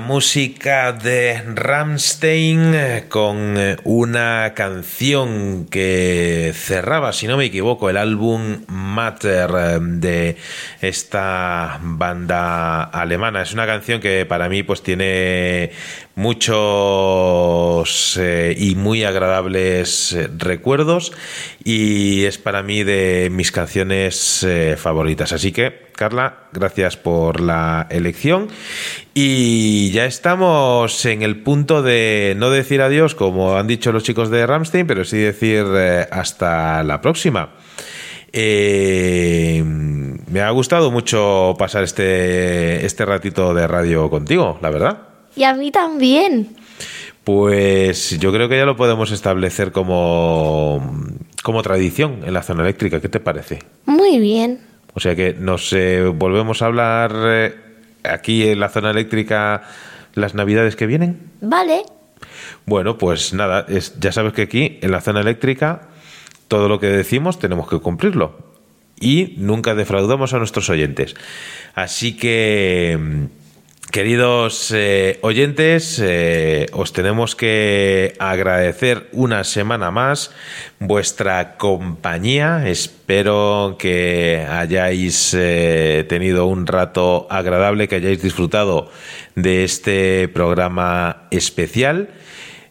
Música 0.09 0.93
de 0.93 1.43
Ramstein 1.55 2.75
eh, 2.75 3.05
con 3.11 3.59
eh, 3.59 3.77
una 3.85 4.55
canción 4.55 5.67
que 5.67 6.55
cerraba, 6.57 7.13
si 7.13 7.27
no 7.27 7.37
me 7.37 7.45
equivoco, 7.45 7.91
el 7.91 7.99
álbum 7.99 8.65
Matter 8.69 9.51
eh, 9.55 9.79
de 9.83 10.37
esta 10.81 11.81
banda 11.83 12.85
alemana. 12.85 13.43
Es 13.43 13.53
una 13.53 13.67
canción 13.67 14.01
que 14.01 14.25
para 14.27 14.49
mí 14.49 14.63
pues 14.63 14.83
tiene 14.83 15.73
muchos 16.15 18.17
eh, 18.17 18.55
y 18.59 18.75
muy 18.75 19.05
agradables 19.05 20.13
eh, 20.13 20.29
recuerdos 20.37 21.13
y 21.65 22.25
es 22.25 22.39
para 22.39 22.63
mí 22.63 22.85
de 22.85 23.29
mis 23.31 23.53
canciones 23.53 24.43
eh, 24.43 24.77
favoritas. 24.77 25.33
Así 25.33 25.53
que, 25.53 25.89
Carla, 25.97 26.49
gracias 26.53 26.97
por 26.97 27.41
la 27.41 27.87
elección 27.91 28.49
y 29.15 29.91
ya 29.91 30.07
estamos 30.07 31.05
en 31.07 31.23
el 31.23 31.43
punto 31.43 31.83
de 31.83 32.35
no 32.37 32.51
decir 32.51 32.83
adiós 32.83 33.17
como 33.17 33.57
han 33.57 33.67
dicho 33.67 33.91
los 33.91 34.05
chicos 34.05 34.31
de 34.31 34.47
Ramstein, 34.47 34.87
pero 34.87 35.05
sí 35.05 35.19
decir 35.19 35.65
hasta 36.11 36.85
la 36.85 37.01
próxima. 37.01 37.51
Eh, 38.41 39.63
me 39.65 40.41
ha 40.41 40.51
gustado 40.51 40.93
mucho 40.93 41.57
pasar 41.59 41.83
este, 41.83 42.87
este 42.87 43.05
ratito 43.05 43.53
de 43.53 43.67
radio 43.67 44.09
contigo, 44.11 44.59
la 44.63 44.71
verdad. 44.71 44.99
Y 45.35 45.43
a 45.43 45.55
mí 45.55 45.73
también. 45.73 46.55
Pues 47.25 48.17
yo 48.21 48.33
creo 48.33 48.49
que 48.49 48.57
ya 48.57 48.65
lo 48.65 48.77
podemos 48.77 49.11
establecer 49.11 49.73
como, 49.73 50.95
como 51.43 51.63
tradición 51.63 52.21
en 52.25 52.33
la 52.33 52.43
zona 52.43 52.63
eléctrica. 52.63 53.01
¿Qué 53.01 53.09
te 53.09 53.19
parece? 53.21 53.59
Muy 53.87 54.21
bien. 54.21 54.61
O 54.95 55.01
sea 55.01 55.17
que 55.17 55.35
nos 55.35 55.73
eh, 55.73 56.05
volvemos 56.05 56.63
a 56.63 56.67
hablar 56.67 57.13
eh, 57.27 57.55
aquí 58.05 58.47
en 58.49 58.61
la 58.61 58.69
zona 58.69 58.93
eléctrica 58.93 59.63
las 60.15 60.35
navidades 60.35 60.77
que 60.77 60.87
vienen. 60.87 61.19
Vale. 61.41 61.83
Bueno, 62.67 62.99
pues 62.99 63.35
nada, 63.35 63.67
es- 63.69 63.99
ya 63.99 64.13
sabes 64.13 64.33
que 64.33 64.43
aquí 64.43 64.79
en 64.81 64.93
la 64.93 65.01
zona 65.01 65.21
eléctrica 65.23 65.89
todo 66.49 66.69
lo 66.69 66.81
que 66.81 66.89
decimos 66.89 67.39
tenemos 67.39 67.69
que 67.69 67.79
cumplirlo 67.79 68.49
y 69.01 69.35
nunca 69.37 69.75
defraudamos 69.75 70.35
a 70.35 70.39
nuestros 70.39 70.71
oyentes. 70.71 71.15
Así 71.75 72.17
que, 72.17 72.99
mm, 72.99 73.25
queridos 73.91 74.73
eh, 74.75 75.19
oyentes, 75.23 76.01
eh, 76.03 76.67
os 76.73 76.93
tenemos 76.93 77.37
que 77.37 78.15
agradecer 78.19 79.09
una 79.13 79.45
semana 79.45 79.91
más 79.91 80.33
vuestra 80.81 81.57
compañía. 81.57 82.69
Espero 82.69 83.77
que 83.79 84.45
hayáis 84.49 85.35
eh, 85.35 86.05
tenido 86.09 86.47
un 86.47 86.67
rato 86.67 87.27
agradable, 87.31 87.89
que 87.89 87.97
hayáis 87.97 88.23
disfrutado 88.23 88.91
de 89.37 89.65
este 89.65 90.29
programa 90.29 91.29
especial. 91.31 92.09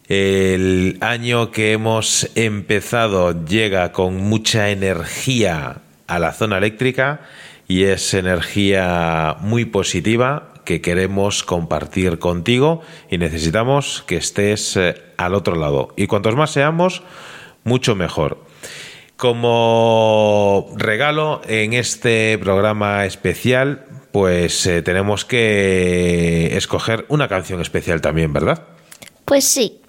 El 0.08 0.96
año 1.02 1.50
que 1.50 1.72
hemos 1.72 2.30
empezado 2.34 3.44
llega 3.44 3.92
con 3.92 4.16
mucha 4.16 4.70
energía 4.70 5.82
a 6.06 6.18
la 6.18 6.32
zona 6.32 6.56
eléctrica 6.56 7.20
y 7.68 7.84
es 7.84 8.14
energía 8.14 9.36
muy 9.40 9.66
positiva 9.66 10.54
que 10.64 10.80
queremos 10.80 11.44
compartir 11.44 12.18
contigo 12.18 12.80
y 13.10 13.18
necesitamos 13.18 14.02
que 14.06 14.16
estés 14.16 14.78
eh, 14.78 14.94
al 15.18 15.34
otro 15.34 15.56
lado. 15.56 15.92
Y 15.94 16.06
cuantos 16.06 16.34
más 16.36 16.52
seamos, 16.52 17.02
mucho 17.64 17.94
mejor. 17.94 18.42
Como 19.18 20.70
regalo 20.74 21.42
en 21.46 21.74
este 21.74 22.38
programa 22.38 23.04
especial, 23.04 23.84
pues 24.10 24.64
eh, 24.64 24.80
tenemos 24.80 25.26
que 25.26 26.56
escoger 26.56 27.04
una 27.08 27.28
canción 27.28 27.60
especial 27.60 28.00
también, 28.00 28.32
¿verdad? 28.32 28.62
Pues 29.26 29.44
sí. 29.44 29.82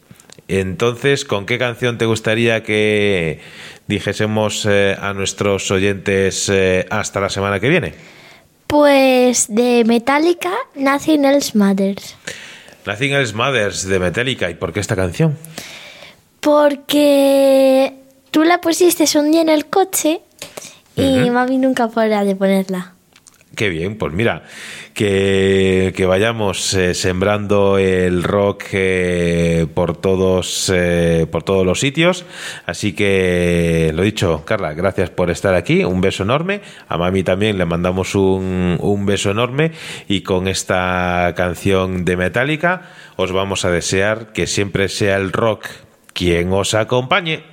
Entonces, 0.50 1.26
¿con 1.26 1.46
qué 1.46 1.60
canción 1.60 2.00
te 2.00 2.06
gustaría 2.06 2.64
que 2.64 3.40
dijésemos 3.86 4.66
eh, 4.68 4.98
a 5.00 5.14
nuestros 5.14 5.70
oyentes 5.70 6.50
eh, 6.50 6.88
hasta 6.90 7.20
la 7.20 7.30
semana 7.30 7.60
que 7.60 7.70
viene? 7.70 7.94
Pues 8.66 9.46
de 9.48 9.84
Metallica, 9.86 10.52
Nothing 10.74 11.26
Else 11.26 11.56
Matters. 11.56 12.16
Nothing 12.88 13.14
Else 13.14 13.34
Matters 13.36 13.88
de 13.88 14.00
Metallica. 14.00 14.50
¿Y 14.50 14.56
por 14.56 14.74
qué 14.74 14.80
esta 14.80 14.96
canción? 14.96 15.38
Porque 16.40 17.94
tú 18.32 18.44
la 18.44 18.60
pusiste 18.60 19.06
un 19.20 19.32
día 19.32 19.42
en 19.42 19.50
el 19.50 19.68
coche 19.68 20.22
y 20.96 21.30
mami 21.30 21.60
nunca 21.60 21.90
podrá 21.90 22.24
de 22.24 22.36
ponerla. 22.36 22.96
Qué 23.60 23.68
bien, 23.68 23.98
pues 23.98 24.14
mira, 24.14 24.44
que, 24.94 25.92
que 25.94 26.06
vayamos 26.06 26.74
eh, 26.76 26.94
sembrando 26.94 27.78
el 27.78 28.24
rock 28.24 28.64
eh, 28.72 29.68
por 29.74 29.98
todos 29.98 30.72
eh, 30.74 31.28
por 31.30 31.44
todos 31.44 31.66
los 31.66 31.82
sitios. 31.82 32.26
Así 32.66 32.94
que 32.94 33.92
lo 33.94 34.04
dicho, 34.04 34.46
Carla, 34.46 34.74
gracias 34.74 35.10
por 35.10 35.30
estar 35.30 35.56
aquí. 35.56 35.84
Un 35.84 36.00
beso 36.00 36.24
enorme. 36.24 36.62
A 36.88 36.98
mami 36.98 37.22
también 37.24 37.58
le 37.58 37.66
mandamos 37.66 38.16
un, 38.16 38.78
un 38.80 39.06
beso 39.06 39.32
enorme. 39.32 39.74
Y 40.08 40.22
con 40.22 40.48
esta 40.48 41.34
canción 41.36 42.06
de 42.06 42.16
Metallica, 42.16 42.84
os 43.18 43.34
vamos 43.34 43.66
a 43.66 43.72
desear 43.72 44.32
que 44.32 44.48
siempre 44.48 44.88
sea 44.88 45.18
el 45.18 45.34
rock 45.34 45.66
quien 46.14 46.54
os 46.54 46.76
acompañe. 46.76 47.44